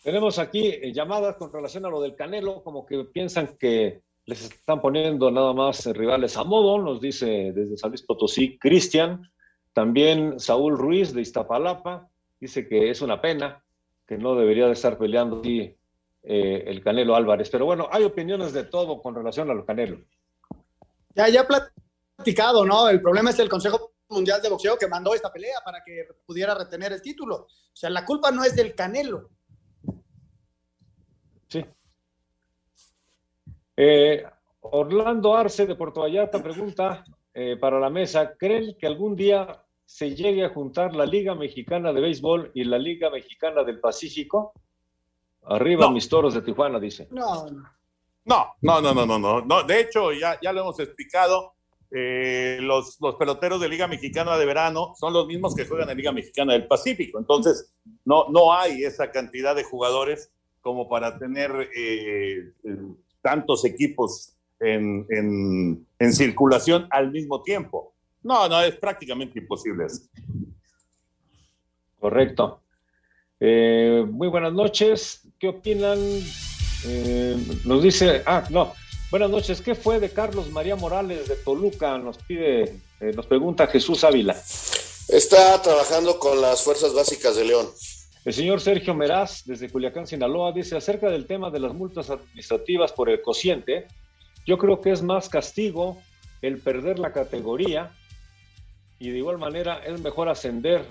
Tenemos 0.05 0.39
aquí 0.39 0.67
eh, 0.67 0.93
llamadas 0.93 1.37
con 1.37 1.51
relación 1.51 1.87
a 1.87 1.89
lo 1.89 1.99
del 2.03 2.15
Canelo, 2.15 2.63
como 2.63 2.85
que 2.85 3.05
piensan 3.05 3.57
que 3.59 4.03
les 4.27 4.45
están 4.45 4.83
poniendo 4.83 5.31
nada 5.31 5.55
más 5.55 5.87
rivales 5.87 6.37
a 6.37 6.45
modo, 6.45 6.79
nos 6.79 7.01
dice 7.01 7.53
desde 7.55 7.79
San 7.79 7.91
Luis 7.91 8.03
Potosí 8.03 8.59
Cristian. 8.59 9.23
También 9.73 10.39
Saúl 10.39 10.77
Ruiz 10.77 11.15
de 11.15 11.23
Iztapalapa 11.23 12.07
dice 12.39 12.69
que 12.69 12.91
es 12.91 13.01
una 13.01 13.23
pena, 13.23 13.65
que 14.07 14.19
no 14.19 14.35
debería 14.35 14.67
de 14.67 14.75
estar 14.75 14.99
peleando 14.99 15.39
aquí 15.39 15.75
eh, 16.23 16.65
el 16.67 16.85
Canelo 16.85 17.17
Álvarez. 17.17 17.49
Pero 17.49 17.65
bueno, 17.65 17.89
hay 17.91 18.05
opiniones 18.05 18.53
de 18.53 18.65
todo 18.65 19.01
con 19.01 19.15
relación 19.15 19.51
a 19.51 19.55
lo 19.55 19.65
Canelo. 19.65 20.05
Ya, 21.15 21.31
ya 21.31 21.49
platicado, 21.49 22.67
¿no? 22.67 22.91
El 22.91 23.01
problema 23.01 23.31
es 23.31 23.39
el 23.39 23.49
Consejo 23.49 23.95
Mundial 24.11 24.43
de 24.43 24.51
Boxeo 24.51 24.77
que 24.77 24.87
mandó 24.87 25.15
esta 25.15 25.33
pelea 25.33 25.61
para 25.65 25.83
que 25.83 26.07
pudiera 26.27 26.55
retener 26.55 26.93
el 26.93 27.01
título. 27.01 27.37
O 27.37 27.77
sea, 27.77 27.89
la 27.89 28.05
culpa 28.05 28.31
no 28.31 28.45
es 28.45 28.55
del 28.55 28.75
Canelo. 28.75 29.31
Sí. 31.55 31.65
Eh, 33.77 34.25
Orlando 34.61 35.37
Arce 35.37 35.67
de 35.67 35.77
Puerto 35.77 36.01
Vallarta 36.01 36.43
pregunta 36.43 37.05
eh, 37.33 37.57
para 37.61 37.79
la 37.79 37.91
mesa, 37.91 38.35
¿creen 38.37 38.77
que 38.77 38.89
algún 38.89 39.15
día 39.15 39.65
se 39.85 40.17
llegue 40.17 40.45
a 40.45 40.49
juntar 40.49 40.97
la 40.97 41.07
Liga 41.07 41.37
Mexicana 41.37 41.93
de 41.93 42.01
Béisbol 42.01 42.51
y 42.55 42.65
la 42.65 42.79
Liga 42.79 43.09
Mexicana 43.09 43.63
del 43.63 43.79
Pacífico? 43.79 44.53
Arriba 45.45 45.89
mis 45.91 46.09
toros 46.09 46.35
de 46.35 46.43
Tijuana, 46.43 46.81
dice. 46.81 47.07
No, 47.13 47.47
no, 48.25 48.57
no, 48.63 48.81
no, 48.81 49.07
no, 49.07 49.19
no, 49.19 49.41
no. 49.43 49.63
De 49.63 49.81
hecho, 49.81 50.13
ya, 50.13 50.41
ya 50.43 50.53
lo 50.53 50.63
hemos 50.63 50.81
explicado. 50.81 51.53
Eh, 51.97 52.59
los, 52.61 53.01
los 53.01 53.15
peloteros 53.15 53.61
de 53.61 53.69
Liga 53.69 53.87
Mexicana 53.87 54.37
de 54.37 54.45
Verano 54.45 54.95
son 54.97 55.13
los 55.13 55.29
mismos 55.29 55.55
que 55.55 55.67
juegan 55.67 55.89
en 55.91 55.99
Liga 55.99 56.11
Mexicana 56.11 56.55
del 56.55 56.67
Pacífico. 56.67 57.21
Entonces, 57.21 57.73
no, 58.05 58.27
no 58.31 58.53
hay 58.53 58.83
esa 58.83 59.13
cantidad 59.13 59.55
de 59.55 59.63
jugadores 59.63 60.33
como 60.65 60.89
para 60.89 61.19
tener 61.19 61.53
eh, 61.77 62.53
tantos 63.21 63.67
equipos 63.67 64.35
en, 64.59 65.07
en, 65.11 65.87
en, 65.99 66.13
circulación 66.15 66.89
al 66.91 67.13
mismo 67.13 67.43
tiempo. 67.43 67.93
No, 68.23 68.49
no, 68.49 68.63
es 68.63 68.75
prácticamente 68.77 69.39
imposible 69.39 69.85
eso. 69.85 70.05
Correcto. 72.01 72.63
Eh, 73.39 74.07
muy 74.11 74.29
buenas 74.29 74.55
noches. 74.55 75.21
¿Qué 75.39 75.49
opinan? 75.49 75.99
Eh, 76.87 77.37
nos 77.67 77.83
dice, 77.83 78.23
ah, 78.25 78.45
no. 78.49 78.73
Buenas 79.11 79.29
noches. 79.29 79.61
¿Qué 79.61 79.75
fue 79.75 80.01
de 80.01 80.09
Carlos 80.09 80.51
María 80.51 80.77
Morales 80.77 81.29
de 81.29 81.37
Toluca? 81.37 81.99
Nos 81.99 82.17
pide, 82.17 82.63
eh, 83.01 83.13
nos 83.15 83.27
pregunta 83.27 83.67
Jesús 83.67 84.03
Ávila. 84.03 84.35
Está 85.09 85.61
trabajando 85.61 86.19
con 86.19 86.41
las 86.41 86.63
fuerzas 86.63 86.95
básicas 86.95 87.37
de 87.37 87.45
León. 87.45 87.67
El 88.25 88.33
señor 88.33 88.61
Sergio 88.61 88.95
Meraz, 88.95 89.45
desde 89.45 89.69
Culiacán, 89.69 90.07
Sinaloa, 90.07 90.53
dice 90.53 90.77
acerca 90.77 91.11
del 91.11 91.27
tema 91.27 91.51
de 91.51 91.61
las 91.61 91.75
multas 91.75 92.09
administrativas 92.09 92.91
por 92.93 93.11
el 93.11 93.21
cociente. 93.21 93.87
Yo 94.47 94.57
creo 94.57 94.81
que 94.81 94.93
es 94.93 95.03
más 95.03 95.29
castigo 95.29 96.01
el 96.41 96.59
perder 96.59 96.99
la 96.99 97.13
categoría 97.13 97.93
y 98.99 99.11
de 99.11 99.19
igual 99.19 99.39
manera 99.39 99.83
es 99.85 100.01
mejor 100.01 100.31
ascender 100.31 100.87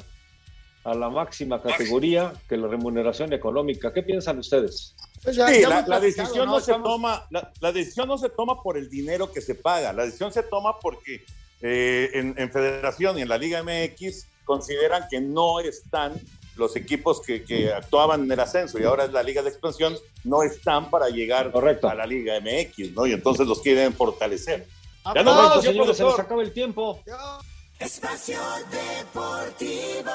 a 0.84 0.94
la 0.94 1.10
máxima 1.10 1.62
categoría 1.62 2.34
que 2.48 2.58
la 2.58 2.68
remuneración 2.68 3.34
económica. 3.34 3.92
¿Qué 3.92 4.04
piensan 4.04 4.38
ustedes? 4.38 4.96
Pues 5.24 5.36
ya, 5.36 5.48
sí, 5.48 5.62
ya 5.62 5.70
la, 5.70 5.88
la, 5.88 6.00
decisión 6.00 6.46
no, 6.46 6.54
no 6.54 6.60
se 6.60 6.74
toma, 6.74 7.26
la, 7.32 7.52
la, 7.62 7.72
decisión 7.72 8.08
no 8.08 8.18
se 8.18 8.30
toma 8.30 8.62
por 8.62 8.78
el 8.78 8.90
dinero 8.90 9.32
que 9.32 9.42
se 9.42 9.56
paga, 9.56 9.94
la 9.94 10.04
decisión 10.04 10.34
se 10.34 10.44
toma 10.44 10.78
porque 10.80 11.24
eh, 11.62 12.12
en, 12.14 12.36
en, 12.38 12.52
Federación 12.52 13.18
y 13.18 13.22
en 13.22 13.30
la 13.30 13.38
Liga 13.38 13.64
MX 13.64 14.28
consideran 14.44 15.06
que 15.10 15.22
no 15.22 15.62
están 15.62 16.20
los 16.56 16.76
equipos 16.76 17.22
que, 17.22 17.44
que, 17.44 17.74
actuaban 17.74 18.24
en 18.24 18.32
el 18.32 18.40
ascenso 18.40 18.80
y 18.80 18.84
ahora 18.84 19.06
es 19.06 19.12
la 19.12 19.24
Liga 19.24 19.42
de 19.42 19.50
Expansión, 19.50 19.96
no 20.24 20.44
están 20.44 20.90
para 20.90 21.10
llegar 21.10 21.52
Correcto. 21.52 21.90
a 21.90 21.96
la 21.96 22.06
Liga 22.06 22.40
MX, 22.40 22.92
¿no? 22.94 23.06
Y 23.06 23.14
entonces 23.14 23.48
los 23.48 23.62
quieren 23.62 23.94
fortalecer. 23.94 24.68
Ya 25.14 25.24
no, 25.24 25.62
señores, 25.62 25.98
se 25.98 26.04
nos 26.04 26.20
acaba 26.20 26.42
el 26.42 26.54
tiempo. 26.54 27.02
Espacio 27.80 28.40
Deportivo. 28.72 30.12